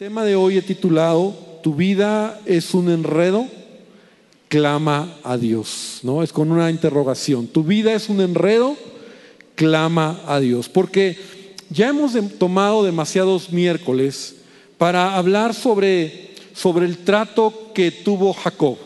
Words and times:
tema 0.00 0.24
de 0.24 0.34
hoy 0.34 0.56
he 0.56 0.62
titulado 0.62 1.36
Tu 1.62 1.74
vida 1.74 2.40
es 2.46 2.72
un 2.72 2.88
enredo, 2.88 3.46
clama 4.48 5.14
a 5.22 5.36
Dios, 5.36 6.00
¿no? 6.04 6.22
Es 6.22 6.32
con 6.32 6.50
una 6.50 6.70
interrogación. 6.70 7.46
Tu 7.46 7.64
vida 7.64 7.92
es 7.92 8.08
un 8.08 8.22
enredo, 8.22 8.78
clama 9.56 10.18
a 10.26 10.40
Dios, 10.40 10.70
porque 10.70 11.18
ya 11.68 11.90
hemos 11.90 12.14
tomado 12.38 12.82
demasiados 12.82 13.52
miércoles 13.52 14.36
para 14.78 15.16
hablar 15.18 15.52
sobre, 15.52 16.30
sobre 16.54 16.86
el 16.86 16.96
trato 16.96 17.70
que 17.74 17.90
tuvo 17.90 18.32
Jacob. 18.32 18.78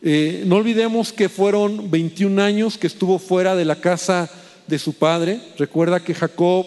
Eh, 0.00 0.44
no 0.46 0.58
olvidemos 0.58 1.12
que 1.12 1.28
fueron 1.28 1.90
21 1.90 2.40
años 2.40 2.78
que 2.78 2.86
estuvo 2.86 3.18
fuera 3.18 3.56
de 3.56 3.64
la 3.64 3.80
casa 3.80 4.30
de 4.68 4.78
su 4.78 4.92
padre. 4.92 5.40
Recuerda 5.58 5.98
que 5.98 6.14
Jacob 6.14 6.66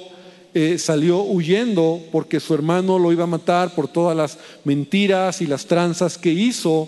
eh, 0.55 0.77
salió 0.77 1.23
huyendo 1.23 1.99
porque 2.11 2.39
su 2.39 2.53
hermano 2.53 2.99
lo 2.99 3.11
iba 3.11 3.23
a 3.23 3.27
matar 3.27 3.73
por 3.73 3.87
todas 3.87 4.15
las 4.15 4.37
mentiras 4.63 5.41
y 5.41 5.47
las 5.47 5.65
tranzas 5.65 6.17
que 6.17 6.29
hizo. 6.31 6.87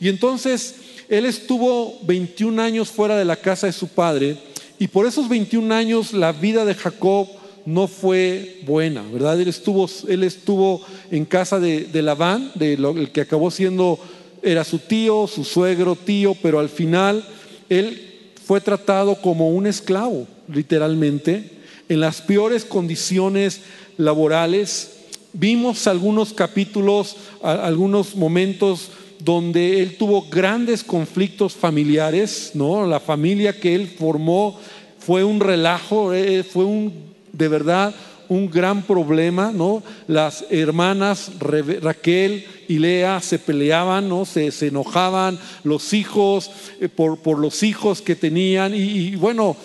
Y 0.00 0.08
entonces 0.08 0.74
él 1.08 1.24
estuvo 1.24 1.96
21 2.02 2.60
años 2.60 2.88
fuera 2.88 3.16
de 3.16 3.24
la 3.24 3.36
casa 3.36 3.68
de 3.68 3.72
su 3.72 3.86
padre 3.86 4.36
y 4.80 4.88
por 4.88 5.06
esos 5.06 5.28
21 5.28 5.72
años 5.72 6.12
la 6.12 6.32
vida 6.32 6.64
de 6.64 6.74
Jacob 6.74 7.28
no 7.64 7.86
fue 7.86 8.60
buena, 8.66 9.02
¿verdad? 9.12 9.40
Él 9.40 9.46
estuvo, 9.48 9.88
él 10.08 10.24
estuvo 10.24 10.82
en 11.12 11.24
casa 11.24 11.60
de, 11.60 11.84
de 11.84 12.02
Labán, 12.02 12.50
el 12.58 13.10
que 13.12 13.20
acabó 13.20 13.52
siendo, 13.52 13.98
era 14.42 14.64
su 14.64 14.80
tío, 14.80 15.28
su 15.28 15.44
suegro, 15.44 15.94
tío, 15.94 16.36
pero 16.42 16.58
al 16.58 16.68
final 16.68 17.24
él 17.68 18.32
fue 18.44 18.60
tratado 18.60 19.14
como 19.22 19.50
un 19.50 19.68
esclavo, 19.68 20.26
literalmente 20.48 21.54
en 21.88 22.00
las 22.00 22.20
peores 22.20 22.64
condiciones 22.64 23.62
laborales. 23.96 24.92
Vimos 25.32 25.86
algunos 25.86 26.32
capítulos, 26.32 27.16
algunos 27.42 28.14
momentos 28.14 28.90
donde 29.18 29.82
él 29.82 29.96
tuvo 29.96 30.28
grandes 30.28 30.84
conflictos 30.84 31.54
familiares, 31.54 32.52
¿no? 32.54 32.86
La 32.86 33.00
familia 33.00 33.58
que 33.58 33.74
él 33.74 33.88
formó 33.88 34.58
fue 34.98 35.24
un 35.24 35.40
relajo, 35.40 36.12
eh, 36.12 36.42
fue 36.42 36.64
un 36.64 36.92
de 37.32 37.48
verdad 37.48 37.94
un 38.28 38.50
gran 38.50 38.82
problema, 38.82 39.52
¿no? 39.52 39.82
Las 40.06 40.46
hermanas 40.50 41.32
Raquel 41.38 42.44
y 42.68 42.78
Lea 42.78 43.20
se 43.20 43.38
peleaban, 43.38 44.08
¿no? 44.08 44.24
Se, 44.24 44.50
enojaban, 44.66 45.38
los 45.62 45.92
hijos 45.92 46.50
eh, 46.80 46.88
por, 46.88 47.18
por, 47.18 47.38
los 47.38 47.62
hijos 47.62 48.00
que 48.00 48.16
tenían 48.16 48.74
y, 48.74 49.16
bueno, 49.16 49.56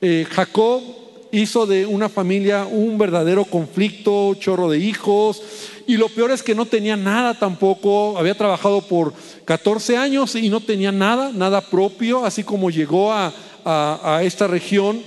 eh, 0.00 0.26
Jacob 0.30 0.82
hizo 1.32 1.66
de 1.66 1.86
una 1.86 2.08
familia 2.08 2.66
un 2.66 2.98
verdadero 2.98 3.44
conflicto, 3.44 4.34
chorro 4.34 4.68
de 4.68 4.78
hijos, 4.78 5.42
y 5.86 5.96
lo 5.96 6.08
peor 6.08 6.30
es 6.30 6.42
que 6.42 6.54
no 6.54 6.66
tenía 6.66 6.96
nada 6.96 7.34
tampoco, 7.34 8.16
había 8.18 8.36
trabajado 8.36 8.80
por 8.80 9.12
14 9.44 9.96
años 9.96 10.34
y 10.34 10.48
no 10.48 10.60
tenía 10.60 10.92
nada, 10.92 11.32
nada 11.32 11.60
propio, 11.60 12.24
así 12.24 12.44
como 12.44 12.70
llegó 12.70 13.12
a, 13.12 13.32
esta 14.22 14.46
región 14.46 15.02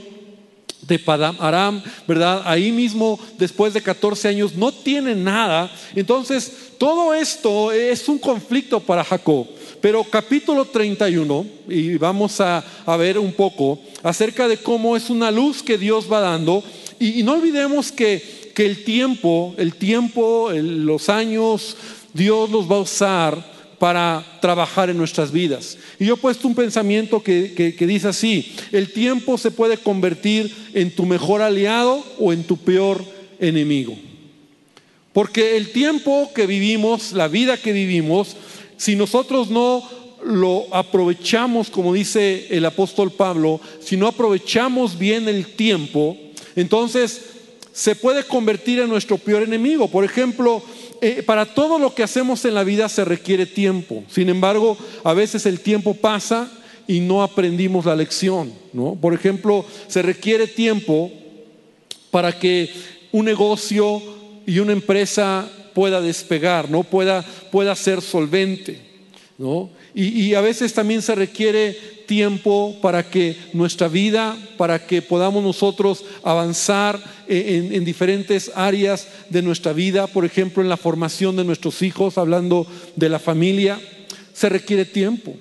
de 0.81 0.99
Padam 0.99 1.37
Aram, 1.39 1.81
¿verdad? 2.07 2.43
Ahí 2.45 2.71
mismo, 2.71 3.19
después 3.39 3.73
de 3.73 3.81
14 3.81 4.27
años, 4.27 4.55
no 4.55 4.71
tiene 4.71 5.15
nada. 5.15 5.71
Entonces, 5.95 6.51
todo 6.77 7.13
esto 7.13 7.71
es 7.71 8.07
un 8.07 8.19
conflicto 8.19 8.79
para 8.79 9.03
Jacob. 9.03 9.47
Pero 9.83 10.01
capítulo 10.05 10.63
31, 10.63 11.45
y 11.67 11.97
vamos 11.97 12.39
a, 12.39 12.63
ver 12.97 13.19
un 13.19 13.33
poco 13.33 13.81
acerca 14.01 14.47
de 14.47 14.55
cómo 14.55 14.95
es 14.95 15.09
una 15.09 15.29
luz 15.29 15.61
que 15.61 15.77
Dios 15.77 16.09
va 16.09 16.21
dando. 16.21 16.63
Y, 17.01 17.21
no 17.23 17.33
olvidemos 17.33 17.91
que, 17.91 18.53
que, 18.55 18.65
el 18.65 18.85
tiempo, 18.85 19.53
el 19.57 19.75
tiempo, 19.75 20.51
los 20.53 21.09
años, 21.09 21.75
Dios 22.13 22.49
los 22.49 22.71
va 22.71 22.77
a 22.77 22.79
usar 22.79 23.75
para 23.77 24.25
trabajar 24.39 24.89
en 24.89 24.97
nuestras 24.97 25.33
vidas. 25.33 25.77
Y 25.99 26.05
yo 26.05 26.13
he 26.13 26.17
puesto 26.17 26.47
un 26.47 26.55
pensamiento 26.55 27.21
que, 27.21 27.75
que, 27.77 27.85
dice 27.85 28.07
así, 28.07 28.55
el 28.71 28.93
tiempo 28.93 29.37
se 29.37 29.51
puede 29.51 29.75
convertir 29.75 30.49
en 30.73 30.91
tu 30.91 31.05
mejor 31.05 31.41
aliado 31.41 32.05
o 32.19 32.31
en 32.31 32.45
tu 32.45 32.55
peor 32.55 33.03
enemigo. 33.37 33.97
Porque 35.11 35.57
el 35.57 35.73
tiempo 35.73 36.31
que 36.33 36.47
vivimos, 36.47 37.11
la 37.11 37.27
vida 37.27 37.57
que 37.57 37.73
vivimos, 37.73 38.37
si 38.83 38.97
nosotros 38.97 39.49
no 39.49 39.81
lo 40.25 40.65
aprovechamos, 40.75 41.69
como 41.69 41.93
dice 41.93 42.47
el 42.49 42.65
apóstol 42.65 43.13
Pablo, 43.13 43.61
si 43.79 43.95
no 43.95 44.07
aprovechamos 44.07 44.97
bien 44.97 45.29
el 45.29 45.55
tiempo, 45.55 46.17
entonces 46.57 47.21
se 47.71 47.95
puede 47.95 48.25
convertir 48.25 48.79
en 48.79 48.89
nuestro 48.89 49.17
peor 49.17 49.43
enemigo. 49.43 49.87
Por 49.87 50.03
ejemplo, 50.03 50.61
eh, 50.99 51.23
para 51.23 51.45
todo 51.45 51.79
lo 51.79 51.95
que 51.95 52.03
hacemos 52.03 52.43
en 52.43 52.55
la 52.55 52.65
vida 52.65 52.89
se 52.89 53.05
requiere 53.05 53.45
tiempo. 53.45 54.03
Sin 54.09 54.27
embargo, 54.27 54.77
a 55.05 55.13
veces 55.13 55.45
el 55.45 55.61
tiempo 55.61 55.93
pasa 55.93 56.51
y 56.85 56.99
no 56.99 57.23
aprendimos 57.23 57.85
la 57.85 57.95
lección. 57.95 58.51
¿no? 58.73 58.97
Por 58.99 59.13
ejemplo, 59.13 59.65
se 59.87 60.01
requiere 60.01 60.45
tiempo 60.45 61.09
para 62.11 62.37
que 62.37 62.69
un 63.13 63.23
negocio 63.23 64.01
y 64.45 64.59
una 64.59 64.73
empresa 64.73 65.49
pueda 65.73 66.01
despegar, 66.01 66.69
¿no? 66.69 66.83
pueda, 66.83 67.23
pueda 67.51 67.75
ser 67.75 68.01
solvente. 68.01 68.79
¿no? 69.37 69.69
Y, 69.95 70.33
a 70.35 70.41
veces 70.41 70.73
también 70.73 71.01
se 71.01 71.15
requiere 71.15 71.73
tiempo 72.07 72.77
para 72.81 73.09
que 73.09 73.35
nuestra 73.53 73.87
vida, 73.87 74.37
para 74.57 74.85
que 74.85 75.01
podamos 75.01 75.43
nosotros 75.43 76.03
avanzar 76.23 77.01
en, 77.27 77.73
en, 77.73 77.85
diferentes 77.85 78.51
áreas 78.55 79.07
de 79.29 79.41
nuestra 79.41 79.73
vida, 79.73 80.07
por 80.07 80.25
ejemplo, 80.25 80.61
en 80.61 80.69
la 80.69 80.77
formación 80.77 81.35
de 81.35 81.43
nuestros 81.43 81.81
hijos, 81.81 82.17
hablando 82.17 82.67
de 82.95 83.09
la 83.09 83.19
familia, 83.19 83.79
se 84.33 84.49
requiere 84.49 84.85
tiempo. 84.85 85.35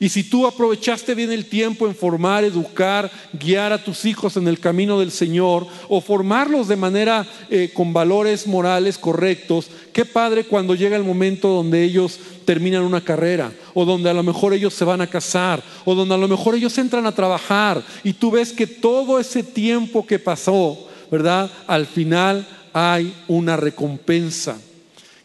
Y 0.00 0.10
si 0.10 0.22
tú 0.22 0.46
aprovechaste 0.46 1.12
bien 1.16 1.32
el 1.32 1.46
tiempo 1.46 1.88
en 1.88 1.94
formar, 1.94 2.44
educar, 2.44 3.10
guiar 3.32 3.72
a 3.72 3.82
tus 3.82 4.04
hijos 4.04 4.36
en 4.36 4.46
el 4.46 4.60
camino 4.60 5.00
del 5.00 5.10
Señor 5.10 5.66
o 5.88 6.00
formarlos 6.00 6.68
de 6.68 6.76
manera 6.76 7.26
eh, 7.50 7.72
con 7.74 7.92
valores 7.92 8.46
morales 8.46 8.96
correctos, 8.96 9.68
qué 9.92 10.04
padre 10.04 10.44
cuando 10.44 10.76
llega 10.76 10.96
el 10.96 11.02
momento 11.02 11.48
donde 11.48 11.82
ellos 11.82 12.20
terminan 12.44 12.84
una 12.84 13.00
carrera 13.00 13.52
o 13.74 13.84
donde 13.84 14.08
a 14.08 14.14
lo 14.14 14.22
mejor 14.22 14.54
ellos 14.54 14.72
se 14.72 14.84
van 14.84 15.00
a 15.00 15.08
casar 15.08 15.64
o 15.84 15.96
donde 15.96 16.14
a 16.14 16.18
lo 16.18 16.28
mejor 16.28 16.54
ellos 16.54 16.78
entran 16.78 17.04
a 17.04 17.14
trabajar 17.14 17.82
y 18.04 18.12
tú 18.12 18.30
ves 18.30 18.52
que 18.52 18.68
todo 18.68 19.18
ese 19.18 19.42
tiempo 19.42 20.06
que 20.06 20.20
pasó, 20.20 20.78
¿verdad? 21.10 21.50
Al 21.66 21.86
final 21.86 22.46
hay 22.72 23.12
una 23.26 23.56
recompensa. 23.56 24.60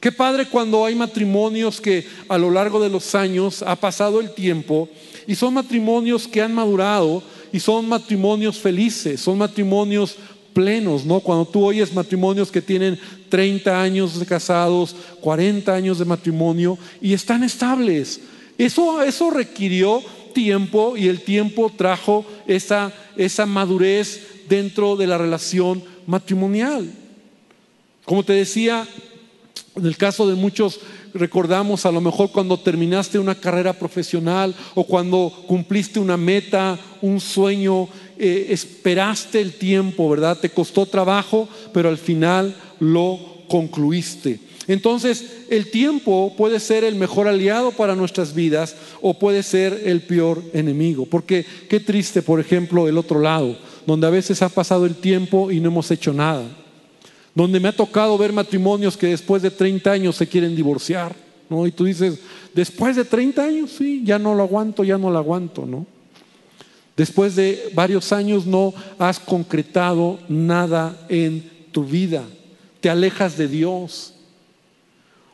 Qué 0.03 0.11
padre 0.11 0.47
cuando 0.49 0.83
hay 0.83 0.95
matrimonios 0.95 1.79
que 1.79 2.05
a 2.27 2.37
lo 2.37 2.51
largo 2.51 2.77
de 2.81 2.89
los 2.89 3.15
años 3.15 3.63
ha 3.65 3.77
pasado 3.77 4.19
el 4.19 4.31
tiempo 4.31 4.89
y 5.25 5.33
son 5.33 5.53
matrimonios 5.53 6.27
que 6.27 6.41
han 6.41 6.53
madurado 6.53 7.23
y 7.53 7.61
son 7.61 7.87
matrimonios 7.87 8.57
felices, 8.57 9.21
son 9.21 9.37
matrimonios 9.37 10.17
plenos, 10.51 11.05
¿no? 11.05 11.21
Cuando 11.21 11.45
tú 11.45 11.63
oyes 11.63 11.93
matrimonios 11.93 12.51
que 12.51 12.61
tienen 12.61 12.99
30 13.29 13.81
años 13.81 14.19
de 14.19 14.25
casados, 14.25 14.93
40 15.21 15.73
años 15.73 15.99
de 15.99 16.03
matrimonio 16.03 16.77
y 17.01 17.13
están 17.13 17.41
estables. 17.41 18.19
Eso, 18.57 19.01
eso 19.03 19.29
requirió 19.29 20.03
tiempo 20.33 20.97
y 20.97 21.07
el 21.07 21.21
tiempo 21.21 21.71
trajo 21.73 22.25
esa, 22.45 22.91
esa 23.15 23.45
madurez 23.45 24.19
dentro 24.49 24.97
de 24.97 25.07
la 25.07 25.17
relación 25.17 25.81
matrimonial. 26.05 26.91
Como 28.03 28.25
te 28.25 28.33
decía, 28.33 28.85
en 29.75 29.85
el 29.85 29.97
caso 29.97 30.27
de 30.27 30.35
muchos 30.35 30.79
recordamos 31.13 31.85
a 31.85 31.91
lo 31.91 31.99
mejor 31.99 32.31
cuando 32.31 32.59
terminaste 32.59 33.17
una 33.17 33.35
carrera 33.35 33.73
profesional 33.73 34.53
o 34.75 34.83
cuando 34.83 35.33
cumpliste 35.47 35.99
una 35.99 36.17
meta, 36.17 36.79
un 37.01 37.19
sueño, 37.19 37.87
eh, 38.17 38.47
esperaste 38.49 39.41
el 39.41 39.53
tiempo, 39.53 40.09
¿verdad? 40.09 40.37
Te 40.39 40.49
costó 40.49 40.85
trabajo, 40.85 41.49
pero 41.73 41.89
al 41.89 41.97
final 41.97 42.55
lo 42.79 43.19
concluiste. 43.47 44.39
Entonces, 44.67 45.45
el 45.49 45.71
tiempo 45.71 46.33
puede 46.37 46.59
ser 46.59 46.83
el 46.83 46.95
mejor 46.95 47.27
aliado 47.27 47.71
para 47.71 47.95
nuestras 47.95 48.33
vidas 48.33 48.75
o 49.01 49.17
puede 49.17 49.43
ser 49.43 49.81
el 49.85 50.01
peor 50.01 50.41
enemigo. 50.53 51.05
Porque 51.05 51.45
qué 51.67 51.79
triste, 51.79 52.21
por 52.21 52.39
ejemplo, 52.39 52.87
el 52.87 52.97
otro 52.97 53.19
lado, 53.19 53.57
donde 53.85 54.07
a 54.07 54.11
veces 54.11 54.41
ha 54.41 54.49
pasado 54.49 54.85
el 54.85 54.95
tiempo 54.95 55.51
y 55.51 55.59
no 55.59 55.69
hemos 55.69 55.91
hecho 55.91 56.13
nada 56.13 56.62
donde 57.35 57.59
me 57.59 57.69
ha 57.69 57.75
tocado 57.75 58.17
ver 58.17 58.31
matrimonios 58.31 58.95
que 58.95 59.07
después 59.07 59.41
de 59.41 59.51
30 59.51 59.91
años 59.91 60.15
se 60.15 60.27
quieren 60.27 60.55
divorciar, 60.55 61.15
¿no? 61.49 61.65
Y 61.65 61.71
tú 61.71 61.85
dices, 61.85 62.19
después 62.53 62.95
de 62.95 63.05
30 63.05 63.43
años, 63.43 63.71
sí, 63.71 64.01
ya 64.05 64.19
no 64.19 64.35
lo 64.35 64.43
aguanto, 64.43 64.83
ya 64.83 64.97
no 64.97 65.09
lo 65.09 65.17
aguanto, 65.17 65.65
¿no? 65.65 65.85
Después 66.95 67.35
de 67.35 67.71
varios 67.73 68.13
años 68.13 68.45
no 68.45 68.73
has 68.99 69.19
concretado 69.19 70.19
nada 70.29 71.05
en 71.09 71.49
tu 71.71 71.83
vida, 71.83 72.23
te 72.81 72.89
alejas 72.89 73.35
de 73.35 73.47
Dios. 73.47 74.13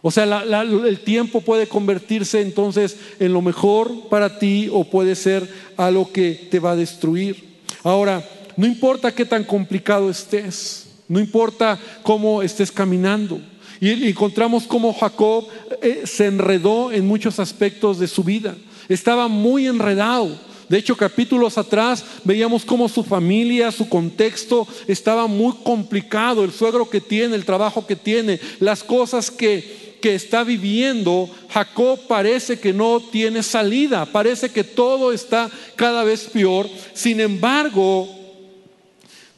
O 0.02 0.12
sea, 0.12 0.24
el 0.24 1.00
tiempo 1.02 1.42
puede 1.42 1.68
convertirse 1.68 2.40
entonces 2.40 2.98
en 3.20 3.34
lo 3.34 3.42
mejor 3.42 4.08
para 4.08 4.40
ti 4.40 4.70
o 4.72 4.86
puede 4.86 5.16
ser 5.16 5.46
algo 5.76 6.10
que 6.14 6.48
te 6.50 6.60
va 6.60 6.72
a 6.72 6.76
destruir. 6.78 7.60
Ahora, 7.84 8.24
no 8.56 8.66
importa 8.66 9.14
qué 9.14 9.26
tan 9.26 9.44
complicado 9.44 10.10
estés, 10.10 10.89
no 11.10 11.20
importa 11.20 11.78
cómo 12.04 12.42
estés 12.42 12.72
caminando. 12.72 13.42
Y 13.82 14.08
encontramos 14.08 14.66
cómo 14.66 14.94
Jacob 14.94 15.48
eh, 15.82 16.04
se 16.06 16.28
enredó 16.28 16.92
en 16.92 17.08
muchos 17.08 17.40
aspectos 17.40 18.00
de 18.00 18.08
su 18.08 18.24
vida. 18.24 18.56
Estaba 18.88 19.28
muy 19.28 19.68
enredado. 19.68 20.30
De 20.70 20.78
hecho, 20.78 20.96
capítulos 20.96 21.58
atrás 21.58 22.06
veíamos 22.24 22.64
cómo 22.64 22.88
su 22.88 23.04
familia, 23.04 23.72
su 23.72 23.90
contexto 23.90 24.68
estaba 24.88 25.26
muy 25.26 25.54
complicado, 25.64 26.44
el 26.44 26.52
suegro 26.52 26.88
que 26.88 27.02
tiene, 27.02 27.36
el 27.36 27.46
trabajo 27.46 27.88
que 27.88 27.96
tiene, 27.96 28.40
las 28.60 28.84
cosas 28.84 29.32
que, 29.32 29.98
que 30.00 30.14
está 30.14 30.44
viviendo, 30.44 31.28
Jacob 31.50 32.00
parece 32.08 32.60
que 32.60 32.72
no 32.72 33.02
tiene 33.12 33.42
salida, 33.42 34.06
parece 34.06 34.50
que 34.52 34.64
todo 34.64 35.12
está 35.12 35.50
cada 35.76 36.04
vez 36.04 36.26
peor. 36.26 36.70
Sin 36.94 37.20
embargo, 37.20 38.19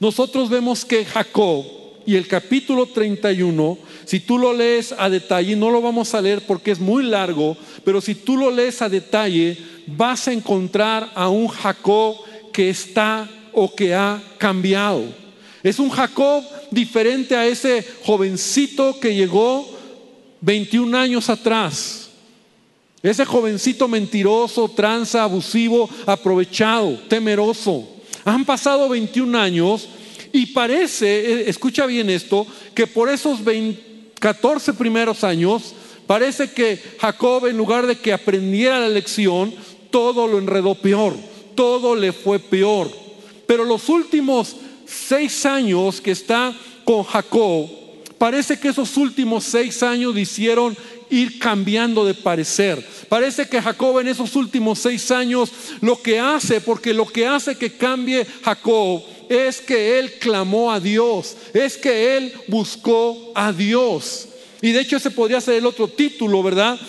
nosotros 0.02 0.50
vemos 0.50 0.84
que 0.84 1.06
Jacob 1.06 1.64
y 2.08 2.16
el 2.16 2.28
capítulo 2.28 2.88
31, 2.88 3.78
si 4.04 4.20
tú 4.20 4.40
lo 4.40 4.52
lees 4.52 4.96
a 4.98 5.12
detalle, 5.12 5.56
no 5.56 5.70
lo 5.70 5.80
vamos 5.80 6.16
a 6.16 6.22
leer 6.22 6.42
porque 6.48 6.72
es 6.72 6.80
muy 6.80 7.04
largo, 7.04 7.56
pero 7.86 8.02
si 8.02 8.16
tú 8.16 8.36
lo 8.36 8.50
lees 8.50 8.82
a 8.82 8.90
detalle, 8.90 9.56
vas 9.86 10.28
a 10.28 10.34
encontrar 10.34 11.12
a 11.14 11.30
un 11.30 11.48
Jacob 11.48 12.16
que 12.52 12.72
está 12.72 13.30
o 13.54 13.76
que 13.76 13.94
ha 13.94 14.20
cambiado. 14.40 15.04
Es 15.62 15.78
un 15.78 15.92
Jacob 15.92 16.44
diferente 16.72 17.36
a 17.36 17.46
ese 17.46 17.86
jovencito 18.04 19.00
que 19.00 19.14
llegó 19.14 19.70
21 20.42 20.98
años 20.98 21.30
atrás. 21.30 22.10
Ese 23.04 23.24
jovencito 23.24 23.88
mentiroso, 23.88 24.68
tranza, 24.68 25.22
abusivo, 25.22 25.88
aprovechado, 26.08 27.00
temeroso. 27.08 28.01
Han 28.26 28.46
pasado 28.46 28.90
21 28.90 29.38
años 29.38 29.88
y 30.32 30.48
parece, 30.48 31.08
eh, 31.08 31.50
escucha 31.50 31.86
bien 31.86 32.10
esto, 32.10 32.46
que 32.74 32.88
por 32.88 33.10
esos 33.10 33.40
14 34.20 34.74
primeros 34.74 35.24
años, 35.24 35.74
parece 36.08 36.52
que 36.52 36.80
Jacob 37.00 37.48
en 37.48 37.58
lugar 37.58 37.88
de 37.88 37.98
que 37.98 38.14
aprendiera 38.14 38.80
la 38.80 38.90
lección, 38.90 39.54
todo 39.90 40.28
lo 40.28 40.38
enredó 40.38 40.76
peor, 40.76 41.16
todo 41.56 41.96
le 41.96 42.12
fue 42.14 42.40
peor. 42.40 42.90
Pero 43.46 43.66
los 43.66 43.90
últimos 43.90 44.56
seis 44.86 45.46
años 45.46 46.00
que 46.00 46.12
está 46.12 46.54
con 46.86 47.04
Jacob, 47.04 47.70
parece 48.18 48.60
que 48.60 48.70
esos 48.70 48.96
últimos 48.98 49.44
seis 49.44 49.82
años 49.84 50.18
hicieron 50.18 50.78
ir 51.12 51.38
cambiando 51.38 52.04
de 52.04 52.16
parecer. 52.16 52.84
Parece 53.08 53.48
que 53.48 53.62
Jacob 53.62 54.00
en 54.00 54.08
esos 54.08 54.36
últimos 54.36 54.80
seis 54.80 55.12
años 55.12 55.52
lo 55.82 56.02
que 56.02 56.20
hace, 56.20 56.62
porque 56.62 56.94
lo 56.94 57.06
que 57.06 57.28
hace 57.28 57.56
que 57.56 57.74
cambie 57.74 58.26
Jacob 58.44 59.04
es 59.30 59.62
que 59.62 60.00
él 60.00 60.14
clamó 60.20 60.72
a 60.72 60.80
Dios, 60.80 61.38
es 61.54 61.78
que 61.78 62.18
él 62.18 62.34
buscó 62.48 63.32
a 63.36 63.52
Dios. 63.52 64.28
Y 64.62 64.72
de 64.72 64.82
hecho 64.82 64.98
ese 64.98 65.12
podría 65.12 65.42
ser 65.42 65.56
el 65.56 65.66
otro 65.66 65.88
título, 65.88 66.42
¿verdad? 66.42 66.80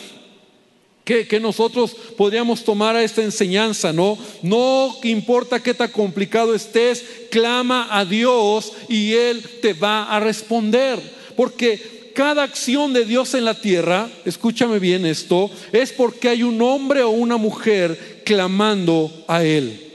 que, 1.04 1.40
nosotros 1.40 1.96
podríamos 2.16 2.64
tomar 2.64 2.94
a 2.94 3.02
esta 3.02 3.22
enseñanza, 3.22 3.92
¿no? 3.92 4.16
No 4.42 4.96
importa 5.02 5.62
qué 5.62 5.74
tan 5.74 5.90
complicado 5.90 6.54
estés, 6.54 7.04
clama 7.30 7.88
a 7.90 8.04
Dios 8.04 8.72
y 8.88 9.12
Él 9.12 9.42
te 9.60 9.72
va 9.72 10.04
a 10.04 10.20
responder. 10.20 11.00
Porque 11.36 12.01
cada 12.12 12.42
acción 12.42 12.92
de 12.92 13.04
Dios 13.04 13.34
en 13.34 13.44
la 13.44 13.54
tierra, 13.54 14.08
escúchame 14.24 14.78
bien 14.78 15.06
esto, 15.06 15.50
es 15.72 15.92
porque 15.92 16.28
hay 16.28 16.42
un 16.42 16.60
hombre 16.62 17.02
o 17.02 17.10
una 17.10 17.36
mujer 17.36 18.22
clamando 18.24 19.24
a 19.28 19.42
Él. 19.44 19.92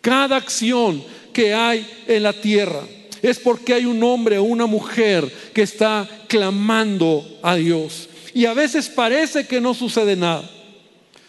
Cada 0.00 0.36
acción 0.36 1.02
que 1.32 1.52
hay 1.54 1.86
en 2.06 2.22
la 2.22 2.32
tierra 2.32 2.80
es 3.22 3.38
porque 3.38 3.74
hay 3.74 3.84
un 3.84 4.02
hombre 4.02 4.38
o 4.38 4.44
una 4.44 4.66
mujer 4.66 5.30
que 5.52 5.62
está 5.62 6.08
clamando 6.28 7.38
a 7.42 7.56
Dios. 7.56 8.08
Y 8.32 8.46
a 8.46 8.54
veces 8.54 8.88
parece 8.88 9.46
que 9.46 9.60
no 9.60 9.74
sucede 9.74 10.16
nada. 10.16 10.48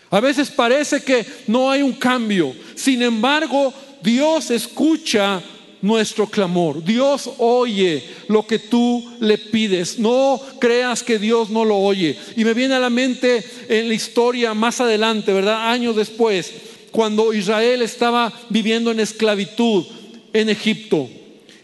A 0.10 0.20
veces 0.20 0.50
parece 0.50 1.02
que 1.02 1.26
no 1.48 1.72
hay 1.72 1.82
un 1.82 1.94
cambio. 1.94 2.54
Sin 2.76 3.02
embargo, 3.02 3.74
Dios 4.04 4.52
escucha 4.52 5.42
nuestro 5.82 6.28
clamor. 6.28 6.84
Dios 6.84 7.30
oye 7.38 8.04
lo 8.28 8.46
que 8.46 8.60
tú 8.60 9.04
le 9.20 9.38
pides. 9.38 10.00
No 10.00 10.42
creas 10.60 11.04
que 11.04 11.20
Dios 11.20 11.50
no 11.50 11.66
lo 11.66 11.78
oye. 11.78 12.18
Y 12.36 12.44
me 12.44 12.54
viene 12.54 12.76
a 12.76 12.80
la 12.80 12.90
mente 12.90 13.44
en 13.70 13.88
la 13.88 13.94
historia 13.94 14.54
más 14.54 14.82
adelante, 14.82 15.34
¿verdad? 15.34 15.72
Años 15.72 15.96
después, 15.96 16.52
cuando 16.92 17.34
Israel 17.34 17.82
estaba 17.82 18.32
viviendo 18.50 18.92
en 18.92 19.00
esclavitud 19.00 19.86
en 20.34 20.50
Egipto. 20.50 21.10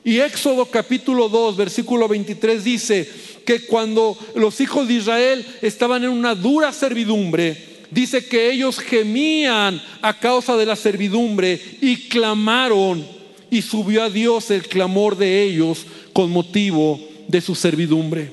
Y 0.03 0.19
Éxodo 0.19 0.65
capítulo 0.65 1.27
2, 1.27 1.57
versículo 1.57 2.07
23 2.07 2.63
dice, 2.63 3.09
que 3.47 3.61
cuando 3.61 4.17
los 4.35 4.59
hijos 4.59 4.89
de 4.89 4.95
Israel 4.95 5.45
estaban 5.61 6.03
en 6.03 6.09
una 6.09 6.35
dura 6.35 6.73
servidumbre, 6.73 7.55
dice 7.89 8.25
que 8.25 8.51
ellos 8.51 8.77
gemían 8.77 9.81
a 10.01 10.19
causa 10.19 10.57
de 10.57 10.65
la 10.65 10.75
servidumbre 10.75 11.57
y 11.79 12.09
clamaron 12.09 13.16
y 13.49 13.61
subió 13.61 14.03
a 14.03 14.09
Dios 14.09 14.51
el 14.51 14.67
clamor 14.67 15.17
de 15.17 15.43
ellos 15.43 15.85
con 16.13 16.31
motivo 16.31 16.99
de 17.27 17.41
su 17.41 17.55
servidumbre. 17.55 18.31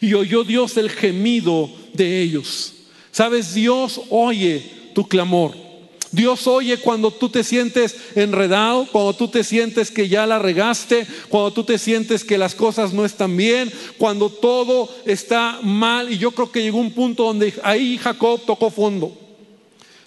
Y 0.00 0.14
oyó 0.14 0.44
Dios 0.44 0.76
el 0.76 0.90
gemido 0.90 1.70
de 1.92 2.22
ellos. 2.22 2.74
Sabes, 3.10 3.54
Dios 3.54 4.00
oye 4.10 4.62
tu 4.94 5.06
clamor. 5.06 5.54
Dios 6.12 6.46
oye 6.46 6.76
cuando 6.76 7.10
tú 7.10 7.30
te 7.30 7.42
sientes 7.42 7.96
enredado, 8.14 8.86
cuando 8.92 9.14
tú 9.14 9.28
te 9.28 9.42
sientes 9.42 9.90
que 9.90 10.08
ya 10.08 10.26
la 10.26 10.38
regaste, 10.38 11.06
cuando 11.30 11.52
tú 11.54 11.64
te 11.64 11.78
sientes 11.78 12.22
que 12.22 12.36
las 12.36 12.54
cosas 12.54 12.92
no 12.92 13.06
están 13.06 13.34
bien, 13.34 13.72
cuando 13.96 14.28
todo 14.28 14.90
está 15.06 15.60
mal. 15.62 16.12
Y 16.12 16.18
yo 16.18 16.32
creo 16.32 16.52
que 16.52 16.62
llegó 16.62 16.78
un 16.78 16.92
punto 16.92 17.24
donde 17.24 17.54
ahí 17.62 17.96
Jacob 17.96 18.42
tocó 18.44 18.70
fondo. 18.70 19.21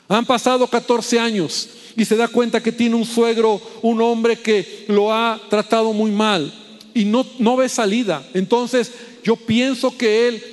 Han 0.08 0.26
pasado 0.26 0.68
14 0.68 1.20
años 1.20 1.70
y 1.98 2.06
se 2.06 2.16
da 2.16 2.28
cuenta 2.28 2.62
que 2.62 2.72
tiene 2.72 2.96
un 2.96 3.06
suegro, 3.06 3.62
un 3.82 4.02
hombre 4.02 4.40
que 4.40 4.86
lo 4.88 5.14
ha 5.14 5.40
tratado 5.50 5.94
muy 5.94 6.12
mal 6.12 6.54
y 6.94 7.06
no, 7.06 7.26
no 7.40 7.56
ve 7.58 7.70
salida. 7.70 8.28
Entonces 8.34 8.92
yo 9.24 9.36
pienso 9.36 9.98
que 9.98 10.28
él 10.28 10.44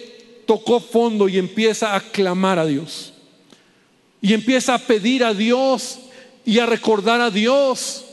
tocó 0.47 0.81
fondo 0.81 1.29
y 1.29 1.39
empieza 1.39 1.95
a 1.95 2.01
clamar 2.01 2.59
a 2.59 2.67
Dios 2.67 3.13
y 4.23 4.33
empieza 4.33 4.75
a 4.75 4.79
pedir 4.79 5.25
a 5.25 5.35
Dios 5.35 5.99
y 6.45 6.61
a 6.61 6.67
recordar 6.67 7.21
a 7.21 7.31
Dios 7.31 8.05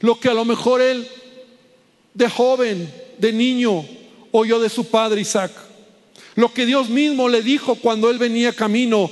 lo 0.00 0.18
que 0.18 0.28
a 0.28 0.34
lo 0.34 0.44
mejor 0.44 0.80
él 0.80 1.06
de 2.14 2.28
joven, 2.28 2.92
de 3.18 3.32
niño, 3.32 3.84
oyó 4.32 4.58
de 4.58 4.68
su 4.68 4.86
padre 4.86 5.20
Isaac. 5.20 5.52
Lo 6.34 6.52
que 6.52 6.66
Dios 6.66 6.88
mismo 6.88 7.28
le 7.28 7.42
dijo 7.42 7.74
cuando 7.76 8.10
él 8.10 8.18
venía 8.18 8.52
camino, 8.52 9.10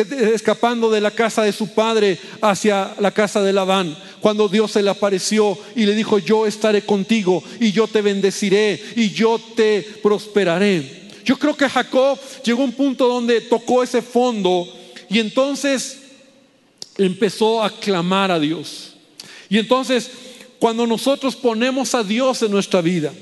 escapando 0.00 0.90
de 0.90 1.00
la 1.00 1.10
casa 1.10 1.42
de 1.42 1.52
su 1.52 1.68
padre 1.68 2.18
hacia 2.40 2.94
la 2.98 3.10
casa 3.10 3.42
de 3.42 3.52
Labán. 3.52 3.96
Cuando 4.20 4.48
Dios 4.48 4.72
se 4.72 4.82
le 4.82 4.90
apareció 4.90 5.58
y 5.74 5.86
le 5.86 5.94
dijo, 5.94 6.18
yo 6.18 6.46
estaré 6.46 6.82
contigo 6.82 7.42
y 7.60 7.72
yo 7.72 7.86
te 7.86 8.02
bendeciré 8.02 8.80
y 8.96 9.10
yo 9.10 9.40
te 9.54 9.82
prosperaré. 10.02 11.06
Yo 11.24 11.38
creo 11.38 11.56
que 11.56 11.68
Jacob 11.68 12.18
llegó 12.44 12.62
a 12.62 12.66
un 12.66 12.72
punto 12.72 13.08
donde 13.08 13.40
tocó 13.40 13.82
ese 13.82 14.02
fondo 14.02 14.66
y 15.08 15.18
entonces 15.18 15.98
empezó 16.98 17.62
a 17.62 17.70
clamar 17.70 18.30
a 18.30 18.38
Dios. 18.38 18.94
Y 19.48 19.58
entonces, 19.58 20.10
cuando 20.58 20.86
nosotros 20.86 21.36
ponemos 21.36 21.94
a 21.94 22.02
Dios 22.02 22.42
en 22.42 22.50
nuestra 22.50 22.80
vida, 22.80 23.12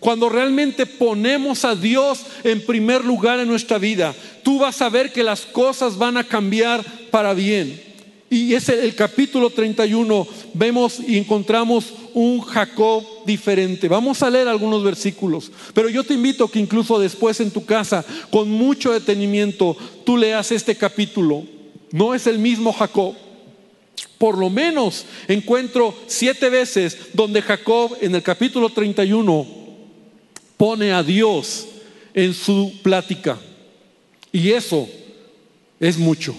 cuando 0.00 0.28
realmente 0.28 0.86
ponemos 0.86 1.64
a 1.64 1.74
Dios 1.74 2.20
en 2.44 2.64
primer 2.64 3.04
lugar 3.04 3.40
en 3.40 3.48
nuestra 3.48 3.78
vida, 3.78 4.14
tú 4.42 4.58
vas 4.58 4.80
a 4.80 4.88
ver 4.88 5.12
que 5.12 5.24
las 5.24 5.42
cosas 5.42 5.98
van 5.98 6.16
a 6.16 6.24
cambiar 6.24 6.84
para 7.10 7.34
bien. 7.34 7.88
Y 8.30 8.54
es 8.54 8.68
el, 8.68 8.94
capítulo 8.94 9.48
31, 9.48 10.26
vemos 10.52 11.00
y 11.00 11.16
encontramos 11.16 11.94
un 12.12 12.40
Jacob 12.42 13.02
diferente. 13.24 13.88
Vamos 13.88 14.22
a 14.22 14.28
leer 14.28 14.48
algunos 14.48 14.84
versículos, 14.84 15.50
pero 15.72 15.88
yo 15.88 16.04
te 16.04 16.14
invito 16.14 16.48
que 16.48 16.58
incluso 16.58 16.98
después 16.98 17.40
en 17.40 17.50
tu 17.50 17.64
casa, 17.64 18.04
con 18.30 18.50
mucho 18.50 18.92
detenimiento, 18.92 19.76
tú 20.04 20.18
leas 20.18 20.52
este 20.52 20.76
capítulo. 20.76 21.44
No 21.90 22.14
es 22.14 22.26
el 22.26 22.38
mismo 22.38 22.72
Jacob. 22.72 23.14
Por 24.18 24.36
lo 24.36 24.50
menos 24.50 25.06
encuentro 25.26 25.94
siete 26.06 26.50
veces 26.50 26.98
donde 27.14 27.40
Jacob 27.40 27.96
en 28.00 28.14
el 28.14 28.22
capítulo 28.22 28.68
31 28.68 29.67
pone 30.58 30.92
a 30.92 31.02
Dios 31.02 31.66
en 32.12 32.34
su 32.34 32.74
plática. 32.82 33.38
Y 34.30 34.50
eso 34.50 34.86
es 35.80 35.96
mucho. 35.96 36.34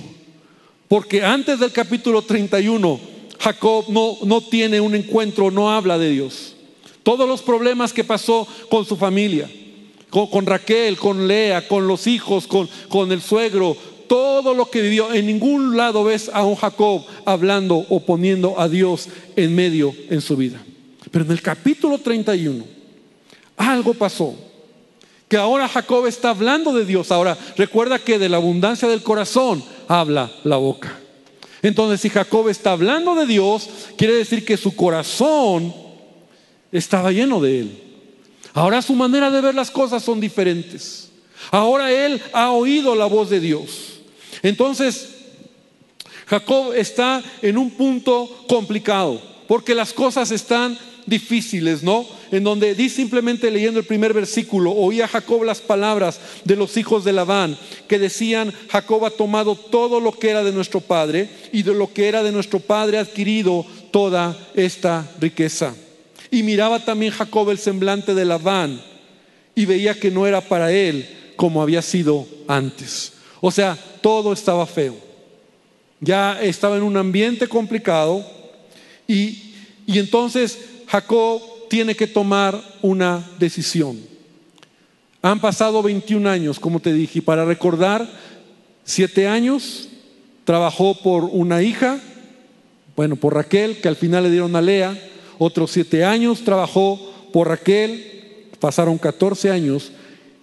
Porque 0.88 1.24
antes 1.24 1.60
del 1.60 1.72
capítulo 1.72 2.22
31, 2.22 3.00
Jacob 3.40 3.86
no, 3.88 4.18
no 4.24 4.42
tiene 4.42 4.80
un 4.80 4.94
encuentro, 4.94 5.50
no 5.50 5.72
habla 5.72 5.98
de 5.98 6.12
Dios. 6.12 6.56
Todos 7.02 7.28
los 7.28 7.42
problemas 7.42 7.94
que 7.94 8.04
pasó 8.04 8.48
con 8.70 8.86
su 8.86 8.96
familia, 8.98 9.50
con, 10.10 10.46
Raquel, 10.46 10.98
con 10.98 11.28
Lea, 11.28 11.68
con 11.68 11.88
los 11.88 12.06
hijos, 12.06 12.46
con, 12.46 12.70
con 12.90 13.12
el 13.12 13.22
suegro, 13.22 13.78
todo 14.08 14.54
lo 14.54 14.70
que 14.70 14.82
vivió, 14.82 15.14
en 15.14 15.28
ningún 15.28 15.78
lado 15.78 16.04
ves 16.04 16.30
a 16.34 16.44
un 16.44 16.56
Jacob 16.56 17.06
hablando 17.26 17.86
o 17.90 18.00
poniendo 18.02 18.60
a 18.60 18.68
Dios 18.68 19.08
en 19.36 19.56
medio 19.56 19.96
en 20.10 20.20
su 20.20 20.36
vida. 20.36 20.62
Pero 21.12 21.26
en 21.26 21.32
el 21.32 21.42
capítulo 21.42 22.00
31, 22.00 22.78
algo 23.60 23.94
pasó. 23.94 24.36
Que 25.28 25.38
ahora 25.38 25.68
Jacob 25.68 26.08
está 26.08 26.32
hablando 26.32 26.74
de 26.74 26.86
Dios. 26.86 27.12
Ahora, 27.12 27.38
recuerda 27.56 28.00
que 28.00 28.18
de 28.18 28.30
la 28.30 28.38
abundancia 28.38 28.88
del 28.88 29.04
corazón 29.04 29.63
habla 29.88 30.32
la 30.44 30.58
boca. 30.58 30.98
Entonces, 31.62 32.01
si 32.01 32.10
Jacob 32.10 32.50
está 32.50 32.72
hablando 32.72 33.13
de 33.13 33.28
Dios, 33.28 33.70
quiere 33.96 34.13
decir 34.13 34.44
que 34.44 34.58
su 34.58 34.75
corazón 34.75 35.75
estaba 36.72 37.12
lleno 37.12 37.39
de 37.42 37.60
Él. 37.60 37.84
Ahora 38.54 38.82
su 38.82 38.94
manera 38.94 39.30
de 39.30 39.42
ver 39.42 39.54
las 39.54 39.70
cosas 39.70 40.01
son 40.01 40.20
diferentes. 40.20 41.12
Ahora 41.51 41.92
Él 41.92 42.22
ha 42.34 42.51
oído 42.51 42.96
la 42.96 43.06
voz 43.06 43.30
de 43.30 43.39
Dios. 43.39 44.00
Entonces, 44.42 45.10
Jacob 46.25 46.74
está 46.74 47.22
en 47.42 47.58
un 47.58 47.72
punto 47.72 48.46
complicado, 48.48 49.22
porque 49.48 49.75
las 49.75 49.94
cosas 49.94 50.32
están 50.32 50.78
difíciles, 51.06 51.84
¿no? 51.84 52.06
En 52.32 52.44
donde 52.44 52.75
dice 52.75 52.98
simplemente 52.98 53.50
leyendo 53.50 53.79
el 53.79 53.86
primer 53.86 54.13
versículo, 54.13 54.72
oía 54.72 55.08
Jacob 55.08 55.44
las 55.44 55.62
palabras 55.62 56.20
de 56.44 56.56
los 56.56 56.77
hijos 56.77 57.03
de 57.03 57.13
Labán, 57.13 57.58
que 57.88 57.98
decían, 58.00 58.53
Jacob 58.70 59.06
ha 59.06 59.10
tomado 59.10 59.56
todo 59.56 60.00
lo 60.00 60.12
que 60.12 60.29
era 60.29 60.44
de 60.44 60.51
nuestro 60.51 60.82
padre 60.82 61.29
y 61.51 61.63
de 61.63 61.74
lo 61.74 61.91
que 61.91 62.08
era 62.08 62.24
de 62.24 62.32
nuestro 62.32 62.60
padre 62.60 62.98
ha 62.98 63.01
adquirido 63.01 63.65
toda 63.91 64.38
esta 64.53 65.10
riqueza. 65.20 65.74
Y 66.32 66.44
miraba 66.44 66.86
también 66.86 67.12
Jacob 67.12 67.50
el 67.50 67.58
semblante 67.58 68.13
de 68.13 68.25
Labán 68.25 68.82
y 69.56 69.65
veía 69.65 70.00
que 70.00 70.12
no 70.12 70.27
era 70.27 70.41
para 70.41 70.72
él 70.72 71.34
como 71.36 71.62
había 71.62 71.82
sido 71.82 72.27
antes. 72.48 73.13
O 73.41 73.50
sea, 73.50 73.77
todo 74.01 74.34
estaba 74.34 74.65
feo. 74.65 74.96
Ya 76.00 76.41
estaba 76.41 76.77
en 76.77 76.84
un 76.84 76.98
ambiente 76.98 77.48
complicado 77.48 78.25
y, 79.08 79.53
y 79.88 80.00
entonces 80.00 80.69
Jacob 80.89 81.41
tiene 81.69 81.96
que 81.96 82.08
tomar 82.08 82.60
una 82.81 83.24
decisión. 83.38 84.00
Han 85.22 85.39
pasado 85.39 85.84
21 85.84 86.27
años, 86.27 86.60
como 86.60 86.79
te 86.79 86.91
dije, 86.93 87.19
y 87.19 87.22
para 87.22 87.46
recordar, 87.46 88.10
siete 88.84 89.27
años 89.27 89.88
trabajó 90.46 90.96
por 90.96 91.25
una 91.25 91.62
hija, 91.62 92.00
bueno, 92.96 93.15
por 93.17 93.36
Raquel, 93.36 93.77
que 93.81 93.88
al 93.88 93.98
final 93.98 94.24
le 94.24 94.31
dieron 94.31 94.55
a 94.55 94.62
Lea, 94.62 94.98
otros 95.38 95.72
siete 95.72 96.03
años 96.03 96.43
trabajó 96.43 97.00
por 97.31 97.50
Raquel, 97.50 98.48
pasaron 98.60 98.98
14 98.98 99.51
años, 99.51 99.91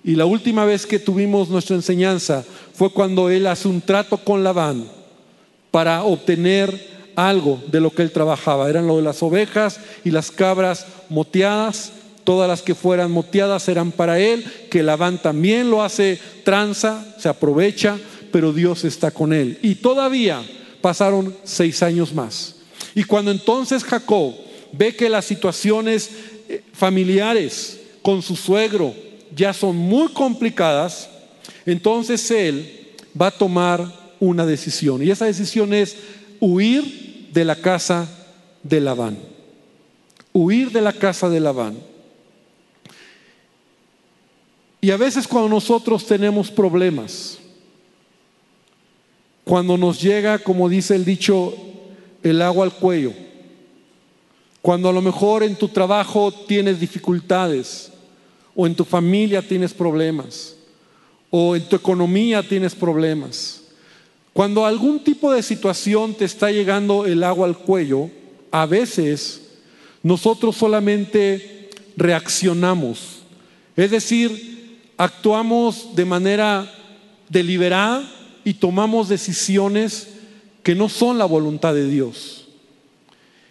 y 0.05 0.15
la 0.15 0.27
última 0.27 0.65
vez 0.65 0.87
que 0.87 1.01
tuvimos 1.01 1.49
nuestra 1.49 1.75
enseñanza 1.75 2.45
fue 2.73 2.91
cuando 2.91 3.31
él 3.31 3.49
hace 3.49 3.67
un 3.67 3.81
trato 3.81 4.19
con 4.19 4.45
Labán 4.45 4.87
para 5.73 6.05
obtener 6.05 6.96
algo 7.17 7.61
de 7.67 7.81
lo 7.81 7.91
que 7.91 8.03
él 8.03 8.13
trabajaba. 8.13 8.71
Eran 8.71 8.87
lo 8.87 8.97
de 8.97 9.03
las 9.03 9.23
ovejas 9.23 9.81
y 10.05 10.11
las 10.11 10.31
cabras 10.31 10.87
moteadas. 11.09 11.93
Todas 12.23 12.49
las 12.49 12.63
que 12.63 12.75
fueran 12.75 13.11
moteadas 13.11 13.69
eran 13.69 13.93
para 13.93 14.19
él, 14.19 14.45
que 14.71 14.83
Labán 14.83 15.23
también 15.23 15.71
lo 15.71 15.83
hace 15.83 16.21
tranza, 16.45 17.15
se 17.19 17.29
aprovecha, 17.29 17.99
pero 18.33 18.53
Dios 18.53 18.85
está 18.85 19.11
con 19.11 19.33
él. 19.33 19.59
Y 19.63 19.77
todavía 19.77 20.43
pasaron 20.81 21.35
seis 21.45 21.83
años 21.83 22.13
más. 22.13 22.57
Y 22.95 23.05
cuando 23.05 23.31
entonces 23.31 23.85
Jacob 23.85 24.35
ve 24.73 24.95
que 24.95 25.09
las 25.09 25.25
situaciones 25.25 26.11
eh, 26.49 26.63
familiares 26.73 27.81
con 28.03 28.23
su 28.23 28.37
suegro 28.37 28.95
ya 29.35 29.53
son 29.53 29.77
muy 29.77 30.09
complicadas, 30.09 31.09
entonces 31.65 32.29
él 32.31 32.89
va 33.21 33.29
a 33.29 33.39
tomar 33.39 33.87
una 34.19 34.47
decisión. 34.47 35.03
Y 35.03 35.11
esa 35.11 35.27
decisión 35.27 35.73
es 35.73 35.97
huir 36.41 37.06
de 37.37 37.45
la 37.45 37.57
casa 37.57 38.09
de 38.63 38.81
Labán. 38.81 39.19
Huir 40.33 40.71
de 40.71 40.81
la 40.81 40.95
casa 40.95 41.29
de 41.29 41.39
Labán. 41.39 41.77
Y 44.81 44.91
a 44.91 44.97
veces 44.97 45.29
cuando 45.29 45.51
nosotros 45.51 46.07
tenemos 46.07 46.51
problemas, 46.51 47.37
cuando 49.45 49.77
nos 49.77 50.01
llega, 50.01 50.39
como 50.39 50.67
dice 50.67 50.95
el 50.95 51.05
dicho, 51.05 51.55
el 52.23 52.41
agua 52.41 52.65
al 52.65 52.73
cuello, 52.73 53.13
cuando 54.63 54.89
a 54.89 54.93
lo 54.95 55.03
mejor 55.03 55.43
en 55.43 55.57
tu 55.57 55.69
trabajo 55.69 56.33
tienes 56.33 56.81
dificultades, 56.81 57.93
o 58.55 58.67
en 58.67 58.75
tu 58.75 58.87
familia 58.87 59.47
tienes 59.47 59.75
problemas, 59.75 60.57
o 61.29 61.55
en 61.55 61.69
tu 61.69 61.77
economía 61.77 62.43
tienes 62.43 62.75
problemas. 62.75 63.66
Cuando 64.37 64.67
algún 64.67 65.03
tipo 65.03 65.33
de 65.33 65.43
situación 65.43 66.13
te 66.13 66.27
está 66.27 66.51
llegando 66.51 67.07
el 67.07 67.25
agua 67.25 67.47
al 67.47 67.57
cuello, 67.57 68.11
a 68.51 68.67
veces 68.67 69.41
nosotros 70.03 70.55
solamente 70.55 71.71
reaccionamos, 71.97 73.21
es 73.75 73.91
decir, 73.91 74.91
actuamos 74.99 75.97
de 75.97 76.05
manera 76.05 76.71
deliberada 77.31 78.07
y 78.45 78.53
tomamos 78.53 79.09
decisiones 79.09 80.09
que 80.63 80.75
no 80.75 80.91
son 80.91 81.17
la 81.17 81.25
voluntad 81.25 81.73
de 81.73 81.89
Dios. 81.89 82.47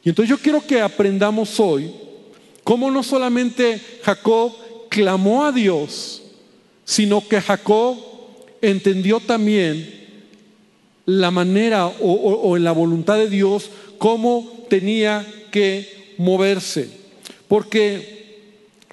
Y 0.04 0.10
entonces 0.10 0.30
yo 0.30 0.38
quiero 0.38 0.68
que 0.68 0.82
aprendamos 0.82 1.60
hoy 1.60 1.92
cómo 2.64 2.92
no 2.92 3.02
solamente 3.02 3.82
Jacob 4.04 4.54
clamó 4.90 5.46
a 5.46 5.52
Dios, 5.52 6.22
sino 6.84 7.28
que 7.28 7.42
Jacob 7.42 7.98
entendió 8.62 9.20
también 9.20 10.05
la 11.06 11.32
manera 11.32 11.88
o, 11.88 12.58
en 12.58 12.64
la 12.64 12.72
voluntad 12.72 13.18
de 13.18 13.30
Dios 13.30 13.70
cómo 13.98 14.66
tenía 14.70 15.26
que 15.52 16.16
moverse. 16.18 16.90
Porque 17.48 18.16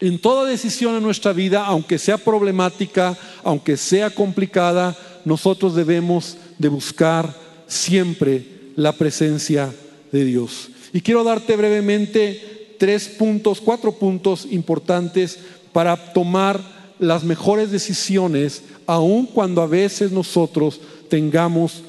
en 0.00 0.19
toda 0.19 0.49
decisión 0.49 0.97
en 0.97 1.02
nuestra 1.02 1.33
vida, 1.33 1.64
aunque 1.64 1.99
sea 1.99 2.19
problemática, 2.19 3.16
aunque 3.42 3.76
sea 3.76 4.11
complicada, 4.11 4.97
nosotros 5.25 5.75
debemos 5.75 6.37
de 6.59 6.69
buscar 6.69 7.35
siempre 7.66 8.45
la 8.76 8.92
presencia 8.92 9.73
de 10.11 10.25
Dios. 10.25 10.69
Y 10.92 11.00
quiero 11.00 11.25
darte 11.25 11.57
brevemente 11.57 12.76
tres 12.78 13.09
puntos, 13.09 13.61
cuatro 13.61 13.92
puntos 13.92 14.47
importantes 14.50 15.38
para 15.73 16.12
tomar 16.12 16.61
las 16.99 17.25
mejores 17.25 17.71
decisiones, 17.71 18.62
aun 18.87 19.26
cuando 19.26 19.62
a 19.62 19.66
veces 19.66 20.12
nosotros 20.12 20.81
tengamos 21.09 21.83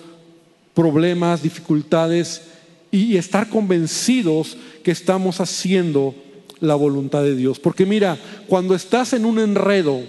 problemas, 0.74 1.44
dificultades 1.44 2.42
y 2.92 3.18
estar 3.18 3.50
convencidos 3.50 4.58
que 4.84 4.92
estamos 4.92 5.40
haciendo 5.40 6.16
la 6.60 6.76
voluntad 6.76 7.24
de 7.24 7.36
Dios. 7.36 7.60
Porque 7.60 7.86
mira, 7.86 8.18
cuando 8.48 8.76
estás 8.76 9.14
en 9.14 9.26
un 9.26 9.40
enredo, 9.40 10.02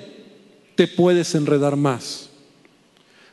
te 0.75 0.88
puedes 0.88 1.35
enredar 1.35 1.76
más. 1.76 2.28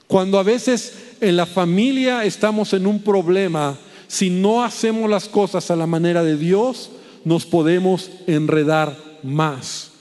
Cuando 0.07 0.39
a 0.39 0.43
veces 0.43 0.93
en 1.21 1.37
la 1.37 1.45
familia 1.45 2.25
estamos 2.25 2.73
en 2.73 2.85
un 2.85 3.01
problema, 3.01 3.77
si 4.07 4.29
no 4.29 4.63
hacemos 4.63 5.09
las 5.09 5.27
cosas 5.29 5.71
a 5.71 5.75
la 5.75 5.87
manera 5.87 6.23
de 6.23 6.35
Dios, 6.35 6.89
nos 7.23 7.45
podemos 7.45 8.09
enredar 8.27 8.97
más. 9.23 9.91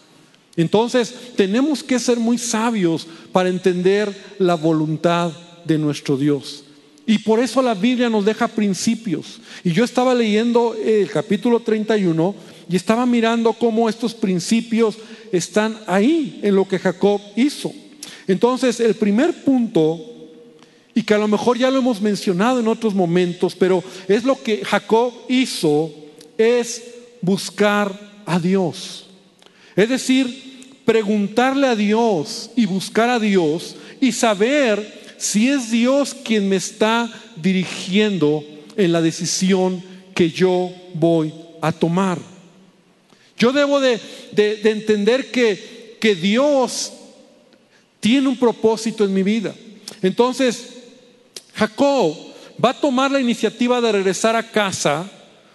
Entonces, 0.57 1.15
tenemos 1.37 1.83
que 1.83 1.99
ser 1.99 2.19
muy 2.19 2.39
sabios 2.39 3.07
para 3.33 3.49
entender 3.49 4.13
la 4.39 4.57
voluntad 4.57 5.33
de 5.65 5.79
nuestro 5.79 6.17
Dios. 6.17 6.65
Y 7.07 7.19
por 7.19 7.41
eso 7.41 7.63
la 7.63 7.75
Biblia 7.75 8.09
nos 8.09 8.25
deja 8.25 8.49
principios. 8.49 9.41
Y 9.65 9.73
yo 9.73 9.85
estaba 9.85 10.15
leyendo 10.15 10.75
el 10.75 11.11
capítulo 11.11 11.61
31 11.61 12.35
y 12.69 12.77
estaba 12.77 13.07
mirando 13.07 13.53
cómo 13.53 13.89
estos 13.89 14.15
principios 14.15 14.97
están 15.33 15.79
ahí 15.87 16.41
en 16.43 16.55
lo 16.55 16.69
que 16.69 16.79
Jacob 16.79 17.21
hizo. 17.37 17.73
Entonces, 18.29 18.79
el 18.81 18.95
primer 18.95 19.45
punto 19.45 19.99
y 20.95 21.03
que 21.03 21.15
a 21.15 21.19
lo 21.19 21.29
mejor 21.29 21.59
ya 21.59 21.71
lo 21.71 21.79
hemos 21.79 22.01
mencionado 22.01 22.61
en 22.61 22.69
otros 22.69 22.95
momentos, 22.95 23.55
pero 23.55 23.83
es 24.09 24.25
lo 24.25 24.41
que 24.43 24.65
Jacob 24.65 25.13
hizo, 25.29 25.93
es 26.37 26.83
buscar 27.23 28.23
a 28.27 28.39
Dios. 28.39 29.07
Es 29.77 29.89
decir, 29.89 30.81
preguntarle 30.85 31.69
a 31.69 31.77
Dios 31.77 32.51
y 32.57 32.67
buscar 32.67 33.09
a 33.09 33.19
Dios 33.19 33.77
y 34.01 34.13
saber 34.13 35.10
si 35.21 35.51
es 35.51 35.71
Dios 35.71 36.15
quien 36.15 36.49
me 36.49 36.57
está 36.57 37.13
dirigiendo 37.37 38.43
en 38.75 38.91
la 38.91 39.03
decisión 39.03 39.83
que 40.15 40.31
yo 40.31 40.73
voy 40.95 41.33
a 41.61 41.73
tomar. 41.73 42.19
Yo 43.37 43.53
debo 43.53 43.81
de, 43.81 44.01
entender 44.35 45.31
que, 45.31 45.79
Dios 46.15 46.93
tiene 48.01 48.29
un 48.29 48.39
propósito 48.39 49.05
en 49.05 49.13
mi 49.13 49.23
vida. 49.23 49.55
Entonces, 50.01 50.79
Jacob 51.55 52.17
va 52.63 52.71
a 52.71 52.81
tomar 52.81 53.11
la 53.11 53.21
iniciativa 53.21 53.79
de 53.83 53.93
regresar 53.93 54.35
a 54.37 54.51
casa 54.51 55.07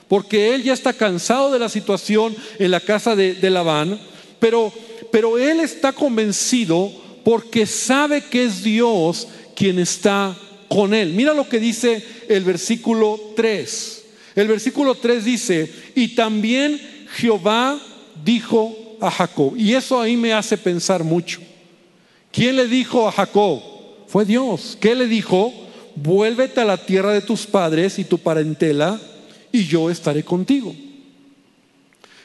porque 0.07 0.53
él 0.53 0.62
ya 0.62 0.74
está 0.74 0.93
cansado 0.93 1.51
de 1.51 1.57
la 1.57 1.69
situación 1.69 2.36
en 2.60 2.69
la 2.69 2.79
casa 2.79 3.15
de, 3.15 3.50
Labán, 3.50 4.00
pero 4.39 5.39
él 5.39 5.60
está 5.60 5.91
convencido 5.91 6.91
porque 7.24 7.65
sabe 7.65 8.22
que 8.22 8.43
es 8.43 8.62
Dios 8.62 9.27
quien 9.55 9.79
está 9.79 10.35
con 10.67 10.93
él. 10.93 11.13
Mira 11.13 11.33
lo 11.33 11.47
que 11.47 11.59
dice 11.59 12.03
el 12.27 12.43
versículo 12.43 13.19
3. 13.35 14.05
El 14.35 14.47
versículo 14.47 14.95
3 14.95 15.24
dice, 15.24 15.71
y 15.95 16.09
también 16.09 16.79
Jehová 17.15 17.79
dijo 18.24 18.97
a 19.00 19.09
Jacob. 19.09 19.55
Y 19.57 19.74
eso 19.74 20.00
ahí 20.01 20.17
me 20.17 20.33
hace 20.33 20.57
pensar 20.57 21.03
mucho. 21.03 21.39
¿Quién 22.31 22.57
le 22.57 22.67
dijo 22.67 23.07
a 23.07 23.12
Jacob? 23.12 23.62
Fue 24.07 24.25
Dios. 24.25 24.77
¿Qué 24.79 24.93
le 24.93 25.07
dijo? 25.07 25.53
Vuélvete 25.95 26.59
a 26.59 26.65
la 26.65 26.77
tierra 26.77 27.13
de 27.13 27.21
tus 27.21 27.45
padres 27.45 27.97
y 28.00 28.03
tu 28.03 28.17
parentela 28.17 29.00
y 29.51 29.65
yo 29.65 29.89
estaré 29.89 30.24
contigo. 30.24 30.75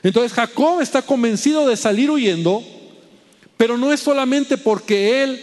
Entonces 0.02 0.32
Jacob 0.32 0.80
está 0.80 1.02
convencido 1.02 1.68
de 1.68 1.76
salir 1.76 2.10
huyendo, 2.10 2.64
pero 3.56 3.76
no 3.76 3.92
es 3.92 4.00
solamente 4.00 4.56
porque 4.56 5.22
él 5.22 5.40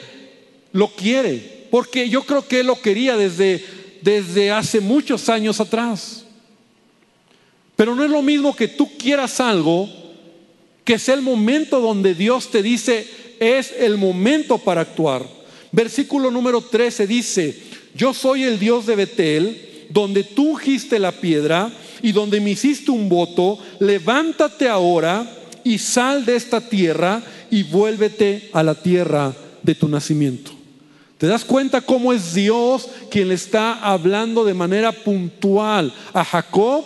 lo 0.74 0.90
quiere, 0.90 1.57
porque 1.70 2.10
yo 2.10 2.24
creo 2.24 2.48
que 2.48 2.62
él 2.62 2.68
lo 2.68 2.82
quería 2.82 3.16
desde, 3.16 3.64
desde 4.02 4.52
hace 4.52 4.80
muchos 4.80 5.30
años 5.30 5.60
atrás. 5.60 6.26
Pero 7.76 7.96
no 7.96 8.04
es 8.04 8.10
lo 8.10 8.22
mismo 8.22 8.56
que 8.56 8.68
tú 8.68 8.90
quieras 8.98 9.40
algo, 9.40 9.88
que 10.84 10.98
sea 10.98 11.16
el 11.16 11.22
momento 11.22 11.80
donde 11.80 12.16
Dios 12.16 12.50
te 12.50 12.64
dice, 12.64 13.08
es 13.40 13.74
el 13.78 13.98
momento 13.98 14.58
para 14.58 14.82
actuar. 14.82 15.26
Versículo 15.72 16.32
número 16.32 16.62
13 16.62 17.06
dice, 17.06 17.56
yo 17.94 18.14
soy 18.14 18.44
el 18.44 18.58
Dios 18.58 18.86
de 18.86 18.96
Betel, 18.96 19.88
donde 19.90 20.24
tú 20.24 20.52
ungiste 20.52 20.98
la 20.98 21.12
piedra 21.12 21.72
y 22.02 22.12
donde 22.12 22.42
me 22.42 22.52
hiciste 22.52 22.92
un 22.92 23.10
voto, 23.10 23.60
levántate 23.80 24.68
ahora 24.68 25.30
y 25.64 25.78
sal 25.78 26.26
de 26.26 26.36
esta 26.36 26.62
tierra 26.62 27.22
y 27.52 27.64
vuélvete 27.64 28.50
a 28.54 28.64
la 28.64 28.76
tierra 28.76 29.34
de 29.64 29.76
tu 29.76 29.88
nacimiento. 29.88 30.57
¿Te 31.18 31.26
das 31.26 31.44
cuenta 31.44 31.82
cómo 31.82 32.14
es 32.14 32.34
Dios 32.34 32.88
quien 33.10 33.30
le 33.30 33.34
está 33.34 33.74
hablando 33.74 34.46
de 34.46 34.54
manera 34.54 34.92
puntual 34.92 35.94
a 36.14 36.24
Jacob 36.24 36.86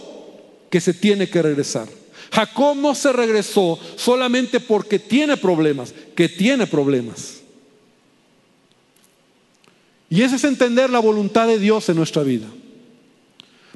que 0.69 0.79
se 0.79 0.93
tiene 0.93 1.29
que 1.29 1.41
regresar? 1.41 1.87
Jacob 2.31 2.77
no 2.77 2.95
se 2.95 3.11
regresó 3.11 3.77
solamente 3.97 4.61
porque 4.61 4.99
tiene 4.99 5.35
problemas, 5.35 5.93
que 6.15 6.29
tiene 6.29 6.65
problemas. 6.65 7.41
Y 10.09 10.21
ese 10.21 10.37
es 10.37 10.43
entender 10.45 10.89
la 10.89 10.99
voluntad 10.99 11.47
de 11.47 11.59
Dios 11.59 11.89
en 11.89 11.97
nuestra 11.97 12.23
vida. 12.23 12.47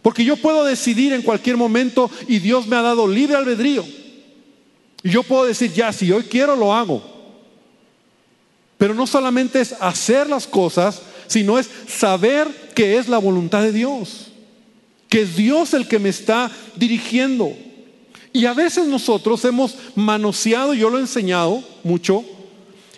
Porque 0.02 0.24
yo 0.24 0.38
puedo 0.38 0.64
decidir 0.64 1.12
en 1.14 1.22
cualquier 1.22 1.58
momento 1.58 2.10
y 2.28 2.40
Dios 2.40 2.68
me 2.68 2.76
ha 2.78 2.82
dado 2.82 3.08
libre 3.08 3.36
albedrío. 3.36 3.84
Y 5.04 5.10
yo 5.10 5.24
puedo 5.24 5.46
decir, 5.46 5.74
ya, 5.74 5.92
si 5.92 6.12
hoy 6.12 6.24
quiero, 6.24 6.56
lo 6.56 6.74
hago. 6.74 7.15
Pero 8.77 8.94
no 8.94 9.08
solamente 9.08 9.62
es 9.62 9.74
hacer 9.79 10.29
las 10.29 10.48
cosas, 10.48 11.01
sino 11.27 11.58
es 11.58 11.70
saber 11.88 12.72
que 12.75 12.98
es 12.98 13.08
la 13.08 13.17
voluntad 13.17 13.62
de 13.62 13.72
Dios. 13.72 14.27
Que 15.10 15.22
es 15.22 15.36
Dios 15.36 15.74
el 15.74 15.88
que 15.88 16.00
me 16.00 16.10
está 16.10 16.51
dirigiendo. 16.75 17.53
Y 18.34 18.46
a 18.46 18.53
veces 18.53 18.88
nosotros 18.88 19.46
hemos 19.46 19.75
manoseado, 19.96 20.74
yo 20.74 20.89
lo 20.89 20.98
he 20.98 21.01
enseñado 21.01 21.63
mucho, 21.84 22.25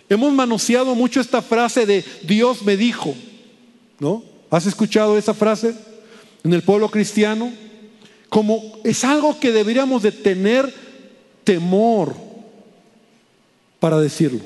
hemos 0.10 0.34
manoseado 0.34 0.96
mucho 0.96 1.22
esta 1.22 1.42
frase 1.42 1.86
de 1.86 2.04
Dios 2.24 2.64
me 2.64 2.76
dijo. 2.76 3.14
¿No? 4.00 4.24
¿Has 4.50 4.66
escuchado 4.66 5.18
esa 5.18 5.34
frase? 5.34 5.76
en 6.48 6.54
el 6.54 6.64
pueblo 6.64 6.90
cristiano, 6.90 7.52
como 8.30 8.80
es 8.86 9.04
algo 9.04 9.38
que 9.40 9.52
deberíamos 9.52 10.02
de 10.02 10.14
tener 10.14 10.74
temor 11.44 12.16
para 13.80 14.00
decirlo. 14.00 14.40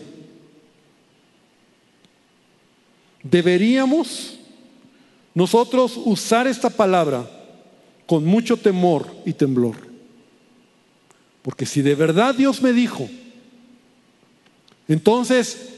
Deberíamos 3.24 4.40
nosotros 5.34 5.94
usar 6.04 6.48
esta 6.48 6.70
palabra 6.70 7.30
con 8.06 8.26
mucho 8.26 8.58
temor 8.58 9.08
y 9.26 9.34
temblor. 9.34 9.76
Porque 11.42 11.66
si 11.66 11.82
de 11.82 11.96
verdad 11.96 12.36
Dios 12.36 12.62
me 12.62 12.74
dijo, 12.74 13.10
entonces 14.88 15.72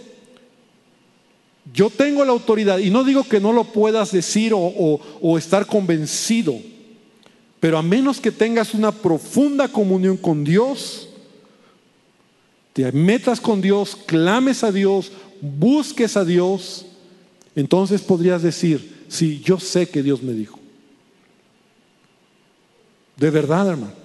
yo 1.72 1.90
tengo 1.90 2.26
la 2.26 2.32
autoridad, 2.32 2.80
y 2.80 2.90
no 2.90 3.04
digo 3.04 3.24
que 3.24 3.40
no 3.40 3.54
lo 3.54 3.64
puedas 3.66 4.12
decir 4.12 4.52
o, 4.56 5.38
estar 5.38 5.66
convencido, 5.66 6.56
pero 7.60 7.78
a 7.78 7.82
menos 7.82 8.20
que 8.20 8.32
tengas 8.32 8.74
una 8.74 8.92
profunda 8.92 9.68
comunión 9.68 10.18
con 10.18 10.44
Dios, 10.44 11.10
te 12.74 12.92
metas 12.92 13.40
con 13.40 13.62
Dios, 13.62 13.96
clames 13.96 14.64
a 14.64 14.72
Dios, 14.72 15.12
busques 15.40 16.18
a 16.18 16.26
Dios, 16.26 16.86
entonces 17.56 18.02
podrías 18.02 18.42
decir, 18.42 19.06
sí, 19.08 19.42
yo 19.44 19.60
sé 19.60 19.88
que 19.88 20.04
Dios 20.04 20.24
me 20.24 20.34
dijo. 20.34 20.60
De 23.18 23.30
verdad, 23.30 23.70
hermano. 23.70 24.04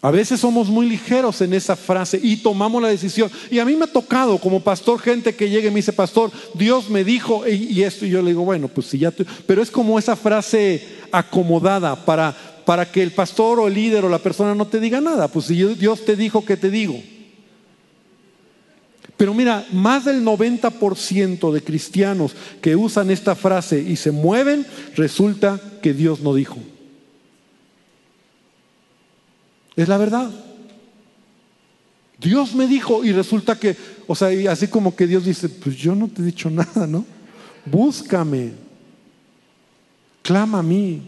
A 0.00 0.12
veces 0.12 0.38
somos 0.38 0.68
muy 0.68 0.88
ligeros 0.88 1.40
en 1.40 1.52
esa 1.52 1.74
frase 1.74 2.20
y 2.22 2.36
tomamos 2.36 2.80
la 2.80 2.88
decisión. 2.88 3.28
Y 3.50 3.58
a 3.58 3.64
mí 3.64 3.74
me 3.74 3.84
ha 3.84 3.92
tocado 3.92 4.38
como 4.38 4.60
pastor 4.60 5.00
gente 5.00 5.34
que 5.34 5.50
llegue 5.50 5.66
y 5.66 5.70
me 5.70 5.78
dice, 5.78 5.92
pastor, 5.92 6.30
Dios 6.54 6.88
me 6.88 7.02
dijo 7.02 7.44
y, 7.48 7.82
esto. 7.82 8.06
Y 8.06 8.10
yo 8.10 8.22
le 8.22 8.30
digo, 8.30 8.44
bueno, 8.44 8.68
pues 8.68 8.86
si 8.86 8.98
ya... 8.98 9.12
Pero 9.46 9.60
es 9.60 9.72
como 9.72 9.98
esa 9.98 10.14
frase 10.14 10.86
acomodada 11.10 12.04
para, 12.04 12.36
para 12.64 12.88
que 12.88 13.02
el 13.02 13.10
pastor 13.10 13.58
o 13.58 13.66
el 13.66 13.74
líder 13.74 14.04
o 14.04 14.08
la 14.08 14.20
persona 14.20 14.54
no 14.54 14.68
te 14.68 14.78
diga 14.78 15.00
nada. 15.00 15.26
Pues 15.26 15.46
si 15.46 15.56
Dios 15.74 16.04
te 16.04 16.14
dijo, 16.14 16.44
¿qué 16.44 16.56
te 16.56 16.70
digo? 16.70 17.02
Pero 19.18 19.34
mira, 19.34 19.66
más 19.72 20.04
del 20.04 20.24
90% 20.24 21.52
de 21.52 21.60
cristianos 21.60 22.36
que 22.62 22.76
usan 22.76 23.10
esta 23.10 23.34
frase 23.34 23.80
y 23.82 23.96
se 23.96 24.12
mueven, 24.12 24.64
resulta 24.94 25.60
que 25.82 25.92
Dios 25.92 26.20
no 26.20 26.32
dijo. 26.32 26.56
Es 29.74 29.88
la 29.88 29.98
verdad. 29.98 30.30
Dios 32.20 32.54
me 32.54 32.68
dijo 32.68 33.04
y 33.04 33.12
resulta 33.12 33.58
que, 33.58 33.76
o 34.06 34.14
sea, 34.14 34.52
así 34.52 34.68
como 34.68 34.94
que 34.94 35.08
Dios 35.08 35.24
dice, 35.24 35.48
pues 35.48 35.76
yo 35.76 35.96
no 35.96 36.06
te 36.06 36.22
he 36.22 36.24
dicho 36.24 36.48
nada, 36.50 36.86
¿no? 36.86 37.04
Búscame, 37.66 38.52
clama 40.22 40.60
a 40.60 40.62
mí. 40.62 41.02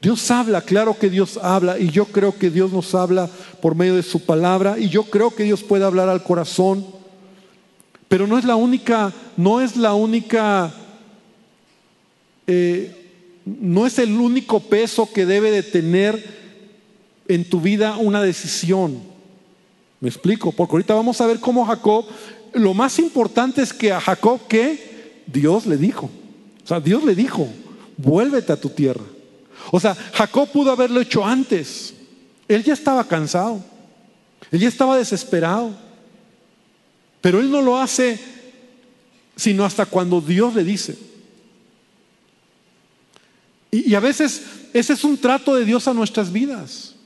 Dios 0.00 0.30
habla, 0.30 0.60
claro 0.62 0.96
que 0.96 1.10
Dios 1.10 1.38
habla 1.42 1.78
y 1.78 1.90
yo 1.90 2.04
creo 2.04 2.36
que 2.38 2.50
Dios 2.50 2.72
nos 2.72 2.94
habla 2.94 3.28
por 3.60 3.74
medio 3.74 3.96
de 3.96 4.04
su 4.04 4.24
palabra 4.24 4.78
y 4.78 4.88
yo 4.88 5.04
creo 5.04 5.34
que 5.34 5.42
Dios 5.42 5.64
puede 5.64 5.84
hablar 5.84 6.08
al 6.08 6.22
corazón, 6.22 6.86
pero 8.06 8.26
no 8.26 8.38
es 8.38 8.44
la 8.44 8.54
única, 8.54 9.12
no 9.36 9.60
es 9.60 9.76
la 9.76 9.94
única 9.94 10.72
eh, 12.46 12.94
no 13.44 13.86
es 13.86 13.98
el 13.98 14.12
único 14.18 14.60
peso 14.60 15.10
que 15.12 15.26
debe 15.26 15.50
de 15.50 15.62
tener 15.62 16.38
en 17.28 17.48
tu 17.48 17.60
vida 17.60 17.96
una 17.96 18.22
decisión. 18.22 19.00
¿Me 20.00 20.08
explico? 20.08 20.52
Porque 20.52 20.72
ahorita 20.72 20.94
vamos 20.94 21.20
a 21.20 21.26
ver 21.26 21.40
cómo 21.40 21.66
Jacob, 21.66 22.06
lo 22.54 22.72
más 22.72 22.98
importante 22.98 23.62
es 23.62 23.72
que 23.72 23.92
a 23.92 24.00
Jacob 24.00 24.40
que 24.48 25.22
Dios 25.26 25.66
le 25.66 25.76
dijo. 25.76 26.10
O 26.64 26.66
sea, 26.66 26.80
Dios 26.80 27.04
le 27.04 27.14
dijo, 27.14 27.48
vuélvete 27.96 28.52
a 28.52 28.60
tu 28.60 28.68
tierra. 28.70 29.04
O 29.70 29.80
sea, 29.80 29.94
Jacob 29.94 30.50
pudo 30.50 30.72
haberlo 30.72 31.00
hecho 31.00 31.24
antes. 31.24 31.94
Él 32.46 32.64
ya 32.64 32.72
estaba 32.72 33.04
cansado. 33.04 33.64
Él 34.50 34.60
ya 34.60 34.68
estaba 34.68 34.96
desesperado. 34.96 35.74
Pero 37.20 37.40
él 37.40 37.50
no 37.50 37.60
lo 37.60 37.78
hace 37.78 38.18
sino 39.38 39.64
hasta 39.64 39.86
cuando 39.86 40.20
Dios 40.20 40.54
le 40.56 40.64
dice. 40.64 40.98
Y, 43.70 43.94
a 43.94 44.00
veces 44.00 44.42
ese 44.74 44.94
es 44.94 45.04
un 45.04 45.16
trato 45.16 45.54
de 45.54 45.64
Dios 45.64 45.86
a 45.86 45.94
nuestras 45.94 46.32
vidas. 46.32 46.96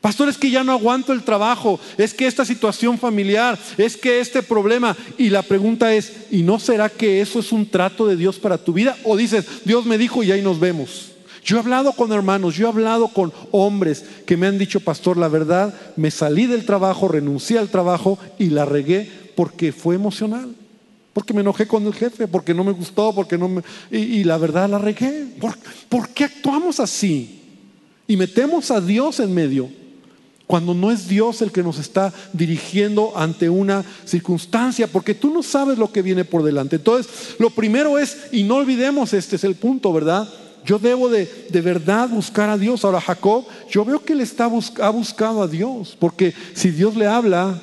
Pastor, 0.00 0.28
es 0.28 0.38
que 0.38 0.50
ya 0.50 0.62
no 0.62 0.70
aguanto 0.70 1.12
el 1.12 1.24
trabajo, 1.24 1.80
es 1.96 2.14
que 2.14 2.26
esta 2.26 2.44
situación 2.44 2.98
familiar, 2.98 3.58
es 3.76 3.96
que 3.96 4.20
este 4.20 4.42
problema. 4.42 4.96
Y 5.18 5.30
la 5.30 5.42
pregunta 5.42 5.92
es, 5.92 6.12
¿y 6.30 6.42
no 6.42 6.60
será 6.60 6.88
que 6.88 7.20
eso 7.20 7.40
es 7.40 7.50
un 7.50 7.68
trato 7.68 8.06
de 8.06 8.16
Dios 8.16 8.38
para 8.38 8.58
tu 8.58 8.72
vida? 8.72 8.96
O 9.02 9.16
dices, 9.16 9.44
Dios 9.64 9.84
me 9.84 9.98
dijo 9.98 10.22
y 10.22 10.30
ahí 10.30 10.42
nos 10.42 10.60
vemos. 10.60 11.13
Yo 11.44 11.58
he 11.58 11.60
hablado 11.60 11.92
con 11.92 12.10
hermanos, 12.10 12.56
yo 12.56 12.66
he 12.66 12.70
hablado 12.70 13.08
con 13.08 13.32
hombres 13.50 14.04
que 14.24 14.36
me 14.36 14.46
han 14.46 14.56
dicho, 14.56 14.80
pastor, 14.80 15.18
la 15.18 15.28
verdad, 15.28 15.74
me 15.94 16.10
salí 16.10 16.46
del 16.46 16.64
trabajo, 16.64 17.06
renuncié 17.06 17.58
al 17.58 17.68
trabajo 17.68 18.18
y 18.38 18.46
la 18.46 18.64
regué 18.64 19.10
porque 19.36 19.70
fue 19.70 19.94
emocional. 19.94 20.54
Porque 21.12 21.34
me 21.34 21.42
enojé 21.42 21.68
con 21.68 21.86
el 21.86 21.94
jefe, 21.94 22.26
porque 22.26 22.54
no 22.54 22.64
me 22.64 22.72
gustó, 22.72 23.14
porque 23.14 23.36
no 23.36 23.48
me... 23.48 23.62
Y, 23.90 24.24
la 24.24 24.38
verdad 24.38 24.70
la 24.70 24.78
regué. 24.78 25.26
¿Por, 25.38 25.54
¿Por 25.88 26.08
qué 26.08 26.24
actuamos 26.24 26.80
así? 26.80 27.42
Y 28.08 28.16
metemos 28.16 28.70
a 28.70 28.80
Dios 28.80 29.20
en 29.20 29.32
medio 29.32 29.68
cuando 30.46 30.74
no 30.74 30.90
es 30.90 31.08
Dios 31.08 31.40
el 31.42 31.52
que 31.52 31.62
nos 31.62 31.78
está 31.78 32.12
dirigiendo 32.32 33.12
ante 33.16 33.48
una 33.48 33.84
circunstancia, 34.04 34.86
porque 34.86 35.14
tú 35.14 35.32
no 35.32 35.42
sabes 35.42 35.78
lo 35.78 35.92
que 35.92 36.02
viene 36.02 36.24
por 36.24 36.42
delante. 36.42 36.76
Entonces, 36.76 37.36
lo 37.38 37.50
primero 37.50 37.98
es, 37.98 38.28
y 38.32 38.42
no 38.42 38.56
olvidemos, 38.56 39.12
este 39.12 39.36
es 39.36 39.44
el 39.44 39.54
punto, 39.54 39.92
¿verdad? 39.92 40.28
Yo 40.64 40.78
debo 40.78 41.08
de, 41.08 41.26
de 41.50 41.60
verdad 41.60 42.08
buscar 42.08 42.48
a 42.48 42.56
Dios. 42.56 42.84
Ahora, 42.84 43.00
Jacob, 43.00 43.44
yo 43.70 43.84
veo 43.84 44.02
que 44.02 44.14
él 44.14 44.20
está 44.20 44.44
ha 44.44 44.90
buscado 44.90 45.42
a 45.42 45.48
Dios, 45.48 45.96
porque 45.98 46.32
si 46.54 46.70
Dios 46.70 46.96
le 46.96 47.06
habla, 47.06 47.60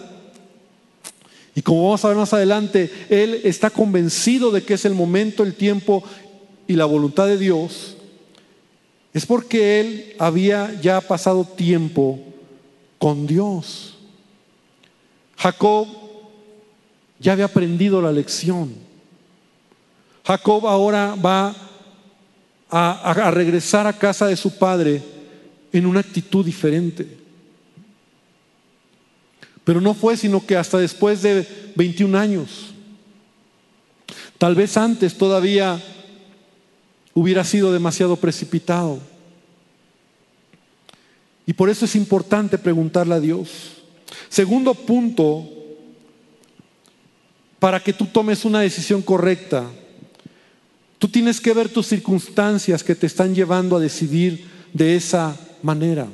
y 1.55 1.61
como 1.61 1.83
vamos 1.83 2.05
a 2.05 2.07
ver 2.07 2.17
más 2.17 2.33
adelante, 2.33 2.91
él 3.09 3.41
está 3.43 3.69
convencido 3.69 4.51
de 4.51 4.63
que 4.63 4.75
es 4.75 4.85
el 4.85 4.93
momento, 4.93 5.43
el 5.43 5.55
tiempo 5.55 6.03
y 6.67 6.73
la 6.73 6.85
voluntad 6.85 7.27
de 7.27 7.37
Dios. 7.37 7.97
es 9.13 9.25
porque 9.25 9.81
él 9.81 10.15
había 10.19 10.79
ya 10.81 11.01
pasado 11.01 11.43
tiempo 11.43 12.19
con 12.97 13.27
Dios. 13.27 13.97
Jacob 15.35 15.87
ya 17.19 17.33
había 17.33 17.45
aprendido 17.45 18.01
la 18.01 18.11
lección. 18.11 18.73
Jacob 20.23 20.67
ahora 20.67 21.15
va 21.15 21.53
a, 22.71 23.31
regresar 23.31 23.85
a 23.85 23.93
casa 23.93 24.27
de 24.27 24.37
su 24.37 24.57
padre 24.57 25.03
en 25.73 25.85
una 25.85 25.99
actitud 25.99 26.45
diferente. 26.45 27.17
Pero 29.63 29.81
no 29.81 29.93
fue 29.93 30.15
sino 30.15 30.45
que 30.45 30.55
hasta 30.55 30.77
después 30.77 31.21
de 31.21 31.73
21 31.75 32.17
años, 32.17 32.73
tal 34.37 34.55
vez 34.55 34.77
antes 34.77 35.17
todavía 35.17 35.81
hubiera 37.13 37.43
sido 37.43 37.73
demasiado 37.73 38.15
precipitado. 38.15 38.99
Y 41.45 41.53
por 41.53 41.69
eso 41.69 41.85
es 41.85 41.95
importante 41.95 42.57
preguntarle 42.57 43.15
a 43.15 43.19
Dios. 43.19 43.49
Segundo 44.29 44.73
punto, 44.73 45.47
para 47.59 47.81
que 47.81 47.91
tú 47.93 48.05
tomes 48.05 48.45
una 48.45 48.61
decisión 48.61 49.01
correcta, 49.01 49.69
tú 51.01 51.07
tienes 51.07 51.41
que 51.41 51.51
ver 51.51 51.67
tus 51.67 51.87
circunstancias 51.87 52.83
que 52.83 52.93
te 52.93 53.07
están 53.07 53.33
llevando 53.33 53.75
a 53.75 53.79
decidir 53.79 54.45
de 54.71 54.95
esa 54.95 55.35
manera. 55.63 56.07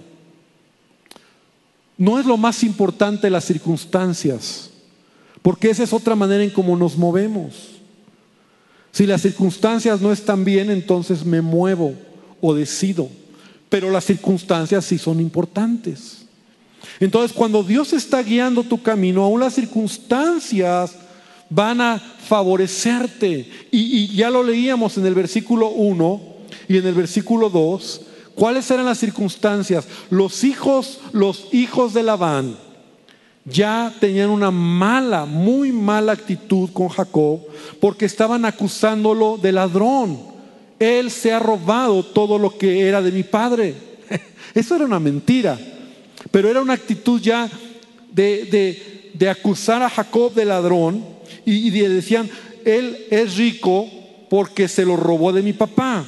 No 1.98 2.18
es 2.18 2.26
lo 2.26 2.38
más 2.38 2.64
importante 2.64 3.30
las 3.30 3.44
circunstancias, 3.44 4.70
porque 5.42 5.70
esa 5.70 5.84
es 5.84 5.92
otra 5.92 6.16
manera 6.16 6.42
en 6.42 6.52
cómo 6.52 6.78
nos 6.78 6.98
movemos. 6.98 7.82
Si 8.94 9.06
las 9.06 9.24
circunstancias 9.24 10.00
no 10.00 10.14
están 10.14 10.46
bien, 10.46 10.72
entonces 10.72 11.26
me 11.26 11.42
muevo 11.42 11.94
o 12.40 12.54
decido. 12.54 13.10
Pero 13.68 13.92
las 13.92 14.06
circunstancias 14.06 14.86
sí 14.86 14.98
son 14.98 15.20
importantes. 15.20 16.20
Entonces, 17.02 17.36
cuando 17.36 17.62
Dios 17.62 17.92
está 17.92 18.24
guiando 18.24 18.64
tu 18.64 18.82
camino, 18.82 19.22
aún 19.26 19.42
las 19.42 19.56
circunstancias 19.56 20.96
van 21.50 21.82
a 21.82 22.00
favorecerte. 22.00 23.50
Y, 23.72 24.16
ya 24.16 24.30
lo 24.30 24.44
leíamos 24.44 24.98
en 24.98 25.06
el 25.06 25.16
versículo 25.16 25.70
1 25.70 26.22
y 26.68 26.78
en 26.78 26.88
el 26.88 26.94
versículo 26.94 27.50
2. 27.50 28.02
¿Cuáles 28.36 28.70
eran 28.70 28.86
las 28.86 29.00
circunstancias? 29.00 29.88
Los 30.10 30.44
hijos, 30.44 31.00
los 31.12 31.48
hijos 31.52 31.94
de 31.94 32.04
Labán 32.04 32.58
ya 33.50 33.94
tenían 34.00 34.30
una 34.30 34.52
mala, 34.52 35.26
muy 35.26 35.72
mala 35.72 36.12
actitud 36.12 36.70
con 36.74 36.90
Jacob 36.90 37.40
porque 37.80 38.06
estaban 38.06 38.46
acusándolo 38.46 39.38
de 39.42 39.54
ladrón. 39.54 40.20
Él 40.78 41.10
se 41.10 41.32
ha 41.32 41.40
robado 41.40 42.04
todo 42.04 42.38
lo 42.38 42.58
que 42.58 42.88
era 42.88 43.02
de 43.02 43.12
mi 43.12 43.24
padre. 43.24 43.74
Eso 44.54 44.76
era 44.76 44.86
una 44.86 45.00
mentira, 45.00 45.58
pero 46.30 46.50
era 46.50 46.62
una 46.62 46.74
actitud 46.74 47.22
ya 47.22 47.50
de, 48.12 49.14
de, 49.14 49.30
acusar 49.30 49.82
a 49.82 49.90
Jacob 49.90 50.34
de 50.34 50.46
ladrón 50.46 51.17
y, 51.46 51.70
decían, 51.70 52.30
él 52.66 53.06
es 53.10 53.38
rico 53.38 53.90
porque 54.30 54.68
se 54.68 54.86
lo 54.86 54.96
robó 54.98 55.32
de 55.32 55.42
mi 55.42 55.54
papá. 55.54 56.06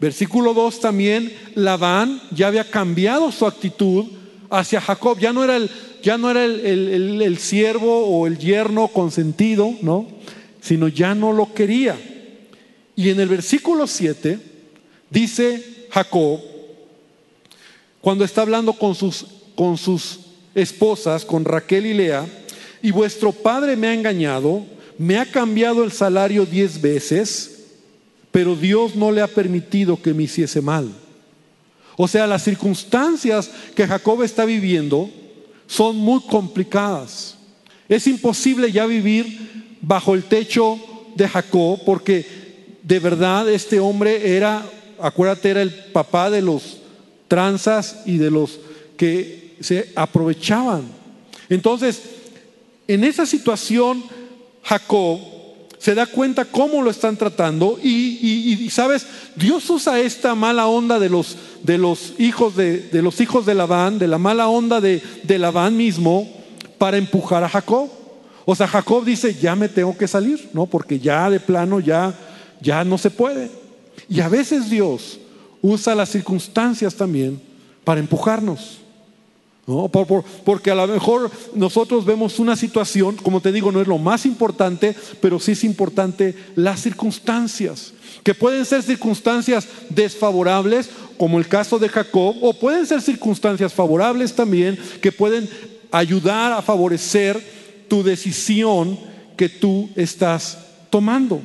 Versículo 0.00 0.52
2 0.52 0.80
también, 0.80 1.32
Labán 1.54 2.20
ya 2.30 2.48
había 2.48 2.70
cambiado 2.70 3.32
su 3.32 3.46
actitud 3.46 4.04
hacia 4.50 4.80
Jacob, 4.80 5.18
ya 5.18 5.32
no 5.32 5.42
era 5.44 5.56
el 5.56 5.70
ya 6.04 6.18
no 6.18 6.30
era 6.30 6.44
el, 6.44 7.38
siervo 7.38 8.06
o 8.06 8.26
el 8.26 8.36
yerno 8.36 8.88
consentido, 8.88 9.74
¿no? 9.80 10.06
Sino 10.60 10.88
ya 10.88 11.14
no 11.14 11.32
lo 11.32 11.54
quería. 11.54 11.98
Y 12.94 13.08
en 13.08 13.20
el 13.20 13.28
versículo 13.30 13.86
7 13.86 14.38
dice 15.08 15.86
Jacob, 15.90 16.40
cuando 18.02 18.22
está 18.22 18.42
hablando 18.42 18.74
con 18.74 18.94
sus, 18.94 19.24
con 19.54 19.78
sus 19.78 20.20
esposas, 20.54 21.24
con 21.24 21.46
Raquel 21.46 21.86
y 21.86 21.94
Lea, 21.94 22.26
y 22.84 22.90
vuestro 22.90 23.32
padre 23.32 23.76
me 23.76 23.86
ha 23.86 23.94
engañado, 23.94 24.62
me 24.98 25.16
ha 25.16 25.24
cambiado 25.24 25.84
el 25.84 25.90
salario 25.90 26.44
diez 26.44 26.78
veces, 26.78 27.64
pero 28.30 28.54
Dios 28.54 28.94
no 28.94 29.10
le 29.10 29.22
ha 29.22 29.26
permitido 29.26 30.02
que 30.02 30.12
me 30.12 30.24
hiciese 30.24 30.60
mal. 30.60 30.92
O 31.96 32.06
sea, 32.06 32.26
las 32.26 32.44
circunstancias 32.44 33.50
que 33.74 33.86
Jacob 33.86 34.22
está 34.22 34.44
viviendo 34.44 35.08
son 35.66 35.96
muy 35.96 36.20
complicadas. 36.24 37.38
Es 37.88 38.06
imposible 38.06 38.70
ya 38.70 38.84
vivir 38.84 39.78
bajo 39.80 40.12
el 40.12 40.24
techo 40.24 40.78
de 41.16 41.26
Jacob 41.26 41.80
porque 41.86 42.76
de 42.82 42.98
verdad 42.98 43.48
este 43.48 43.80
hombre 43.80 44.36
era, 44.36 44.62
acuérdate, 45.00 45.48
era 45.48 45.62
el 45.62 45.72
papá 45.72 46.28
de 46.28 46.42
los 46.42 46.80
tranzas 47.28 48.02
y 48.04 48.18
de 48.18 48.30
los 48.30 48.60
que 48.98 49.56
se 49.60 49.90
aprovechaban. 49.96 50.82
Entonces, 51.48 52.13
en 52.88 53.04
esa 53.04 53.26
situación, 53.26 54.02
Jacob 54.62 55.20
se 55.78 55.94
da 55.94 56.06
cuenta 56.06 56.46
cómo 56.46 56.80
lo 56.80 56.90
están 56.90 57.16
tratando 57.16 57.78
y, 57.82 58.68
sabes, 58.70 59.06
Dios 59.36 59.68
usa 59.68 60.00
esta 60.00 60.34
mala 60.34 60.66
onda 60.66 60.98
de 60.98 61.10
los, 61.10 61.36
de 61.62 61.76
los 61.76 62.14
hijos 62.18 62.56
de, 62.56 62.88
de, 62.88 63.02
los 63.02 63.20
hijos 63.20 63.44
de 63.44 63.54
Labán, 63.54 63.98
de 63.98 64.08
la 64.08 64.16
mala 64.16 64.48
onda 64.48 64.80
de, 64.80 65.02
de 65.24 65.38
Labán 65.38 65.76
mismo, 65.76 66.26
para 66.78 66.96
empujar 66.96 67.44
a 67.44 67.50
Jacob. 67.50 67.90
O 68.46 68.54
sea, 68.54 68.66
Jacob 68.66 69.04
dice, 69.04 69.34
ya 69.34 69.54
me 69.56 69.68
tengo 69.68 69.96
que 69.96 70.08
salir, 70.08 70.48
¿no? 70.54 70.66
Porque 70.66 70.98
ya 70.98 71.28
de 71.28 71.40
plano 71.40 71.80
ya, 71.80 72.14
ya 72.60 72.82
no 72.84 72.96
se 72.96 73.10
puede. 73.10 73.50
Y 74.08 74.20
a 74.20 74.28
veces 74.28 74.70
Dios 74.70 75.18
usa 75.60 75.94
las 75.94 76.10
circunstancias 76.10 76.94
también 76.94 77.40
para 77.84 78.00
empujarnos. 78.00 78.83
Porque 80.44 80.70
a 80.70 80.74
lo 80.74 80.86
mejor 80.86 81.30
nosotros 81.54 82.04
vemos 82.04 82.38
una 82.38 82.54
situación, 82.54 83.16
como 83.16 83.40
te 83.40 83.52
digo, 83.52 83.72
no 83.72 83.80
es 83.80 83.88
lo 83.88 83.98
más 83.98 84.26
importante, 84.26 84.94
pero 85.20 85.40
sí 85.40 85.52
es 85.52 85.64
importante 85.64 86.34
las 86.54 86.82
circunstancias, 86.82 87.94
que 88.22 88.34
pueden 88.34 88.64
ser 88.64 88.82
circunstancias 88.82 89.66
desfavorables, 89.88 90.90
como 91.16 91.38
el 91.38 91.48
caso 91.48 91.78
de 91.78 91.88
Jacob, 91.88 92.36
o 92.42 92.52
pueden 92.52 92.86
ser 92.86 93.00
circunstancias 93.00 93.72
favorables 93.72 94.34
también, 94.34 94.78
que 95.00 95.12
pueden 95.12 95.48
ayudar 95.90 96.52
a 96.52 96.62
favorecer 96.62 97.40
tu 97.88 98.02
decisión 98.02 98.98
que 99.36 99.48
tú 99.48 99.88
estás 99.96 100.58
tomando. 100.90 101.40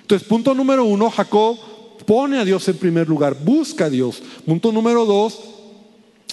Entonces, 0.00 0.26
punto 0.26 0.54
número 0.54 0.84
uno, 0.84 1.10
Jacob 1.10 1.56
pone 2.04 2.38
a 2.38 2.44
Dios 2.44 2.66
en 2.68 2.76
primer 2.76 3.08
lugar, 3.08 3.36
busca 3.44 3.86
a 3.86 3.90
Dios. 3.90 4.22
Punto 4.44 4.72
número 4.72 5.06
dos, 5.06 5.38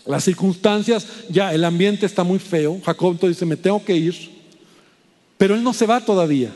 las 0.05 0.23
circunstancias, 0.23 1.05
ya 1.29 1.53
el 1.53 1.63
ambiente 1.63 2.05
está 2.05 2.23
muy 2.23 2.39
feo. 2.39 2.79
Jacob 2.83 3.11
entonces 3.11 3.37
dice, 3.37 3.45
me 3.45 3.57
tengo 3.57 3.83
que 3.83 3.95
ir. 3.95 4.15
Pero 5.37 5.55
él 5.55 5.63
no 5.63 5.73
se 5.73 5.85
va 5.85 6.03
todavía. 6.03 6.51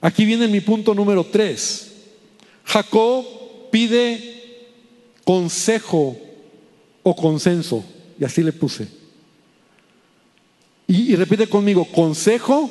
Aquí 0.00 0.24
viene 0.24 0.48
mi 0.48 0.60
punto 0.60 0.94
número 0.94 1.24
tres. 1.24 1.92
Jacob 2.64 3.24
pide 3.70 4.68
consejo 5.24 6.16
o 7.02 7.16
consenso. 7.16 7.84
Y 8.18 8.24
así 8.24 8.42
le 8.42 8.52
puse. 8.52 8.86
Y, 10.86 11.14
repite 11.16 11.46
conmigo, 11.46 11.84
consejo 11.86 12.70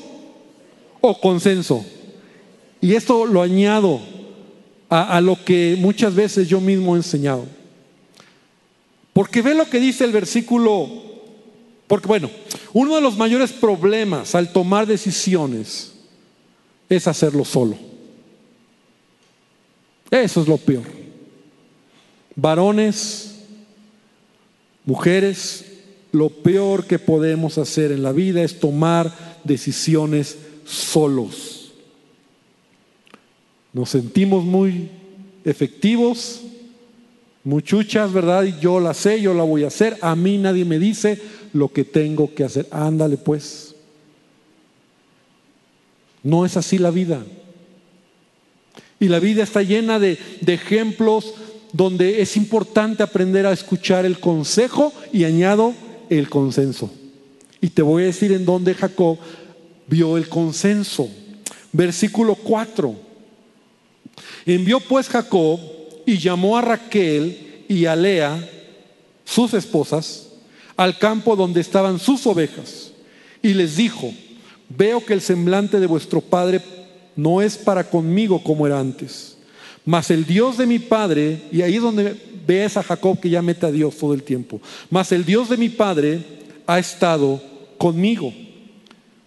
o 1.01 1.19
consenso. 1.19 1.83
Y 2.79 2.93
esto 2.93 3.25
lo 3.25 3.41
añado 3.41 3.99
a 4.89 5.21
lo 5.21 5.41
que 5.43 5.77
muchas 5.79 6.13
veces 6.13 6.47
yo 6.47 6.59
mismo 6.59 6.95
he 6.95 6.99
enseñado. 6.99 7.45
Porque 9.13 9.41
ve 9.41 9.53
lo 9.53 9.69
que 9.69 9.79
dice 9.79 10.05
el 10.05 10.11
versículo, 10.11 10.89
porque 11.87 12.07
bueno, 12.07 12.29
uno 12.73 12.95
de 12.95 13.01
los 13.01 13.17
mayores 13.17 13.51
problemas 13.51 14.35
al 14.35 14.53
tomar 14.53 14.87
decisiones 14.87 15.93
es 16.89 17.07
hacerlo 17.07 17.43
solo. 17.43 17.77
Eso 20.09 20.41
es 20.41 20.47
lo 20.47 20.57
peor. 20.57 20.85
Varones, 22.35 23.35
mujeres, 24.85 25.65
lo 26.11 26.29
peor 26.29 26.85
que 26.85 26.99
podemos 26.99 27.57
hacer 27.57 27.91
en 27.91 28.03
la 28.03 28.11
vida 28.11 28.43
es 28.43 28.59
tomar 28.59 29.39
decisiones 29.43 30.37
solos. 30.65 31.71
Nos 33.73 33.89
sentimos 33.89 34.43
muy 34.43 34.89
efectivos, 35.45 36.41
Muchuchas, 37.43 38.13
¿verdad? 38.13 38.43
Yo 38.59 38.79
la 38.79 38.93
sé, 38.93 39.21
yo 39.21 39.33
la 39.33 39.43
voy 39.43 39.63
a 39.63 39.67
hacer. 39.67 39.97
A 40.01 40.15
mí 40.15 40.37
nadie 40.37 40.63
me 40.63 40.77
dice 40.77 41.19
lo 41.53 41.69
que 41.69 41.83
tengo 41.83 42.33
que 42.33 42.43
hacer. 42.43 42.67
Ándale 42.71 43.17
pues. 43.17 43.75
No 46.23 46.45
es 46.45 46.55
así 46.55 46.77
la 46.77 46.91
vida. 46.91 47.23
Y 48.99 49.07
la 49.07 49.19
vida 49.19 49.41
está 49.41 49.63
llena 49.63 49.97
de, 49.97 50.19
de 50.41 50.53
ejemplos 50.53 51.33
donde 51.73 52.21
es 52.21 52.37
importante 52.37 53.01
aprender 53.01 53.47
a 53.47 53.53
escuchar 53.53 54.05
el 54.05 54.19
consejo 54.19 54.93
y 55.11 55.23
añado 55.23 55.73
el 56.09 56.29
consenso. 56.29 56.91
Y 57.59 57.69
te 57.69 57.81
voy 57.81 58.03
a 58.03 58.07
decir 58.07 58.31
en 58.33 58.45
dónde 58.45 58.75
Jacob 58.75 59.17
vio 59.87 60.17
el 60.17 60.29
consenso. 60.29 61.09
Versículo 61.71 62.35
4. 62.35 62.93
Envió 64.45 64.79
pues 64.79 65.07
Jacob 65.07 65.59
y 66.05 66.17
llamó 66.17 66.57
a 66.57 66.61
Raquel 66.61 67.65
y 67.67 67.85
a 67.85 67.95
Lea, 67.95 68.49
sus 69.25 69.53
esposas, 69.53 70.29
al 70.75 70.97
campo 70.97 71.35
donde 71.35 71.61
estaban 71.61 71.99
sus 71.99 72.25
ovejas, 72.27 72.91
y 73.41 73.53
les 73.53 73.77
dijo, 73.77 74.13
veo 74.69 75.05
que 75.05 75.13
el 75.13 75.21
semblante 75.21 75.79
de 75.79 75.87
vuestro 75.87 76.21
padre 76.21 76.61
no 77.15 77.41
es 77.41 77.57
para 77.57 77.89
conmigo 77.89 78.43
como 78.43 78.67
era 78.67 78.79
antes, 78.79 79.37
mas 79.85 80.11
el 80.11 80.25
Dios 80.25 80.57
de 80.57 80.65
mi 80.65 80.79
padre, 80.79 81.43
y 81.51 81.61
ahí 81.61 81.75
es 81.75 81.81
donde 81.81 82.15
ves 82.45 82.77
a 82.77 82.83
Jacob 82.83 83.19
que 83.19 83.29
ya 83.29 83.41
mete 83.41 83.65
a 83.65 83.71
Dios 83.71 83.95
todo 83.97 84.13
el 84.13 84.23
tiempo, 84.23 84.61
mas 84.89 85.11
el 85.11 85.25
Dios 85.25 85.49
de 85.49 85.57
mi 85.57 85.69
padre 85.69 86.19
ha 86.67 86.79
estado 86.79 87.41
conmigo. 87.77 88.33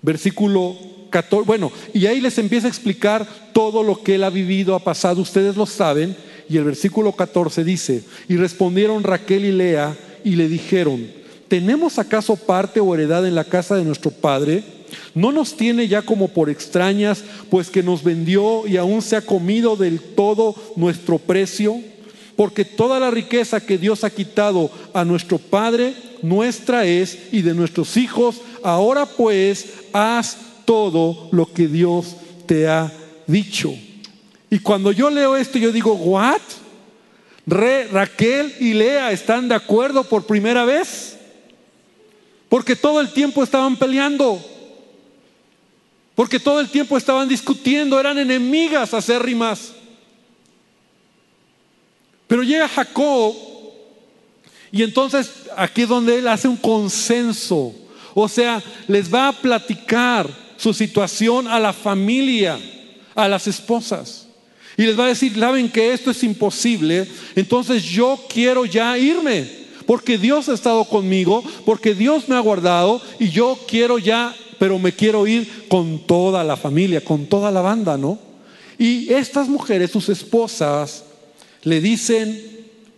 Versículo 0.02 0.76
14, 1.10 1.46
bueno, 1.46 1.72
y 1.92 2.06
ahí 2.06 2.20
les 2.20 2.36
empieza 2.38 2.66
a 2.66 2.70
explicar 2.70 3.26
todo 3.52 3.82
lo 3.82 4.02
que 4.02 4.16
él 4.16 4.24
ha 4.24 4.30
vivido, 4.30 4.74
ha 4.74 4.80
pasado, 4.80 5.22
ustedes 5.22 5.56
lo 5.56 5.64
saben, 5.64 6.16
y 6.48 6.56
el 6.56 6.64
versículo 6.64 7.12
14 7.12 7.64
dice, 7.64 8.02
y 8.28 8.36
respondieron 8.36 9.02
Raquel 9.02 9.44
y 9.44 9.52
Lea 9.52 9.96
y 10.24 10.36
le 10.36 10.48
dijeron, 10.48 11.06
¿tenemos 11.48 11.98
acaso 11.98 12.36
parte 12.36 12.80
o 12.80 12.94
heredad 12.94 13.26
en 13.26 13.34
la 13.34 13.44
casa 13.44 13.76
de 13.76 13.84
nuestro 13.84 14.10
padre? 14.10 14.62
¿No 15.14 15.32
nos 15.32 15.56
tiene 15.56 15.88
ya 15.88 16.02
como 16.02 16.28
por 16.28 16.50
extrañas, 16.50 17.24
pues 17.50 17.70
que 17.70 17.82
nos 17.82 18.02
vendió 18.02 18.66
y 18.66 18.76
aún 18.76 19.02
se 19.02 19.16
ha 19.16 19.22
comido 19.22 19.76
del 19.76 20.00
todo 20.00 20.54
nuestro 20.76 21.18
precio? 21.18 21.80
Porque 22.36 22.64
toda 22.64 22.98
la 22.98 23.10
riqueza 23.10 23.64
que 23.64 23.78
Dios 23.78 24.02
ha 24.04 24.10
quitado 24.10 24.70
a 24.92 25.04
nuestro 25.04 25.38
Padre, 25.38 25.94
nuestra 26.22 26.84
es 26.84 27.18
y 27.32 27.42
de 27.42 27.54
nuestros 27.54 27.96
hijos. 27.96 28.40
Ahora 28.62 29.06
pues, 29.06 29.66
haz 29.92 30.36
todo 30.64 31.28
lo 31.30 31.46
que 31.46 31.68
Dios 31.68 32.16
te 32.46 32.66
ha 32.66 32.92
dicho. 33.26 33.72
Y 34.50 34.58
cuando 34.58 34.92
yo 34.92 35.10
leo 35.10 35.36
esto, 35.36 35.58
yo 35.58 35.72
digo, 35.72 35.94
¿what? 35.94 36.40
Re, 37.46 37.88
Raquel 37.88 38.54
y 38.60 38.74
Lea 38.74 39.12
están 39.12 39.48
de 39.48 39.54
acuerdo 39.54 40.04
por 40.04 40.26
primera 40.26 40.64
vez. 40.64 41.18
Porque 42.48 42.76
todo 42.76 43.00
el 43.00 43.12
tiempo 43.12 43.42
estaban 43.42 43.76
peleando. 43.76 44.42
Porque 46.14 46.38
todo 46.38 46.60
el 46.60 46.68
tiempo 46.68 46.96
estaban 46.96 47.28
discutiendo, 47.28 47.98
eran 47.98 48.18
enemigas 48.18 48.94
acérrimas. 48.94 49.72
Pero 52.26 52.42
llega 52.42 52.68
Jacob 52.68 53.34
y 54.70 54.82
entonces 54.82 55.30
aquí 55.56 55.82
es 55.82 55.88
donde 55.88 56.18
él 56.18 56.28
hace 56.28 56.48
un 56.48 56.56
consenso. 56.56 57.74
O 58.14 58.28
sea, 58.28 58.62
les 58.88 59.12
va 59.12 59.28
a 59.28 59.32
platicar 59.32 60.28
su 60.56 60.72
situación 60.72 61.48
a 61.48 61.60
la 61.60 61.72
familia, 61.72 62.58
a 63.14 63.28
las 63.28 63.46
esposas. 63.46 64.23
Y 64.76 64.82
les 64.82 64.98
va 64.98 65.04
a 65.04 65.08
decir, 65.08 65.38
saben 65.38 65.68
que 65.68 65.92
esto 65.92 66.10
es 66.10 66.22
imposible, 66.24 67.06
entonces 67.36 67.82
yo 67.84 68.18
quiero 68.28 68.64
ya 68.64 68.98
irme, 68.98 69.48
porque 69.86 70.18
Dios 70.18 70.48
ha 70.48 70.54
estado 70.54 70.84
conmigo, 70.84 71.44
porque 71.64 71.94
Dios 71.94 72.28
me 72.28 72.34
ha 72.34 72.40
guardado 72.40 73.00
y 73.20 73.28
yo 73.28 73.58
quiero 73.68 73.98
ya, 73.98 74.34
pero 74.58 74.78
me 74.78 74.92
quiero 74.92 75.26
ir 75.26 75.68
con 75.68 76.06
toda 76.06 76.42
la 76.42 76.56
familia, 76.56 77.04
con 77.04 77.26
toda 77.26 77.50
la 77.50 77.60
banda, 77.60 77.96
¿no? 77.96 78.18
Y 78.78 79.12
estas 79.12 79.48
mujeres, 79.48 79.90
sus 79.90 80.08
esposas, 80.08 81.04
le 81.62 81.80
dicen, 81.80 82.42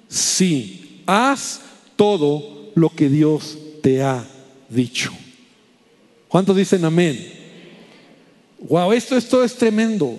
sí, 0.08 1.02
haz 1.06 1.60
todo 1.96 2.70
lo 2.74 2.88
que 2.90 3.08
Dios 3.08 3.58
te 3.82 4.02
ha 4.02 4.26
dicho. 4.68 5.12
¿Cuántos 6.28 6.56
dicen 6.56 6.84
amén? 6.84 7.32
Wow, 8.60 8.92
esto, 8.92 9.16
esto 9.16 9.44
es 9.44 9.54
tremendo. 9.54 10.18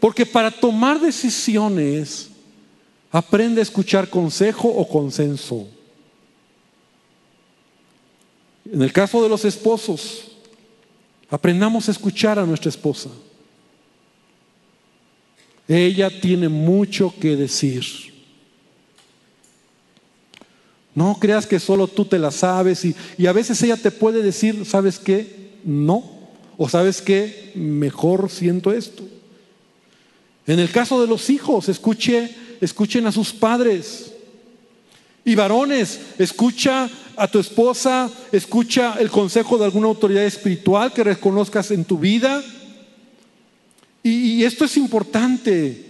Porque 0.00 0.24
para 0.24 0.50
tomar 0.50 1.00
decisiones, 1.00 2.28
aprende 3.10 3.60
a 3.60 3.62
escuchar 3.62 4.08
consejo 4.08 4.68
o 4.68 4.86
consenso. 4.88 5.66
En 8.70 8.82
el 8.82 8.92
caso 8.92 9.22
de 9.22 9.28
los 9.28 9.44
esposos, 9.44 10.32
aprendamos 11.30 11.88
a 11.88 11.92
escuchar 11.92 12.38
a 12.38 12.46
nuestra 12.46 12.68
esposa. 12.68 13.08
Ella 15.66 16.10
tiene 16.20 16.48
mucho 16.48 17.12
que 17.18 17.36
decir. 17.36 17.84
No 20.94 21.16
creas 21.20 21.46
que 21.46 21.60
solo 21.60 21.86
tú 21.86 22.04
te 22.04 22.18
la 22.18 22.30
sabes 22.30 22.84
y, 22.84 22.94
y 23.16 23.26
a 23.26 23.32
veces 23.32 23.62
ella 23.62 23.76
te 23.76 23.90
puede 23.90 24.22
decir, 24.22 24.64
¿sabes 24.64 24.98
qué? 24.98 25.58
No. 25.64 26.18
O 26.56 26.68
sabes 26.68 27.00
qué? 27.00 27.52
Mejor 27.54 28.30
siento 28.30 28.72
esto. 28.72 29.04
En 30.48 30.58
el 30.58 30.70
caso 30.70 30.98
de 31.00 31.06
los 31.06 31.28
hijos, 31.28 31.68
escuche, 31.68 32.34
escuchen 32.62 33.06
a 33.06 33.12
sus 33.12 33.32
padres. 33.32 34.12
Y 35.22 35.34
varones, 35.34 36.00
escucha 36.18 36.88
a 37.16 37.28
tu 37.28 37.38
esposa, 37.38 38.10
escucha 38.32 38.94
el 38.98 39.10
consejo 39.10 39.58
de 39.58 39.66
alguna 39.66 39.88
autoridad 39.88 40.24
espiritual 40.24 40.90
que 40.94 41.04
reconozcas 41.04 41.70
en 41.70 41.84
tu 41.84 41.98
vida. 41.98 42.42
Y, 44.02 44.10
y 44.10 44.44
esto 44.44 44.64
es 44.64 44.78
importante. 44.78 45.87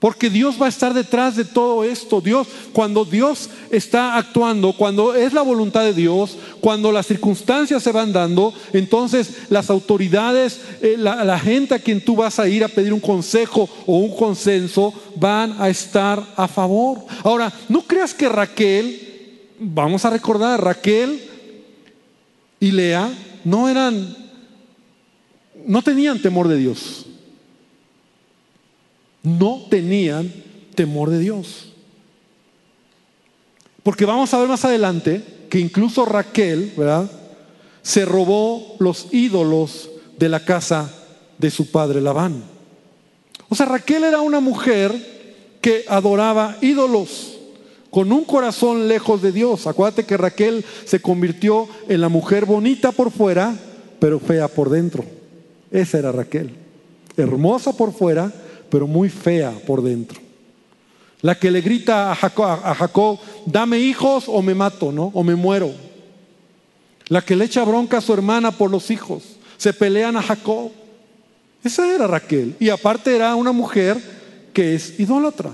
Porque 0.00 0.30
Dios 0.30 0.56
va 0.60 0.64
a 0.64 0.70
estar 0.70 0.94
detrás 0.94 1.36
de 1.36 1.44
todo 1.44 1.84
esto. 1.84 2.22
Dios, 2.22 2.48
cuando 2.72 3.04
Dios 3.04 3.50
está 3.70 4.16
actuando, 4.16 4.72
cuando 4.72 5.14
es 5.14 5.34
la 5.34 5.42
voluntad 5.42 5.84
de 5.84 5.92
Dios, 5.92 6.38
cuando 6.62 6.90
las 6.90 7.06
circunstancias 7.06 7.82
se 7.82 7.92
van 7.92 8.10
dando, 8.10 8.54
entonces 8.72 9.42
las 9.50 9.68
autoridades, 9.68 10.58
eh, 10.80 10.96
la, 10.98 11.22
la, 11.22 11.38
gente 11.38 11.74
a 11.74 11.78
quien 11.78 12.02
tú 12.02 12.16
vas 12.16 12.38
a 12.38 12.48
ir 12.48 12.64
a 12.64 12.68
pedir 12.68 12.94
un 12.94 13.00
consejo 13.00 13.68
o 13.84 13.98
un 13.98 14.16
consenso, 14.16 14.94
van 15.16 15.54
a 15.60 15.68
estar 15.68 16.24
a 16.34 16.48
favor. 16.48 17.00
Ahora, 17.22 17.52
no 17.68 17.82
creas 17.82 18.14
que 18.14 18.30
Raquel, 18.30 19.38
vamos 19.58 20.06
a 20.06 20.10
recordar, 20.10 20.64
Raquel 20.64 21.20
y 22.58 22.70
Lea 22.70 23.12
no 23.44 23.68
eran, 23.68 24.16
no 25.66 25.82
tenían 25.82 26.22
temor 26.22 26.48
de 26.48 26.56
Dios 26.56 27.04
no 29.22 29.66
tenían 29.68 30.32
temor 30.74 31.10
de 31.10 31.18
Dios. 31.18 31.72
Porque 33.82 34.04
vamos 34.04 34.32
a 34.32 34.38
ver 34.38 34.48
más 34.48 34.64
adelante 34.64 35.22
que 35.48 35.58
incluso 35.58 36.04
Raquel, 36.04 36.72
¿verdad? 36.76 37.10
Se 37.82 38.04
robó 38.04 38.76
los 38.78 39.08
ídolos 39.12 39.90
de 40.18 40.28
la 40.28 40.44
casa 40.44 40.94
de 41.38 41.50
su 41.50 41.70
padre 41.70 42.00
Labán. 42.00 42.44
O 43.48 43.54
sea, 43.54 43.66
Raquel 43.66 44.04
era 44.04 44.20
una 44.20 44.40
mujer 44.40 45.56
que 45.60 45.84
adoraba 45.88 46.56
ídolos 46.60 47.38
con 47.90 48.12
un 48.12 48.24
corazón 48.24 48.86
lejos 48.86 49.20
de 49.22 49.32
Dios. 49.32 49.66
Acuérdate 49.66 50.04
que 50.04 50.16
Raquel 50.16 50.64
se 50.84 51.00
convirtió 51.00 51.68
en 51.88 52.00
la 52.00 52.08
mujer 52.08 52.46
bonita 52.46 52.92
por 52.92 53.10
fuera, 53.10 53.56
pero 53.98 54.20
fea 54.20 54.48
por 54.48 54.70
dentro. 54.70 55.04
Esa 55.70 55.98
era 55.98 56.12
Raquel. 56.12 56.54
Hermosa 57.16 57.76
por 57.76 57.92
fuera, 57.92 58.32
pero 58.70 58.86
muy 58.86 59.08
fea 59.08 59.52
por 59.66 59.82
dentro. 59.82 60.20
La 61.22 61.34
que 61.38 61.50
le 61.50 61.60
grita 61.60 62.12
a 62.12 62.14
Jacob, 62.14 63.18
dame 63.44 63.78
hijos 63.78 64.24
o 64.26 64.40
me 64.40 64.54
mato, 64.54 64.90
¿no? 64.90 65.10
O 65.12 65.22
me 65.22 65.34
muero. 65.34 65.70
La 67.08 67.20
que 67.20 67.36
le 67.36 67.44
echa 67.44 67.64
bronca 67.64 67.98
a 67.98 68.00
su 68.00 68.14
hermana 68.14 68.52
por 68.52 68.70
los 68.70 68.90
hijos. 68.90 69.22
Se 69.58 69.72
pelean 69.72 70.16
a 70.16 70.22
Jacob. 70.22 70.70
Esa 71.62 71.94
era 71.94 72.06
Raquel. 72.06 72.56
Y 72.58 72.70
aparte 72.70 73.14
era 73.14 73.34
una 73.34 73.52
mujer 73.52 74.00
que 74.54 74.74
es 74.74 74.98
idólatra. 74.98 75.50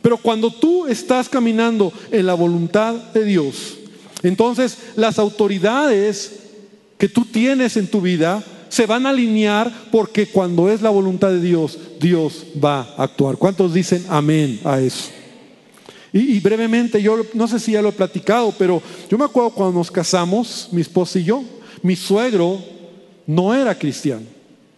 Pero 0.00 0.16
cuando 0.16 0.50
tú 0.50 0.86
estás 0.86 1.28
caminando 1.28 1.92
en 2.10 2.24
la 2.24 2.34
voluntad 2.34 2.94
de 2.94 3.24
Dios, 3.24 3.78
entonces 4.22 4.78
las 4.96 5.18
autoridades 5.18 6.40
que 6.96 7.08
tú 7.08 7.24
tienes 7.26 7.76
en 7.76 7.88
tu 7.88 8.00
vida 8.00 8.42
se 8.72 8.86
van 8.86 9.04
a 9.04 9.10
alinear 9.10 9.70
porque 9.90 10.28
cuando 10.28 10.70
es 10.70 10.80
la 10.80 10.88
voluntad 10.88 11.28
de 11.28 11.42
Dios, 11.42 11.78
Dios 12.00 12.46
va 12.64 12.88
a 12.96 13.02
actuar. 13.02 13.36
¿Cuántos 13.36 13.74
dicen 13.74 14.02
amén 14.08 14.60
a 14.64 14.80
eso? 14.80 15.10
Y, 16.10 16.40
brevemente, 16.40 17.02
yo 17.02 17.18
no 17.34 17.46
sé 17.46 17.60
si 17.60 17.72
ya 17.72 17.82
lo 17.82 17.90
he 17.90 17.92
platicado, 17.92 18.54
pero 18.58 18.80
yo 19.10 19.18
me 19.18 19.26
acuerdo 19.26 19.50
cuando 19.50 19.78
nos 19.78 19.90
casamos, 19.90 20.70
mi 20.72 20.80
esposa 20.80 21.18
y 21.18 21.24
yo, 21.24 21.44
mi 21.82 21.96
suegro 21.96 22.60
no 23.26 23.54
era 23.54 23.78
cristiano. 23.78 24.24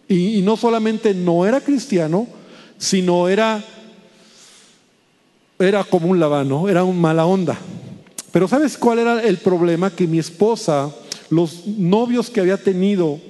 Y, 0.09 0.39
y 0.39 0.43
no 0.43 0.57
solamente 0.57 1.15
no 1.15 1.47
era 1.47 1.61
cristiano, 1.61 2.27
sino 2.77 3.29
era, 3.29 3.65
era 5.57 5.85
como 5.85 6.09
un 6.09 6.19
lavano, 6.19 6.69
era 6.69 6.83
un 6.83 7.01
mala 7.01 7.27
onda. 7.27 7.57
Pero 8.33 8.49
¿sabes 8.49 8.77
cuál 8.77 8.99
era 8.99 9.23
el 9.23 9.37
problema? 9.37 9.89
Que 9.95 10.09
mi 10.09 10.19
esposa, 10.19 10.93
los 11.31 11.65
novios 11.69 12.29
que 12.29 12.41
había 12.41 12.57
tenido 12.57 13.21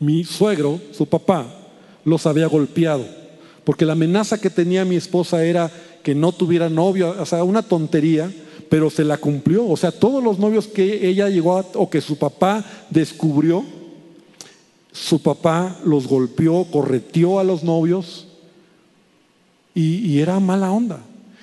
mi 0.00 0.24
suegro, 0.24 0.80
su 0.92 1.06
papá, 1.06 1.46
los 2.04 2.26
había 2.26 2.46
golpeado, 2.46 3.04
porque 3.64 3.84
la 3.84 3.92
amenaza 3.92 4.40
que 4.40 4.50
tenía 4.50 4.84
mi 4.84 4.96
esposa 4.96 5.44
era 5.44 5.70
que 6.02 6.14
no 6.14 6.32
tuviera 6.32 6.68
novio, 6.68 7.14
o 7.18 7.26
sea, 7.26 7.44
una 7.44 7.62
tontería, 7.62 8.30
pero 8.68 8.90
se 8.90 9.04
la 9.04 9.18
cumplió. 9.18 9.66
O 9.66 9.76
sea, 9.76 9.92
todos 9.92 10.22
los 10.22 10.38
novios 10.38 10.66
que 10.66 11.08
ella 11.08 11.28
llegó 11.28 11.58
a, 11.58 11.66
o 11.74 11.90
que 11.90 12.00
su 12.00 12.16
papá 12.16 12.64
descubrió, 12.90 13.64
su 14.92 15.20
papá 15.20 15.78
los 15.84 16.06
golpeó, 16.06 16.64
correteó 16.70 17.38
a 17.38 17.44
los 17.44 17.62
novios 17.62 18.26
y, 19.74 20.18
era 20.18 20.40
mala 20.40 20.72
onda. 20.72 21.00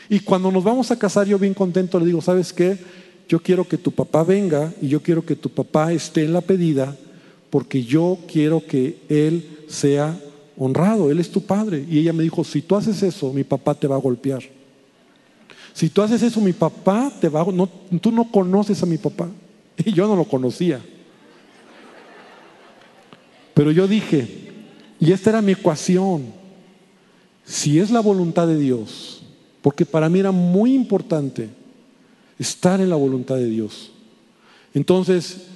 Y 0.10 0.20
cuando 0.20 0.52
nos 0.52 0.64
vamos 0.64 0.92
a 0.92 1.00
casar, 1.00 1.26
yo 1.26 1.40
bien 1.40 1.54
contento 1.54 2.00
le 2.00 2.06
digo, 2.06 2.22
¿sabes 2.22 2.52
qué? 2.52 2.78
Yo 3.30 3.42
quiero 3.42 3.68
que 3.68 3.78
tu 3.78 3.92
papá 3.92 4.24
venga 4.24 4.74
y 4.82 4.88
yo 4.88 5.02
quiero 5.02 5.26
que 5.26 5.36
tu 5.36 5.50
papá 5.50 5.94
esté 5.94 6.26
en 6.26 6.34
la 6.34 6.42
pedida 6.42 6.96
porque 7.56 7.86
yo 7.86 8.18
quiero 8.30 8.62
que 8.66 8.98
él 9.08 9.64
sea 9.70 10.20
honrado, 10.58 11.10
él 11.10 11.22
es 11.22 11.32
tu 11.32 11.40
padre. 11.40 11.86
Y 11.90 12.00
ella 12.00 12.12
me 12.12 12.24
dijo, 12.24 12.44
si 12.44 12.62
tú 12.62 12.76
haces 12.76 13.02
eso, 13.02 13.32
mi 13.32 13.46
papá 13.46 13.74
te 13.74 13.88
va 13.88 13.96
a 13.96 14.00
golpear. 14.00 14.44
Si 15.72 15.88
tú 15.88 16.02
haces 16.02 16.22
eso, 16.22 16.42
mi 16.42 16.52
papá 16.52 17.10
te 17.18 17.30
va 17.30 17.44
a... 17.44 17.46
No, 17.46 17.70
tú 18.02 18.12
no 18.12 18.30
conoces 18.30 18.84
a 18.84 18.86
mi 18.86 18.98
papá. 18.98 19.30
Y 19.86 19.94
yo 19.94 20.06
no 20.06 20.18
lo 20.18 20.26
conocía. 20.26 20.82
Pero 23.54 23.72
yo 23.72 23.88
dije, 23.88 24.28
y 25.00 25.14
esta 25.14 25.30
era 25.30 25.42
mi 25.42 25.54
ecuación, 25.54 26.26
si 27.46 27.80
es 27.80 27.90
la 27.90 28.02
voluntad 28.02 28.48
de 28.48 28.60
Dios, 28.60 29.24
porque 29.62 29.86
para 29.86 30.10
mí 30.10 30.20
era 30.20 30.34
muy 30.34 30.74
importante 30.74 31.48
estar 32.38 32.82
en 32.82 32.90
la 32.90 32.98
voluntad 32.98 33.38
de 33.38 33.48
Dios. 33.48 33.94
Entonces, 34.74 35.55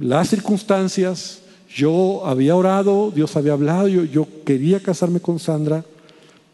las 0.00 0.28
circunstancias, 0.28 1.40
yo 1.68 2.26
había 2.26 2.56
orado, 2.56 3.10
Dios 3.14 3.36
había 3.36 3.52
hablado, 3.52 3.88
yo, 3.88 4.26
quería 4.44 4.80
casarme 4.80 5.20
con 5.20 5.38
Sandra, 5.38 5.84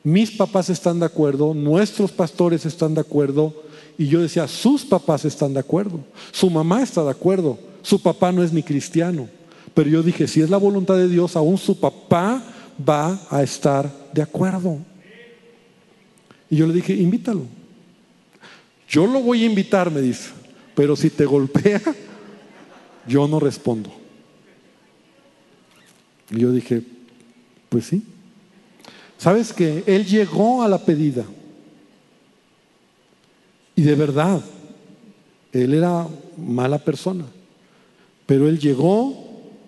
mis 0.03 0.31
papás 0.31 0.71
están 0.71 1.01
de 1.01 1.07
acuerdo, 1.07 1.55
nuestros 1.55 2.13
pastores 2.13 2.67
están 2.67 2.95
de 2.95 3.01
acuerdo, 3.01 3.55
y 3.97 4.09
yo 4.09 4.21
decía, 4.21 4.49
sus 4.49 4.85
papás 4.85 5.25
están 5.25 5.55
de 5.55 5.61
acuerdo, 5.61 6.01
su 6.33 6.51
mamá 6.51 6.83
está 6.83 7.05
de 7.05 7.11
acuerdo, 7.11 7.59
su 7.83 8.03
papá 8.03 8.33
no 8.33 8.43
es 8.43 8.53
ni 8.53 8.63
cristiano. 8.63 9.29
Pero 9.73 9.91
yo 9.91 10.03
dije, 10.03 10.29
si 10.29 10.41
es 10.41 10.51
la 10.51 10.57
voluntad 10.57 10.97
de 10.97 11.09
Dios, 11.09 11.37
aún 11.37 11.59
su 11.59 11.79
papá 11.79 12.43
va 12.89 13.21
a 13.31 13.43
estar 13.43 13.91
de 14.13 14.23
acuerdo. 14.23 14.79
Y 16.49 16.57
yo 16.57 16.67
le 16.67 16.75
dije, 16.75 16.95
invítalo. 16.95 17.43
Yo 18.89 19.07
lo 19.07 19.21
voy 19.21 19.43
a 19.43 19.47
invitar, 19.47 19.91
me 19.91 20.01
dice, 20.01 20.31
pero 20.75 20.95
si 20.95 21.11
te 21.11 21.25
golpea, 21.25 21.81
yo 23.07 23.29
no 23.29 23.41
respondo. 23.41 23.91
Y 26.31 26.41
yo 26.41 26.53
dije, 26.53 26.83
pues 27.69 27.87
sí. 27.87 28.03
¿Sabes 29.19 29.53
que 29.53 29.85
Él 29.87 30.05
llegó 30.05 30.63
a 30.63 30.69
la 30.69 30.79
pedida. 30.79 31.25
Y 33.77 33.83
de 33.83 33.95
verdad, 33.95 34.43
él 35.55 35.75
era 35.75 36.07
mala 36.37 36.79
persona. 36.79 37.25
Pero 38.27 38.49
él 38.49 38.59
llegó 38.59 39.15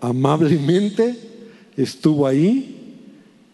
amablemente, 0.01 1.17
estuvo 1.77 2.27
ahí 2.27 2.73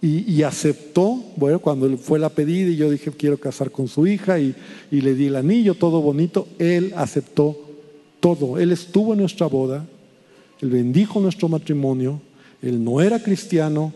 y, 0.01 0.43
aceptó, 0.43 1.23
bueno, 1.37 1.61
cuando 1.61 1.97
fue 1.97 2.19
la 2.19 2.29
pedida 2.29 2.71
y 2.71 2.77
yo 2.77 2.91
dije 2.91 3.13
quiero 3.13 3.39
casar 3.39 3.71
con 3.71 3.87
su 3.87 4.05
hija 4.07 4.41
y, 4.41 4.53
y 4.91 5.01
le 5.01 5.15
di 5.15 5.27
el 5.27 5.37
anillo, 5.37 5.75
todo 5.75 6.01
bonito, 6.01 6.49
él 6.59 6.93
aceptó 6.97 7.57
todo. 8.23 8.59
Él 8.59 8.71
estuvo 8.71 9.13
en 9.13 9.19
nuestra 9.19 9.49
boda, 9.49 9.85
él 10.61 10.71
bendijo 10.71 11.21
nuestro 11.21 11.49
matrimonio, 11.49 12.21
él 12.63 12.83
no 12.83 13.03
era 13.03 13.21
cristiano, 13.21 13.93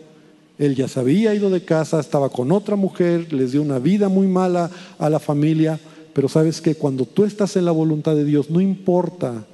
él 0.59 0.75
ya 0.75 0.87
se 0.87 0.99
había 0.99 1.33
ido 1.33 1.49
de 1.49 1.63
casa, 1.63 1.99
estaba 1.99 2.29
con 2.29 2.51
otra 2.51 2.75
mujer, 2.75 3.31
les 3.31 3.53
dio 3.53 3.61
una 3.61 3.79
vida 3.79 4.09
muy 4.09 4.27
mala 4.27 4.69
a 4.99 5.09
la 5.09 5.19
familia, 5.19 5.79
pero 6.13 6.27
sabes 6.27 6.59
que 6.59 6.75
cuando 6.75 7.05
tú 7.05 7.23
estás 7.23 7.55
en 7.55 7.65
la 7.65 7.71
voluntad 7.71 8.15
de 8.15 8.25
Dios, 8.25 8.49
no 8.49 8.59
importa 8.59 9.45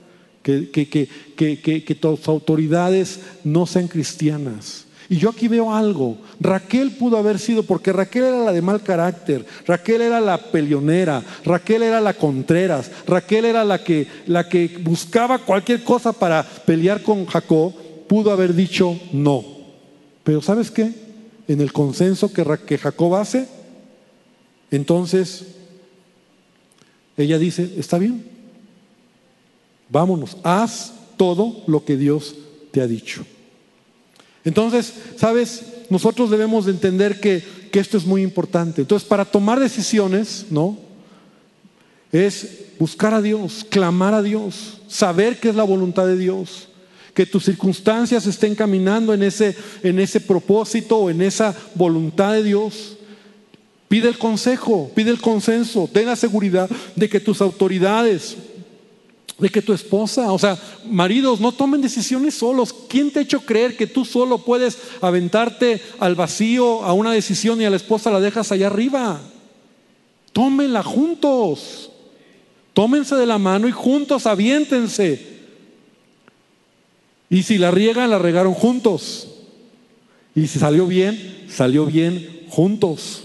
que, 0.42 0.72
que, 0.72 0.88
que, 1.38 1.96
tus 1.96 2.28
autoridades 2.28 3.20
no 3.44 3.66
sean 3.66 3.88
cristianas. 3.88 4.86
Y 5.14 5.18
yo 5.18 5.30
aquí 5.30 5.48
veo 5.48 5.72
algo. 5.72 6.18
Raquel 6.40 6.94
pudo 6.94 7.18
haber 7.18 7.38
sido, 7.38 7.62
porque 7.62 7.94
Raquel 7.94 8.24
era 8.24 8.46
la 8.46 8.52
de 8.52 8.64
mal 8.64 8.82
carácter, 8.82 9.46
Raquel 9.68 10.02
era 10.02 10.20
la 10.20 10.40
peleonera, 10.40 11.24
Raquel 11.46 11.84
era 11.84 12.02
la 12.02 12.16
contreras, 12.16 12.90
Raquel 13.06 13.46
era 13.46 13.64
la 13.64 13.84
que, 13.84 14.08
la 14.26 14.50
que 14.50 14.80
buscaba 14.82 15.38
cualquier 15.38 15.84
cosa 15.84 16.14
para 16.14 16.42
pelear 16.42 17.04
con 17.04 17.28
Jacob, 17.28 17.76
pudo 18.08 18.32
haber 18.32 18.56
dicho 18.56 19.00
no. 19.12 19.46
Pero 20.24 20.42
¿sabes 20.42 20.72
qué? 20.72 20.92
En 21.48 21.62
el 21.62 21.72
consenso 21.72 22.34
que, 22.34 22.44
que 22.66 22.80
Jacob 22.80 23.14
hace, 23.14 23.48
entonces 24.72 25.46
ella 27.18 27.38
dice, 27.38 27.72
está 27.78 28.00
bien, 28.00 28.26
vámonos, 29.90 30.38
haz 30.42 30.92
todo 31.18 31.62
lo 31.68 31.86
que 31.86 31.98
Dios 31.98 32.34
te 32.72 32.82
ha 32.82 32.88
dicho. 32.88 33.24
Entonces, 34.46 34.94
¿sabes? 35.18 35.64
Nosotros 35.90 36.30
debemos 36.30 36.66
de 36.66 36.72
entender 36.72 37.20
que, 37.20 37.44
que 37.72 37.80
esto 37.80 37.98
es 37.98 38.06
muy 38.06 38.22
importante. 38.22 38.82
Entonces, 38.82 39.08
para 39.08 39.26
tomar 39.26 39.60
decisiones, 39.60 40.48
¿no? 40.50 40.78
Es 42.12 42.66
buscar 42.80 43.14
a 43.14 43.22
Dios, 43.22 43.66
clamar 43.70 44.14
a 44.14 44.22
Dios, 44.22 44.82
saber 44.88 45.40
qué 45.40 45.50
es 45.50 45.56
la 45.56 45.64
voluntad 45.64 46.06
de 46.06 46.18
Dios 46.18 46.68
que 47.14 47.26
tus 47.26 47.46
circunstancias 47.46 48.26
estén 48.26 48.56
caminando 48.56 49.14
en 49.14 49.24
ese, 49.24 49.56
en 49.84 50.00
ese 50.00 50.20
propósito 50.20 50.98
o 50.98 51.10
en 51.10 51.22
esa 51.22 51.56
voluntad 51.76 52.34
de 52.34 52.44
Dios. 52.44 52.98
Pide 53.88 54.10
el 54.10 54.18
consejo, 54.18 54.92
pide 54.96 55.12
el 55.12 55.22
consenso, 55.22 55.88
ten 55.92 56.08
la 56.08 56.16
seguridad 56.16 56.70
de 56.96 57.08
que 57.08 57.20
tus 57.20 57.42
autoridades, 57.42 58.36
de 59.38 59.50
que 59.50 59.62
tu 59.62 59.74
esposa, 59.74 60.32
o 60.32 60.40
sea, 60.40 60.58
maridos, 60.90 61.40
no 61.40 61.52
tomen 61.52 61.82
decisiones 61.82 62.36
solos. 62.36 62.74
¿Quién 62.88 63.12
te 63.12 63.20
ha 63.20 63.24
hecho 63.24 63.42
creer 63.42 63.76
que 63.76 63.88
tú 63.88 64.06
solo 64.06 64.38
puedes 64.38 64.78
aventarte 65.02 65.82
al 66.00 66.16
vacío 66.16 66.84
a 66.84 66.94
una 66.94 67.12
decisión 67.12 67.60
y 67.60 67.66
a 67.66 67.70
la 67.70 67.76
esposa 67.76 68.12
la 68.12 68.20
dejas 68.20 68.52
allá 68.52 68.68
arriba? 68.68 69.20
Tómenla 70.32 70.84
juntos. 70.84 71.90
Tómense 72.74 73.16
de 73.16 73.26
la 73.26 73.38
mano 73.38 73.68
y 73.68 73.72
juntos 73.72 74.26
aviéntense. 74.26 75.34
Y 77.30 77.44
si 77.44 77.58
la 77.58 77.72
riegan, 77.72 78.10
la 78.10 78.20
regaron 78.20 78.54
juntos. 78.54 79.28
Y 80.36 80.48
si 80.48 80.60
salió 80.60 80.88
bien, 80.88 81.46
salió 81.50 81.86
bien 81.86 82.46
juntos. 82.50 83.24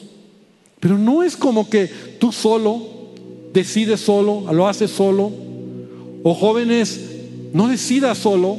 Pero 0.81 0.99
no 0.99 1.23
es 1.23 1.37
como 1.37 1.69
que 1.69 1.87
tú 2.19 2.33
solo 2.33 2.87
decides 3.53 4.01
solo, 4.01 4.53
lo 4.53 4.69
haces 4.69 4.91
solo. 4.91 5.48
O 6.23 6.35
jóvenes, 6.35 7.01
no 7.53 7.69
decidas 7.69 8.19
solo, 8.19 8.57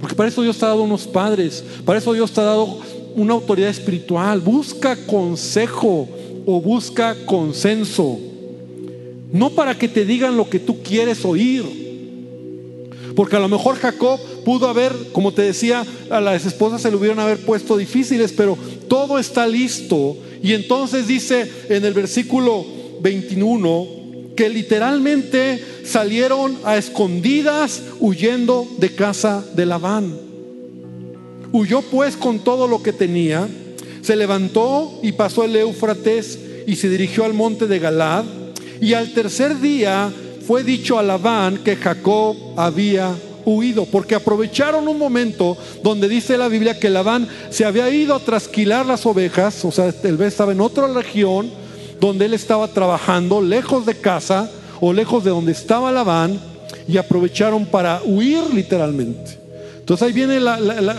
porque 0.00 0.14
para 0.14 0.28
eso 0.28 0.42
Dios 0.42 0.58
te 0.58 0.64
ha 0.64 0.68
dado 0.68 0.82
unos 0.82 1.06
padres, 1.06 1.64
para 1.84 1.98
eso 1.98 2.12
Dios 2.12 2.32
te 2.32 2.40
ha 2.40 2.44
dado 2.44 2.78
una 3.14 3.34
autoridad 3.34 3.70
espiritual. 3.70 4.40
Busca 4.40 4.96
consejo 5.06 6.08
o 6.46 6.60
busca 6.60 7.16
consenso. 7.26 8.18
No 9.32 9.50
para 9.50 9.78
que 9.78 9.88
te 9.88 10.04
digan 10.04 10.36
lo 10.36 10.48
que 10.50 10.58
tú 10.58 10.82
quieres 10.82 11.24
oír. 11.24 11.82
Porque 13.14 13.36
a 13.36 13.40
lo 13.40 13.48
mejor 13.48 13.76
Jacob 13.76 14.18
pudo 14.44 14.68
haber, 14.68 14.92
como 15.12 15.32
te 15.32 15.42
decía, 15.42 15.84
a 16.10 16.20
las 16.20 16.46
esposas 16.46 16.82
se 16.82 16.90
le 16.90 16.96
hubieran 16.96 17.18
haber 17.18 17.38
puesto 17.38 17.76
difíciles, 17.76 18.32
pero 18.32 18.56
todo 18.88 19.18
está 19.18 19.46
listo 19.46 20.16
y 20.42 20.54
entonces 20.54 21.06
dice 21.06 21.50
en 21.68 21.84
el 21.84 21.94
versículo 21.94 22.66
21 23.00 23.86
que 24.36 24.48
literalmente 24.48 25.62
salieron 25.84 26.58
a 26.64 26.76
escondidas 26.76 27.82
huyendo 28.00 28.66
de 28.78 28.94
casa 28.94 29.44
de 29.54 29.66
Labán. 29.66 30.12
Huyó 31.52 31.82
pues 31.82 32.16
con 32.16 32.38
todo 32.38 32.66
lo 32.66 32.82
que 32.82 32.92
tenía, 32.92 33.48
se 34.00 34.16
levantó 34.16 34.98
y 35.02 35.12
pasó 35.12 35.44
el 35.44 35.56
Éufrates 35.56 36.38
y 36.66 36.76
se 36.76 36.88
dirigió 36.88 37.24
al 37.24 37.34
monte 37.34 37.66
de 37.66 37.78
Galad. 37.78 38.24
Y 38.80 38.94
al 38.94 39.12
tercer 39.12 39.60
día 39.60 40.10
fue 40.46 40.64
dicho 40.64 40.98
a 40.98 41.02
Labán 41.02 41.58
que 41.58 41.76
Jacob 41.76 42.36
había 42.56 43.14
huido, 43.44 43.86
porque 43.86 44.14
aprovecharon 44.14 44.88
un 44.88 44.98
momento 44.98 45.56
donde 45.82 46.08
dice 46.08 46.38
la 46.38 46.48
Biblia 46.48 46.78
que 46.78 46.90
Labán 46.90 47.28
se 47.50 47.64
había 47.64 47.90
ido 47.90 48.14
a 48.14 48.20
trasquilar 48.20 48.86
las 48.86 49.04
ovejas, 49.04 49.64
o 49.64 49.72
sea, 49.72 49.92
él 50.02 50.20
estaba 50.22 50.52
en 50.52 50.60
otra 50.60 50.86
región 50.86 51.50
donde 52.00 52.26
él 52.26 52.34
estaba 52.34 52.68
trabajando, 52.68 53.40
lejos 53.40 53.86
de 53.86 53.94
casa 53.96 54.50
o 54.84 54.92
lejos 54.92 55.22
de 55.22 55.30
donde 55.30 55.52
estaba 55.52 55.92
Labán, 55.92 56.40
y 56.88 56.96
aprovecharon 56.96 57.64
para 57.66 58.02
huir 58.04 58.42
literalmente. 58.52 59.38
Entonces 59.78 60.08
ahí 60.08 60.12
viene 60.12 60.40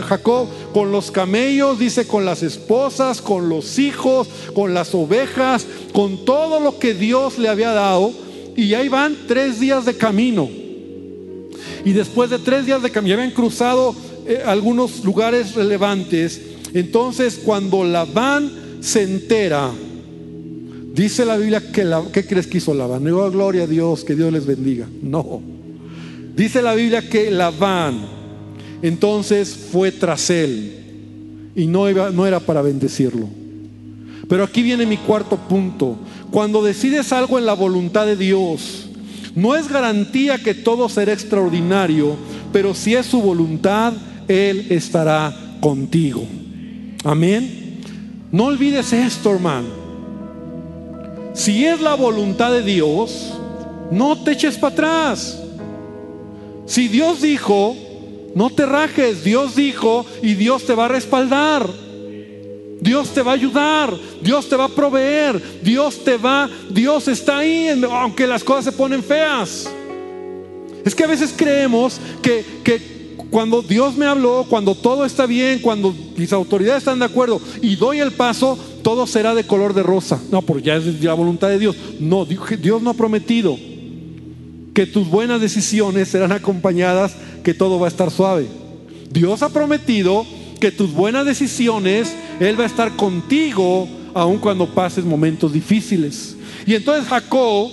Jacob 0.08 0.48
con 0.74 0.92
los 0.92 1.12
camellos, 1.12 1.80
dice 1.80 2.08
con 2.08 2.24
las 2.24 2.44
esposas, 2.44 3.22
con 3.22 3.50
los 3.50 3.80
hijos, 3.80 4.30
con 4.54 4.74
las 4.74 4.96
ovejas, 4.96 5.66
con 5.92 6.24
todo 6.24 6.62
lo 6.62 6.80
que 6.80 6.94
Dios 6.94 7.38
le 7.38 7.50
había 7.50 7.74
dado. 7.74 8.14
Y 8.56 8.74
ahí 8.74 8.88
van 8.88 9.18
tres 9.28 9.60
días 9.60 9.84
de 9.84 9.96
camino. 9.96 10.50
Y 11.84 11.92
después 11.92 12.30
de 12.30 12.40
tres 12.40 12.66
días 12.66 12.82
de 12.82 12.90
camino, 12.90 13.16
habían 13.16 13.32
cruzado 13.32 13.96
eh, 14.26 14.44
algunos 14.46 15.04
lugares 15.04 15.56
relevantes. 15.56 16.42
Entonces, 16.74 17.40
cuando 17.44 17.84
Labán 17.84 18.80
se 18.80 19.04
entera, 19.04 19.72
dice 20.94 21.26
la 21.26 21.36
Biblia 21.36 21.72
que 21.72 21.84
la, 21.84 22.04
¿qué 22.14 22.26
crees 22.26 22.48
que 22.48 22.60
hizo 22.60 22.74
Labán? 22.74 23.04
No, 23.04 23.30
gloria 23.30 23.64
a 23.64 23.68
Dios, 23.68 24.04
que 24.04 24.16
Dios 24.16 24.32
les 24.32 24.46
bendiga. 24.46 24.88
No. 25.02 25.42
Dice 26.36 26.62
la 26.62 26.74
Biblia 26.74 27.10
que 27.10 27.30
Labán 27.30 28.06
entonces 28.82 29.56
fue 29.72 29.92
tras 29.92 30.30
él 30.30 31.52
y 31.56 31.68
no, 31.68 31.90
iba, 31.90 32.10
no 32.12 32.26
era 32.26 32.40
para 32.40 32.62
bendecirlo. 32.62 33.28
Pero 34.28 34.44
aquí 34.44 34.64
viene 34.64 34.86
mi 34.86 34.98
cuarto 34.98 35.38
punto. 35.38 35.98
Cuando 36.32 36.64
decides 36.64 37.12
algo 37.14 37.38
en 37.38 37.46
la 37.46 37.54
voluntad 37.54 38.06
de 38.06 38.16
Dios, 38.16 38.90
no 39.36 39.56
es 39.56 39.70
garantía 39.70 40.38
que 40.38 40.54
todo 40.54 40.90
será 40.90 41.14
extraordinario, 41.14 42.16
pero 42.52 42.74
si 42.74 42.96
es 42.96 43.06
su 43.06 43.22
voluntad, 43.22 43.94
Él 44.28 44.68
estará 44.70 45.36
contigo. 45.60 46.26
Amén. 47.04 47.80
No 48.32 48.46
olvides 48.46 48.94
esto, 48.94 49.32
hermano. 49.32 49.83
Si 51.34 51.66
es 51.66 51.82
la 51.82 51.96
voluntad 51.96 52.52
de 52.52 52.62
Dios, 52.62 53.34
no 53.92 54.24
te 54.24 54.32
eches 54.32 54.58
para 54.58 54.74
atrás. 54.74 55.40
Si 56.66 56.88
Dios 56.88 57.22
dijo, 57.22 57.76
no 58.36 58.50
te 58.50 58.66
rajes, 58.66 59.24
Dios 59.24 59.56
dijo 59.56 60.06
y 60.22 60.36
Dios 60.36 60.66
te 60.66 60.76
va 60.76 60.86
a 60.86 60.90
respaldar. 60.90 61.68
Dios 62.80 63.10
te 63.14 63.22
va 63.22 63.32
a 63.32 63.36
ayudar, 63.36 63.98
Dios 64.22 64.50
te 64.50 64.58
va 64.58 64.66
a 64.66 64.70
proveer, 64.70 65.42
Dios 65.62 66.04
te 66.04 66.18
va, 66.18 66.50
Dios 66.70 67.08
está 67.08 67.38
ahí, 67.38 67.70
aunque 67.90 68.28
las 68.28 68.44
cosas 68.44 68.66
se 68.66 68.72
ponen 68.74 69.02
feas. 69.02 69.70
Es 70.84 70.94
que 70.94 71.06
a 71.06 71.08
veces 71.08 71.34
creemos 71.36 72.00
que, 72.22 72.44
que 72.62 72.93
cuando 73.34 73.64
Dios 73.64 73.98
me 73.98 74.06
habló, 74.06 74.46
cuando 74.48 74.76
todo 74.76 75.06
está 75.06 75.26
bien, 75.26 75.58
cuando 75.58 75.92
mis 76.16 76.32
autoridades 76.32 76.84
están 76.84 77.00
de 77.00 77.06
acuerdo 77.06 77.42
y 77.64 77.76
doy 77.76 78.00
el 78.00 78.12
paso, 78.12 78.60
todo 78.84 79.08
será 79.08 79.34
de 79.34 79.44
color 79.44 79.74
de 79.74 79.82
rosa. 79.82 80.22
No, 80.30 80.44
porque 80.44 80.68
ya 80.68 80.76
es 80.76 81.04
la 81.04 81.16
voluntad 81.16 81.50
de 81.50 81.58
Dios. 81.58 81.76
No, 82.00 82.26
Dios 82.26 82.84
no 82.84 82.92
ha 82.92 82.94
prometido 82.94 83.58
que 84.76 84.86
tus 84.86 85.10
buenas 85.10 85.42
decisiones 85.42 86.10
serán 86.10 86.32
acompañadas, 86.32 87.16
que 87.44 87.56
todo 87.56 87.80
va 87.80 87.88
a 87.88 87.90
estar 87.90 88.12
suave. 88.12 88.46
Dios 89.10 89.42
ha 89.42 89.50
prometido 89.50 90.28
que 90.60 90.72
tus 90.72 90.94
buenas 90.94 91.26
decisiones, 91.26 92.14
Él 92.40 92.60
va 92.60 92.66
a 92.66 92.68
estar 92.68 92.96
contigo 92.96 93.88
aun 94.14 94.38
cuando 94.38 94.68
pases 94.68 95.06
momentos 95.06 95.52
difíciles. 95.52 96.36
Y 96.68 96.76
entonces 96.76 97.10
Jacob 97.10 97.72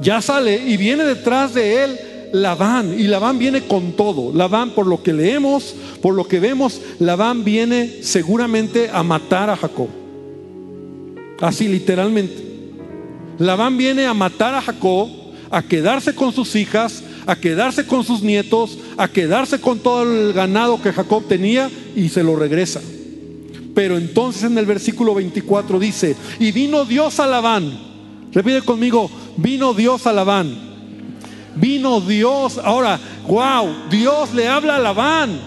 ya 0.00 0.22
sale 0.22 0.62
y 0.64 0.76
viene 0.76 1.02
detrás 1.02 1.54
de 1.54 1.82
él 1.82 1.98
Labán. 2.32 2.98
Y 2.98 3.04
Labán 3.04 3.38
viene 3.38 3.62
con 3.62 3.92
todo. 3.92 4.32
Labán, 4.32 4.70
por 4.70 4.86
lo 4.86 5.02
que 5.02 5.12
leemos, 5.12 5.74
por 6.02 6.14
lo 6.14 6.26
que 6.26 6.40
vemos, 6.40 6.80
Labán 6.98 7.44
viene 7.44 8.02
seguramente 8.02 8.90
a 8.90 9.02
matar 9.02 9.50
a 9.50 9.56
Jacob. 9.56 9.88
Así 11.40 11.68
literalmente. 11.68 12.44
Labán 13.38 13.76
viene 13.76 14.06
a 14.06 14.14
matar 14.14 14.54
a 14.54 14.62
Jacob, 14.62 15.08
a 15.50 15.62
quedarse 15.62 16.14
con 16.14 16.32
sus 16.32 16.56
hijas, 16.56 17.02
a 17.26 17.36
quedarse 17.36 17.86
con 17.86 18.04
sus 18.04 18.22
nietos, 18.22 18.78
a 18.96 19.08
quedarse 19.08 19.60
con 19.60 19.80
todo 19.80 20.02
el 20.02 20.32
ganado 20.32 20.80
que 20.80 20.92
Jacob 20.92 21.24
tenía 21.28 21.70
y 21.94 22.08
se 22.08 22.22
lo 22.22 22.36
regresa. 22.36 22.80
Pero 23.74 23.98
entonces 23.98 24.44
en 24.44 24.56
el 24.56 24.64
versículo 24.64 25.14
24 25.14 25.78
dice, 25.78 26.16
y 26.40 26.52
vino 26.52 26.84
Dios 26.84 27.20
a 27.20 27.26
Labán. 27.26 27.78
Repite 28.32 28.62
conmigo, 28.62 29.10
vino 29.36 29.74
Dios 29.74 30.06
a 30.06 30.12
Labán. 30.12 30.75
Vino 31.56 32.00
Dios, 32.00 32.58
ahora, 32.62 33.00
wow, 33.26 33.88
Dios 33.90 34.32
le 34.34 34.46
habla 34.46 34.76
a 34.76 34.78
Labán. 34.78 35.40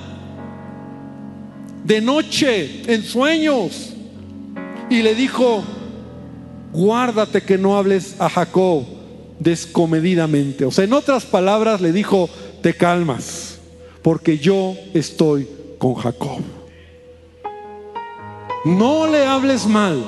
De 1.83 2.01
noche, 2.01 2.81
en 2.91 3.03
sueños. 3.03 3.93
Y 4.89 5.03
le 5.03 5.13
dijo, 5.13 5.63
guárdate 6.73 7.43
que 7.43 7.57
no 7.57 7.77
hables 7.77 8.19
a 8.19 8.27
Jacob 8.27 8.85
descomedidamente. 9.39 10.65
O 10.65 10.71
sea, 10.71 10.83
en 10.83 10.93
otras 10.93 11.25
palabras 11.25 11.79
le 11.79 11.91
dijo, 11.91 12.27
te 12.61 12.73
calmas, 12.73 13.59
porque 14.01 14.39
yo 14.39 14.75
estoy 14.93 15.47
con 15.77 15.93
Jacob. 15.93 16.41
No 18.65 19.07
le 19.07 19.25
hables 19.25 19.67
mal. 19.67 20.03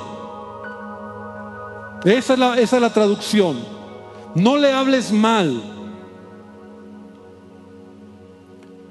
Esa 2.04 2.34
es 2.34 2.40
la, 2.40 2.60
esa 2.60 2.76
es 2.78 2.82
la 2.82 2.94
traducción. 2.94 3.58
No 4.34 4.58
le 4.58 4.74
hables 4.74 5.12
mal. 5.12 5.71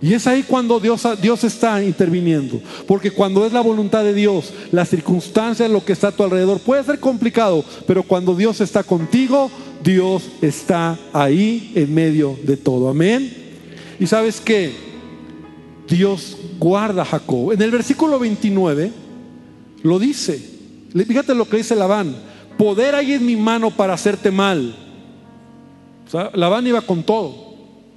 Y 0.02 0.14
es 0.14 0.26
ahí 0.26 0.42
cuando 0.42 0.80
Dios, 0.80 1.06
Dios 1.20 1.44
está 1.44 1.82
interviniendo. 1.82 2.60
Porque 2.86 3.10
cuando 3.10 3.44
es 3.44 3.52
la 3.52 3.60
voluntad 3.60 4.02
de 4.02 4.14
Dios, 4.14 4.52
las 4.72 4.88
circunstancias, 4.88 5.70
lo 5.70 5.84
que 5.84 5.92
está 5.92 6.08
a 6.08 6.12
tu 6.12 6.22
alrededor, 6.22 6.60
puede 6.60 6.84
ser 6.84 6.98
complicado, 6.98 7.64
pero 7.86 8.02
cuando 8.02 8.34
Dios 8.34 8.60
está 8.60 8.82
contigo, 8.82 9.50
Dios 9.84 10.22
está 10.40 10.98
ahí 11.12 11.72
en 11.74 11.92
medio 11.92 12.38
de 12.44 12.56
todo. 12.56 12.88
Amén. 12.88 13.30
Y 13.98 14.06
sabes 14.06 14.40
que 14.40 14.72
Dios 15.86 16.36
guarda 16.58 17.02
a 17.02 17.06
Jacob. 17.06 17.52
En 17.52 17.60
el 17.60 17.70
versículo 17.70 18.18
29 18.18 18.92
lo 19.82 19.98
dice. 19.98 20.42
Fíjate 20.94 21.34
lo 21.34 21.46
que 21.48 21.58
dice 21.58 21.76
Labán. 21.76 22.16
Poder 22.56 22.94
hay 22.94 23.12
en 23.12 23.26
mi 23.26 23.36
mano 23.36 23.70
para 23.70 23.94
hacerte 23.94 24.30
mal. 24.30 24.74
O 26.06 26.10
sea, 26.10 26.30
Labán 26.34 26.66
iba 26.66 26.80
con 26.80 27.02
todo. 27.02 27.50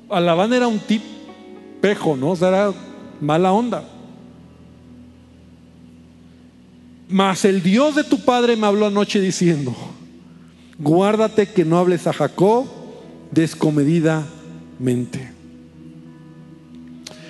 A 0.10 0.20
Labán 0.20 0.54
era 0.54 0.68
un 0.68 0.80
¿no? 2.18 2.32
O 2.32 2.36
sea, 2.36 2.48
era 2.48 2.74
mala 3.20 3.52
onda. 3.52 3.84
Mas 7.10 7.44
el 7.46 7.62
Dios 7.62 7.96
de 7.96 8.04
tu 8.04 8.22
padre 8.22 8.56
me 8.56 8.68
habló 8.68 8.88
anoche 8.88 9.20
diciendo, 9.20 9.76
guárdate 10.80 11.48
que 11.48 11.66
no 11.66 11.78
hables 11.78 12.08
a 12.08 12.14
Jacob 12.14 12.66
descomedidamente. 13.32 15.32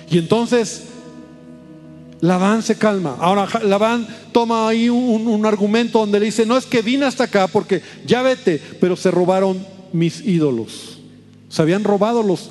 Y 0.08 0.18
entonces 0.18 0.84
Labán 2.20 2.62
se 2.62 2.76
calma. 2.76 3.16
Ahora 3.18 3.48
Labán 3.64 4.06
toma 4.30 4.68
ahí 4.68 4.88
un, 4.88 5.44
argumento 5.44 5.98
donde 5.98 6.20
le 6.20 6.26
dice, 6.26 6.46
no 6.46 6.56
es 6.56 6.64
que 6.64 6.80
vine 6.80 7.06
hasta 7.06 7.24
acá 7.24 7.48
porque 7.48 7.82
ya 8.06 8.22
vete, 8.22 8.62
pero 8.80 8.94
se 8.94 9.10
robaron 9.10 9.66
mis 9.92 10.24
ídolos. 10.24 11.00
Se 11.48 11.60
habían 11.60 11.84
robado 11.84 12.22
los 12.22 12.50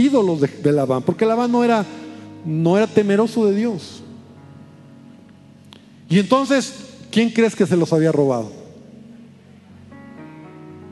ídolos 0.00 0.40
de, 0.40 0.72
Labán, 0.72 1.02
porque 1.02 1.26
Labán 1.26 1.52
no 1.52 1.64
era, 1.64 1.84
no 2.44 2.76
era 2.76 2.86
temeroso 2.86 3.46
de 3.46 3.54
Dios. 3.54 4.02
Y 6.08 6.18
entonces, 6.18 6.74
¿quién 7.10 7.30
crees 7.30 7.54
que 7.54 7.66
se 7.66 7.76
los 7.76 7.92
había 7.92 8.12
robado? 8.12 8.50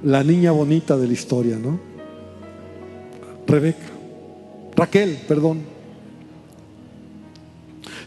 La 0.02 0.22
niña 0.22 0.52
bonita 0.52 0.96
de 0.96 1.06
la 1.06 1.12
historia, 1.12 1.56
¿no? 1.56 1.80
Rebeca. 3.46 3.86
Raquel, 4.76 5.18
perdón 5.26 5.78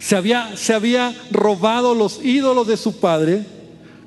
se 0.01 0.15
había, 0.15 0.57
se 0.57 0.73
había 0.73 1.15
robado 1.29 1.93
los 1.93 2.23
ídolos 2.25 2.67
de 2.67 2.75
su 2.75 2.99
padre. 2.99 3.45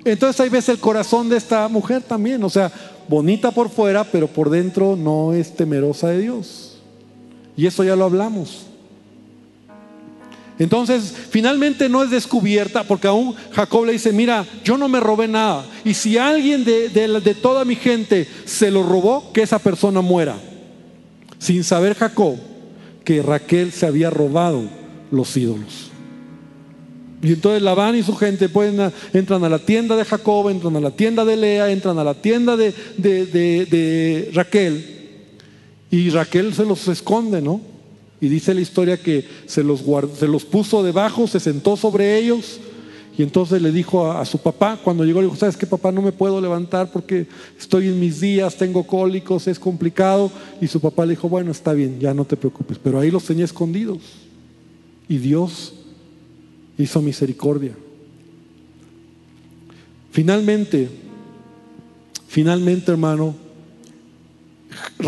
Entonces 0.05 0.41
ahí 0.41 0.49
ves 0.49 0.69
el 0.69 0.79
corazón 0.79 1.29
de 1.29 1.37
esta 1.37 1.69
mujer 1.69 2.03
también, 2.03 2.43
o 2.43 2.51
sea, 2.51 2.71
bonita 3.09 3.53
por 3.53 3.71
fuera, 3.71 4.05
pero 4.05 4.27
por 4.27 4.51
dentro 4.51 4.97
no 4.97 5.33
es 5.33 5.55
temerosa 5.55 6.09
de 6.09 6.19
Dios. 6.19 6.64
Y 7.57 7.67
eso 7.67 7.85
ya 7.85 7.97
lo 7.97 8.05
hablamos. 8.05 8.67
Entonces, 10.59 11.13
finalmente 11.31 11.89
no 11.89 12.03
es 12.03 12.11
descubierta, 12.11 12.85
porque 12.85 13.09
aún 13.09 13.35
Jacob 13.53 13.87
le 13.87 13.93
dice, 13.93 14.13
mira, 14.13 14.47
yo 14.65 14.79
no 14.79 14.89
me 14.89 15.01
robé 15.01 15.27
nada. 15.27 15.65
Y 15.85 15.95
si 15.95 16.17
alguien 16.17 16.65
de, 16.65 16.89
de 16.89 17.35
toda 17.35 17.65
mi 17.65 17.75
gente 17.75 18.29
se 18.45 18.71
lo 18.71 18.83
robó, 18.83 19.33
que 19.33 19.43
esa 19.43 19.59
persona 19.59 20.01
muera. 20.01 20.37
Sin 21.39 21.65
saber 21.65 21.95
Jacob 21.97 22.39
que 23.05 23.23
Raquel 23.23 23.73
se 23.73 23.87
había 23.87 24.11
robado 24.11 24.63
los 25.11 25.37
ídolos. 25.37 25.91
Y 27.23 27.33
entonces 27.33 27.63
Labán 27.63 27.97
y 27.97 28.03
su 28.03 28.15
gente 28.17 28.49
pueden, 28.51 28.93
entran 29.13 29.43
a 29.45 29.49
la 29.49 29.59
tienda 29.59 29.97
de 29.97 30.05
Jacob, 30.05 30.51
entran 30.51 30.77
a 30.77 30.81
la 30.81 30.91
tienda 30.91 31.25
de 31.25 31.37
Lea, 31.37 31.71
entran 31.71 31.99
a 31.99 32.05
la 32.05 32.15
tienda 32.15 32.57
de, 32.57 32.75
de, 32.99 34.31
Raquel. 34.35 34.94
Y 35.95 36.11
Raquel 36.11 36.53
se 36.53 36.65
los 36.65 36.89
esconde, 36.89 37.41
¿no? 37.41 37.61
Y 38.21 38.27
dice 38.29 38.53
la 38.53 38.61
historia 38.61 39.01
que 39.01 39.25
se 39.47 39.63
los, 39.63 39.85
se 40.19 40.27
los 40.27 40.45
puso 40.45 40.83
debajo, 40.83 41.29
se 41.29 41.39
sentó 41.39 41.77
sobre 41.77 42.19
ellos. 42.19 42.59
Y 43.17 43.23
entonces 43.23 43.63
le 43.63 43.71
dijo 43.71 44.11
a, 44.11 44.25
su 44.25 44.39
papá, 44.39 44.77
cuando 44.83 45.05
llegó, 45.05 45.21
le 45.21 45.29
dijo, 45.29 45.39
¿sabes 45.39 45.57
qué, 45.57 45.69
papá? 45.69 45.93
No 45.93 46.03
me 46.03 46.11
puedo 46.11 46.41
levantar 46.41 46.91
porque 46.91 47.29
estoy 47.57 47.87
en 47.87 48.01
mis 48.01 48.21
días, 48.21 48.57
tengo 48.57 48.85
cólicos, 48.85 49.47
es 49.47 49.61
complicado. 49.61 50.33
Y 50.61 50.67
su 50.67 50.81
papá 50.81 51.07
le 51.07 51.11
dijo, 51.11 51.29
bueno, 51.29 51.53
está 51.53 51.73
bien, 51.73 52.01
ya 52.01 52.13
no 52.13 52.25
te 52.25 52.37
preocupes. 52.37 52.77
Pero 52.83 52.99
ahí 52.99 53.13
los 53.13 53.23
tenía 53.23 53.45
escondidos. 53.45 54.01
Y 55.09 55.19
Dios 55.19 55.75
hizo 56.77 57.01
misericordia. 57.03 57.77
Finalmente, 60.11 60.89
finalmente 62.27 62.91
hermano, 62.91 63.44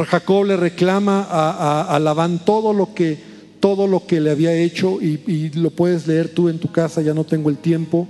Jacob 0.08 0.44
le 0.44 0.56
reclama 0.56 1.26
a, 1.28 1.98
Labán 1.98 2.44
todo 2.44 2.72
lo 2.72 2.94
que 2.94 3.36
todo 3.60 3.86
lo 3.86 4.06
que 4.06 4.20
le 4.20 4.30
había 4.30 4.52
hecho 4.52 5.00
y, 5.00 5.50
lo 5.54 5.70
puedes 5.70 6.06
leer 6.06 6.28
tú 6.28 6.48
en 6.48 6.58
tu 6.58 6.70
casa, 6.70 7.02
ya 7.02 7.14
no 7.14 7.24
tengo 7.24 7.50
el 7.50 7.56
tiempo, 7.56 8.06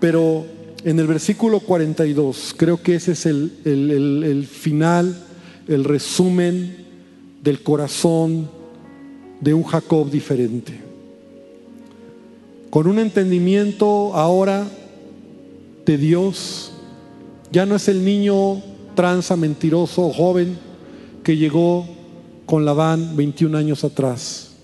pero 0.00 0.46
en 0.84 0.98
el 0.98 1.06
versículo 1.06 1.60
42 1.60 2.54
creo 2.56 2.80
que 2.80 2.94
ese 2.94 3.12
es 3.12 3.26
el, 3.26 3.52
el 3.64 4.46
final, 4.46 5.20
el 5.68 5.84
resumen 5.84 6.76
del 7.42 7.62
corazón 7.62 8.48
de 9.40 9.52
un 9.52 9.64
Jacob 9.64 10.10
diferente. 10.10 10.80
Con 12.70 12.86
un 12.86 12.98
entendimiento 12.98 14.14
ahora 14.14 14.66
de 15.86 15.96
Dios. 15.96 16.72
Ya 17.52 17.64
no 17.64 17.76
es 17.76 17.88
el 17.88 18.04
niño 18.04 18.60
tranza, 18.96 19.36
mentiroso, 19.36 20.10
joven 20.12 20.58
que 21.22 21.36
llegó 21.36 21.86
con 22.46 22.64
Labán 22.64 23.16
21 23.16 23.56
años 23.56 23.84
atrás. 23.84 24.54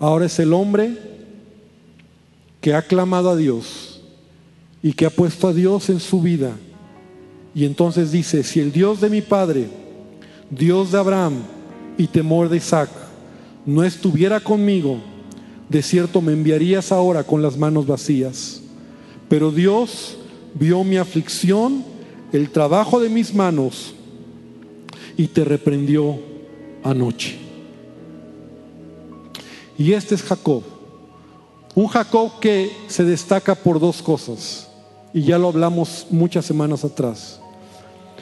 Ahora 0.00 0.26
es 0.26 0.38
el 0.40 0.52
hombre 0.52 0.96
que 2.60 2.74
ha 2.74 2.82
clamado 2.82 3.30
a 3.30 3.36
Dios 3.36 4.00
y 4.82 4.92
que 4.92 5.06
ha 5.06 5.10
puesto 5.10 5.46
a 5.46 5.52
Dios 5.52 5.88
en 5.90 6.00
su 6.00 6.20
vida. 6.20 6.52
Y 7.54 7.64
entonces 7.64 8.10
dice, 8.12 8.42
si 8.42 8.60
el 8.60 8.72
Dios 8.72 9.00
de 9.00 9.08
mi 9.08 9.22
padre, 9.22 9.68
Dios 10.50 10.92
de 10.92 10.98
Abraham 10.98 11.34
y 11.96 12.06
temor 12.08 12.48
de 12.48 12.58
Isaac, 12.58 12.90
no 13.64 13.82
estuviera 13.82 14.40
conmigo, 14.40 14.98
de 15.68 15.82
cierto 15.82 16.20
me 16.20 16.32
enviarías 16.32 16.92
ahora 16.92 17.24
con 17.24 17.42
las 17.42 17.56
manos 17.56 17.86
vacías. 17.86 18.60
Pero 19.28 19.50
Dios 19.50 20.16
vio 20.54 20.84
mi 20.84 20.96
aflicción, 20.96 21.84
el 22.36 22.50
trabajo 22.50 23.00
de 23.00 23.08
mis 23.08 23.34
manos, 23.34 23.94
y 25.16 25.28
te 25.28 25.44
reprendió 25.44 26.18
anoche. 26.82 27.36
Y 29.78 29.92
este 29.92 30.14
es 30.14 30.22
Jacob. 30.22 30.62
Un 31.74 31.86
Jacob 31.88 32.38
que 32.40 32.70
se 32.88 33.04
destaca 33.04 33.54
por 33.54 33.80
dos 33.80 34.02
cosas. 34.02 34.68
Y 35.12 35.22
ya 35.22 35.38
lo 35.38 35.48
hablamos 35.48 36.06
muchas 36.10 36.44
semanas 36.44 36.84
atrás. 36.84 37.40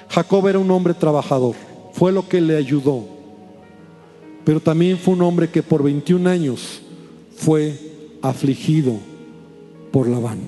Jacob 0.09 0.47
era 0.49 0.59
un 0.59 0.71
hombre 0.71 0.95
trabajador. 0.95 1.55
Fue 1.93 2.12
lo 2.12 2.29
que 2.29 2.41
le 2.41 2.57
ayudó. 2.57 3.05
Pero 4.45 4.61
también 4.61 4.99
fue 4.99 5.15
un 5.15 5.23
hombre 5.23 5.49
que 5.49 5.62
por 5.62 5.83
21 5.83 6.29
años 6.29 6.81
fue 7.37 7.79
afligido 8.23 8.95
por 9.93 10.09
Labán. 10.09 10.41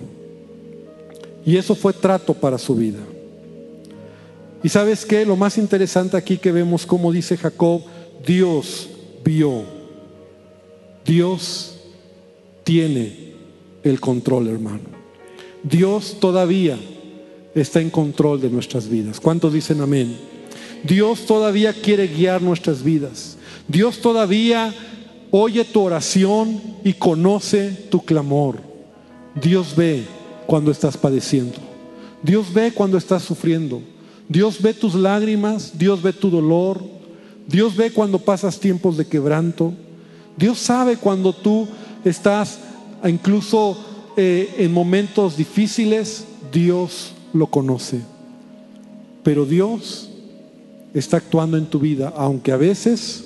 Y 1.45 1.57
eso 1.57 1.75
fue 1.75 1.93
trato 1.93 2.35
para 2.35 2.59
su 2.59 2.75
vida. 2.75 2.99
Y 4.67 4.69
sabes 4.69 5.07
qué, 5.07 5.25
lo 5.25 5.37
más 5.37 5.59
interesante 5.59 6.17
aquí 6.17 6.39
que 6.39 6.51
vemos 6.51 6.87
como 6.87 7.13
dice 7.13 7.37
Jacob, 7.37 7.83
Dios 8.27 8.89
vio. 9.25 9.63
Dios 11.05 11.77
tiene 12.65 13.35
el 13.85 14.01
control, 14.01 14.49
hermano. 14.49 14.81
Dios 15.63 16.17
todavía 16.19 16.77
está 17.55 17.81
en 17.81 17.91
control 17.91 18.41
de 18.41 18.51
nuestras 18.51 18.89
vidas. 18.89 19.21
¿Cuántos 19.21 19.53
dicen 19.53 19.81
amén? 19.83 20.17
Dios 20.83 21.27
todavía 21.27 21.73
quiere 21.73 22.09
guiar 22.09 22.43
nuestras 22.43 22.83
vidas. 22.83 23.39
Dios 23.69 24.01
todavía 24.01 24.75
oye 25.31 25.65
tu 25.65 25.83
oración 25.83 26.61
y 26.83 26.95
conoce 26.95 27.71
tu 27.89 28.05
clamor. 28.05 28.57
Dios 29.41 29.77
ve 29.77 30.03
cuando 30.45 30.73
estás 30.73 30.97
padeciendo. 30.97 31.59
Dios 32.21 32.53
ve 32.53 32.73
cuando 32.73 32.99
estás 32.99 33.23
sufriendo. 33.23 33.81
Dios 34.29 34.61
ve 34.61 34.75
tus 34.75 34.95
lágrimas, 34.95 35.79
Dios 35.79 36.03
ve 36.03 36.13
tu 36.13 36.31
dolor, 36.31 36.83
Dios 37.47 37.77
ve 37.77 37.93
cuando 37.93 38.19
pasas 38.19 38.59
tiempos 38.59 38.97
de 38.97 39.07
quebranto. 39.07 39.73
Dios 40.37 40.59
sabe 40.59 40.97
cuando 40.97 41.33
tú 41.33 41.67
estás 42.05 42.59
incluso 43.05 43.77
eh, 44.17 44.55
en 44.59 44.73
momentos 44.73 45.37
difíciles, 45.37 46.25
Dios 46.53 47.13
lo 47.33 47.47
conoce. 47.47 48.01
Pero 49.23 49.45
Dios 49.45 50.11
está 50.95 51.19
actuando 51.19 51.57
en 51.57 51.67
tu 51.67 51.79
vida, 51.79 52.13
aunque 52.17 52.53
a 52.53 52.57
veces 52.57 53.25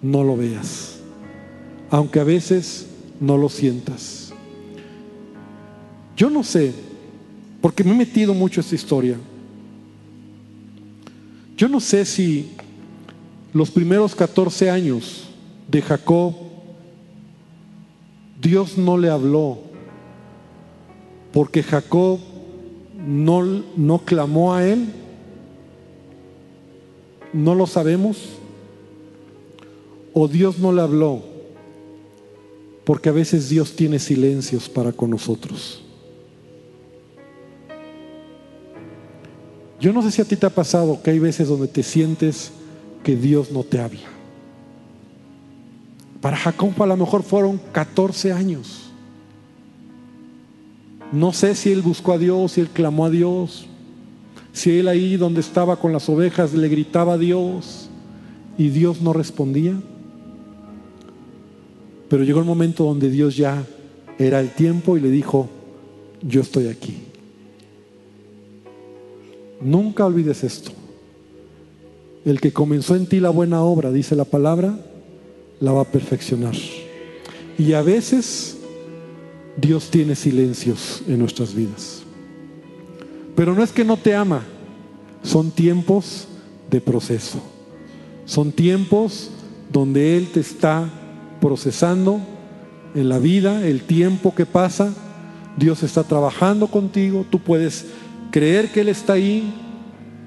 no 0.00 0.22
lo 0.24 0.36
veas, 0.36 0.98
aunque 1.90 2.20
a 2.20 2.24
veces 2.24 2.86
no 3.20 3.36
lo 3.36 3.48
sientas. 3.48 4.32
Yo 6.16 6.30
no 6.30 6.44
sé, 6.44 6.72
porque 7.60 7.84
me 7.84 7.92
he 7.92 7.96
metido 7.96 8.34
mucho 8.34 8.60
esta 8.60 8.74
historia. 8.74 9.16
Yo 11.56 11.68
no 11.68 11.80
sé 11.80 12.04
si 12.04 12.52
los 13.52 13.70
primeros 13.70 14.14
14 14.14 14.70
años 14.70 15.28
de 15.68 15.82
Jacob, 15.82 16.34
Dios 18.40 18.76
no 18.76 18.98
le 18.98 19.10
habló, 19.10 19.58
porque 21.32 21.62
Jacob 21.62 22.18
no, 23.06 23.42
no 23.76 23.98
clamó 24.00 24.54
a 24.54 24.66
él. 24.66 24.86
No 27.32 27.54
lo 27.54 27.66
sabemos. 27.66 28.18
O 30.12 30.28
Dios 30.28 30.58
no 30.58 30.72
le 30.72 30.82
habló, 30.82 31.22
porque 32.84 33.08
a 33.08 33.12
veces 33.12 33.48
Dios 33.48 33.74
tiene 33.74 33.98
silencios 33.98 34.68
para 34.68 34.92
con 34.92 35.08
nosotros. 35.08 35.82
Yo 39.82 39.92
no 39.92 40.00
sé 40.00 40.12
si 40.12 40.22
a 40.22 40.24
ti 40.24 40.36
te 40.36 40.46
ha 40.46 40.50
pasado 40.50 41.02
que 41.02 41.10
hay 41.10 41.18
veces 41.18 41.48
donde 41.48 41.66
te 41.66 41.82
sientes 41.82 42.52
que 43.02 43.16
Dios 43.16 43.50
no 43.50 43.64
te 43.64 43.80
habla. 43.80 43.98
Para 46.20 46.36
Jacob 46.36 46.80
a 46.80 46.86
lo 46.86 46.96
mejor 46.96 47.24
fueron 47.24 47.60
14 47.72 48.30
años. 48.30 48.92
No 51.10 51.32
sé 51.32 51.56
si 51.56 51.72
él 51.72 51.82
buscó 51.82 52.12
a 52.12 52.18
Dios, 52.18 52.52
si 52.52 52.60
él 52.60 52.68
clamó 52.68 53.06
a 53.06 53.10
Dios, 53.10 53.66
si 54.52 54.78
él 54.78 54.86
ahí 54.86 55.16
donde 55.16 55.40
estaba 55.40 55.74
con 55.74 55.92
las 55.92 56.08
ovejas 56.08 56.54
le 56.54 56.68
gritaba 56.68 57.14
a 57.14 57.18
Dios 57.18 57.88
y 58.56 58.68
Dios 58.68 59.02
no 59.02 59.12
respondía. 59.12 59.74
Pero 62.08 62.22
llegó 62.22 62.38
el 62.38 62.46
momento 62.46 62.84
donde 62.84 63.10
Dios 63.10 63.36
ya 63.36 63.66
era 64.16 64.38
el 64.38 64.50
tiempo 64.50 64.96
y 64.96 65.00
le 65.00 65.10
dijo, 65.10 65.48
yo 66.22 66.42
estoy 66.42 66.68
aquí. 66.68 67.11
Nunca 69.62 70.04
olvides 70.04 70.44
esto. 70.44 70.72
El 72.24 72.40
que 72.40 72.52
comenzó 72.52 72.94
en 72.94 73.06
ti 73.06 73.20
la 73.20 73.30
buena 73.30 73.62
obra, 73.62 73.90
dice 73.90 74.14
la 74.14 74.24
palabra, 74.24 74.78
la 75.60 75.72
va 75.72 75.82
a 75.82 75.90
perfeccionar. 75.90 76.54
Y 77.58 77.72
a 77.72 77.82
veces 77.82 78.56
Dios 79.56 79.90
tiene 79.90 80.14
silencios 80.14 81.02
en 81.06 81.18
nuestras 81.18 81.54
vidas. 81.54 82.02
Pero 83.34 83.54
no 83.54 83.62
es 83.62 83.72
que 83.72 83.84
no 83.84 83.96
te 83.96 84.14
ama, 84.14 84.42
son 85.22 85.50
tiempos 85.50 86.26
de 86.70 86.80
proceso. 86.80 87.40
Son 88.24 88.52
tiempos 88.52 89.30
donde 89.72 90.16
Él 90.16 90.28
te 90.32 90.40
está 90.40 90.88
procesando 91.40 92.20
en 92.94 93.08
la 93.08 93.18
vida, 93.18 93.66
el 93.66 93.82
tiempo 93.82 94.34
que 94.34 94.46
pasa. 94.46 94.92
Dios 95.56 95.82
está 95.82 96.04
trabajando 96.04 96.66
contigo, 96.68 97.26
tú 97.28 97.38
puedes 97.38 97.86
creer 98.32 98.72
que 98.72 98.80
Él 98.80 98.88
está 98.88 99.12
ahí, 99.12 99.54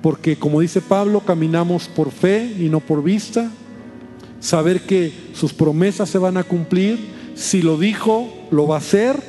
porque 0.01 0.38
como 0.38 0.62
dice 0.62 0.80
Pablo, 0.80 1.20
caminamos 1.20 1.89
por 1.89 2.12
fe 2.12 2.56
y 2.58 2.70
no 2.70 2.80
por 2.80 3.03
vista, 3.03 3.51
saber 4.39 4.82
que 4.86 5.12
sus 5.34 5.51
promesas 5.51 6.10
se 6.10 6.18
van 6.18 6.38
a 6.38 6.43
cumplir, 6.43 6.99
si 7.36 7.62
lo 7.62 7.78
dijo, 7.78 8.30
lo 8.51 8.68
va 8.68 8.76
a 8.76 8.80
hacer, 8.80 9.20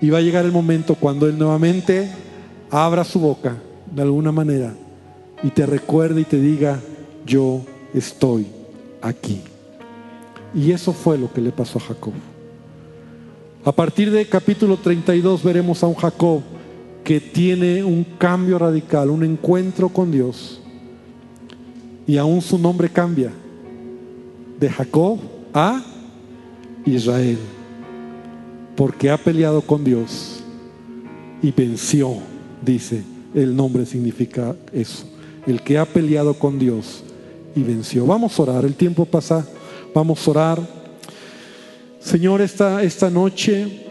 y 0.00 0.10
va 0.10 0.18
a 0.18 0.22
llegar 0.22 0.44
el 0.44 0.52
momento 0.52 0.94
cuando 0.94 1.26
Él 1.26 1.38
nuevamente 1.38 2.10
abra 2.70 3.04
su 3.04 3.20
boca 3.20 3.56
de 3.90 4.02
alguna 4.02 4.32
manera 4.32 4.74
y 5.42 5.50
te 5.50 5.64
recuerde 5.64 6.22
y 6.22 6.24
te 6.24 6.40
diga, 6.40 6.80
yo 7.24 7.62
estoy 7.94 8.46
aquí. 9.00 9.40
Y 10.54 10.72
eso 10.72 10.92
fue 10.92 11.18
lo 11.18 11.32
que 11.32 11.40
le 11.40 11.52
pasó 11.52 11.78
a 11.78 11.82
Jacob. 11.82 12.12
A 13.64 13.72
partir 13.72 14.10
de 14.10 14.26
capítulo 14.28 14.76
32 14.76 15.42
veremos 15.42 15.82
a 15.82 15.86
un 15.86 15.94
Jacob 15.94 16.42
que 17.06 17.20
tiene 17.20 17.84
un 17.84 18.02
cambio 18.18 18.58
radical, 18.58 19.10
un 19.10 19.22
encuentro 19.22 19.88
con 19.88 20.10
Dios. 20.10 20.60
Y 22.04 22.16
aún 22.16 22.42
su 22.42 22.58
nombre 22.58 22.88
cambia 22.88 23.30
de 24.58 24.68
Jacob 24.68 25.20
a 25.54 25.84
Israel, 26.84 27.38
porque 28.74 29.08
ha 29.08 29.16
peleado 29.16 29.62
con 29.62 29.84
Dios 29.84 30.42
y 31.40 31.52
venció, 31.52 32.16
dice, 32.60 33.04
el 33.36 33.54
nombre 33.54 33.86
significa 33.86 34.56
eso, 34.72 35.06
el 35.46 35.62
que 35.62 35.78
ha 35.78 35.84
peleado 35.84 36.34
con 36.34 36.58
Dios 36.58 37.04
y 37.54 37.62
venció. 37.62 38.04
Vamos 38.04 38.36
a 38.36 38.42
orar, 38.42 38.64
el 38.64 38.74
tiempo 38.74 39.04
pasa, 39.04 39.46
vamos 39.94 40.26
a 40.26 40.30
orar. 40.32 40.60
Señor, 42.00 42.40
esta, 42.40 42.82
esta 42.82 43.08
noche 43.10 43.85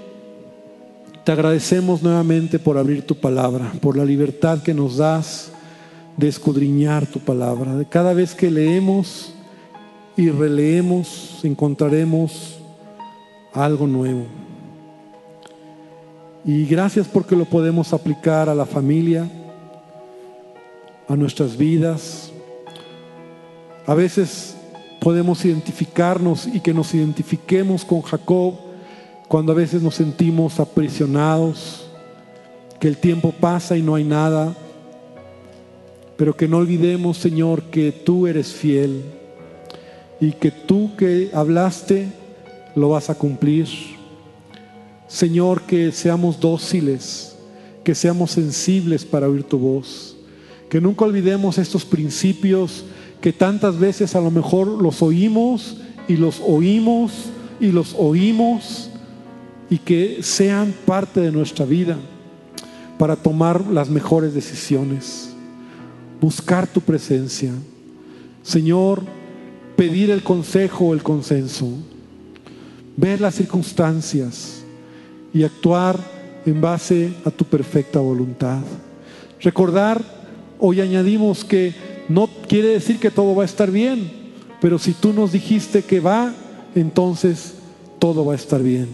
te 1.25 1.31
agradecemos 1.31 2.03
nuevamente 2.03 2.59
por 2.59 2.77
abrir 2.77 3.01
tu 3.01 3.15
palabra, 3.15 3.73
por 3.81 3.97
la 3.97 4.05
libertad 4.05 4.61
que 4.61 4.75
nos 4.75 4.97
das 4.97 5.51
de 6.17 6.27
escudriñar 6.27 7.07
tu 7.07 7.19
palabra. 7.19 7.83
Cada 7.89 8.13
vez 8.13 8.35
que 8.35 8.51
leemos 8.51 9.33
y 10.15 10.29
releemos, 10.29 11.39
encontraremos 11.41 12.59
algo 13.53 13.87
nuevo. 13.87 14.27
Y 16.45 16.67
gracias 16.67 17.07
porque 17.07 17.35
lo 17.35 17.45
podemos 17.45 17.91
aplicar 17.91 18.47
a 18.47 18.53
la 18.53 18.67
familia, 18.67 19.27
a 21.07 21.15
nuestras 21.15 21.57
vidas. 21.57 22.31
A 23.87 23.95
veces 23.95 24.55
podemos 25.01 25.43
identificarnos 25.43 26.45
y 26.45 26.59
que 26.59 26.73
nos 26.73 26.93
identifiquemos 26.93 27.83
con 27.83 28.03
Jacob 28.03 28.64
cuando 29.27 29.51
a 29.51 29.55
veces 29.55 29.81
nos 29.81 29.95
sentimos 29.95 30.59
aprisionados, 30.59 31.87
que 32.79 32.87
el 32.87 32.97
tiempo 32.97 33.33
pasa 33.39 33.77
y 33.77 33.81
no 33.81 33.95
hay 33.95 34.03
nada, 34.03 34.55
pero 36.17 36.35
que 36.35 36.47
no 36.47 36.57
olvidemos, 36.57 37.17
Señor, 37.17 37.63
que 37.63 37.91
tú 37.91 38.27
eres 38.27 38.53
fiel 38.53 39.03
y 40.19 40.31
que 40.31 40.51
tú 40.51 40.95
que 40.95 41.29
hablaste 41.33 42.07
lo 42.75 42.89
vas 42.89 43.09
a 43.09 43.15
cumplir. 43.15 43.67
Señor, 45.07 45.61
que 45.63 45.91
seamos 45.91 46.39
dóciles, 46.39 47.35
que 47.83 47.95
seamos 47.95 48.31
sensibles 48.31 49.05
para 49.05 49.27
oír 49.27 49.43
tu 49.43 49.57
voz, 49.57 50.15
que 50.69 50.81
nunca 50.81 51.05
olvidemos 51.05 51.57
estos 51.57 51.85
principios 51.85 52.85
que 53.21 53.33
tantas 53.33 53.79
veces 53.79 54.15
a 54.15 54.21
lo 54.21 54.31
mejor 54.31 54.67
los 54.67 55.01
oímos 55.01 55.77
y 56.07 56.17
los 56.17 56.41
oímos 56.45 57.11
y 57.59 57.67
los 57.67 57.95
oímos 57.97 58.89
y 59.69 59.79
que 59.79 60.21
sean 60.21 60.73
parte 60.85 61.21
de 61.21 61.31
nuestra 61.31 61.65
vida 61.65 61.97
para 62.97 63.15
tomar 63.15 63.65
las 63.67 63.89
mejores 63.89 64.33
decisiones, 64.33 65.29
buscar 66.21 66.67
tu 66.67 66.81
presencia. 66.81 67.51
Señor, 68.43 69.03
pedir 69.75 70.11
el 70.11 70.23
consejo 70.23 70.85
o 70.85 70.93
el 70.93 71.03
consenso, 71.03 71.67
ver 72.95 73.19
las 73.19 73.35
circunstancias 73.35 74.63
y 75.33 75.43
actuar 75.43 75.99
en 76.45 76.61
base 76.61 77.13
a 77.25 77.31
tu 77.31 77.43
perfecta 77.43 77.99
voluntad. 77.99 78.61
Recordar, 79.41 80.01
hoy 80.59 80.79
añadimos 80.79 81.43
que 81.43 81.73
no 82.07 82.29
quiere 82.47 82.69
decir 82.69 82.99
que 82.99 83.11
todo 83.11 83.35
va 83.35 83.43
a 83.43 83.47
estar 83.47 83.71
bien, 83.71 84.11
pero 84.61 84.79
si 84.79 84.93
tú 84.93 85.11
nos 85.11 85.31
dijiste 85.31 85.81
que 85.81 85.99
va, 85.99 86.33
entonces 86.75 87.55
todo 87.99 88.25
va 88.25 88.33
a 88.33 88.37
estar 88.37 88.61
bien, 88.61 88.87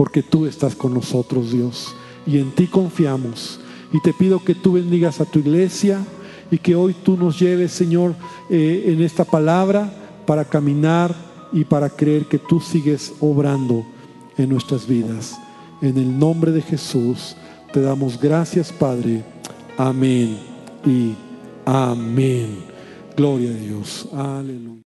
porque 0.00 0.22
tú 0.22 0.46
estás 0.46 0.74
con 0.74 0.94
nosotros, 0.94 1.52
Dios, 1.52 1.94
y 2.26 2.38
en 2.38 2.52
ti 2.52 2.68
confiamos. 2.68 3.60
Y 3.92 4.00
te 4.00 4.14
pido 4.14 4.42
que 4.42 4.54
tú 4.54 4.72
bendigas 4.72 5.20
a 5.20 5.26
tu 5.26 5.40
iglesia 5.40 6.02
y 6.50 6.56
que 6.56 6.74
hoy 6.74 6.94
tú 6.94 7.18
nos 7.18 7.38
lleves, 7.38 7.72
Señor, 7.72 8.14
eh, 8.48 8.84
en 8.86 9.02
esta 9.02 9.26
palabra 9.26 9.92
para 10.26 10.46
caminar 10.46 11.14
y 11.52 11.66
para 11.66 11.90
creer 11.90 12.24
que 12.24 12.38
tú 12.38 12.60
sigues 12.60 13.12
obrando 13.20 13.84
en 14.38 14.48
nuestras 14.48 14.86
vidas. 14.86 15.38
En 15.82 15.98
el 15.98 16.18
nombre 16.18 16.50
de 16.50 16.62
Jesús 16.62 17.36
te 17.70 17.82
damos 17.82 18.18
gracias, 18.18 18.72
Padre. 18.72 19.22
Amén 19.76 20.38
y 20.86 21.14
amén. 21.66 22.56
Gloria 23.14 23.50
a 23.50 23.52
Dios. 23.52 24.08
Aleluya. 24.14 24.70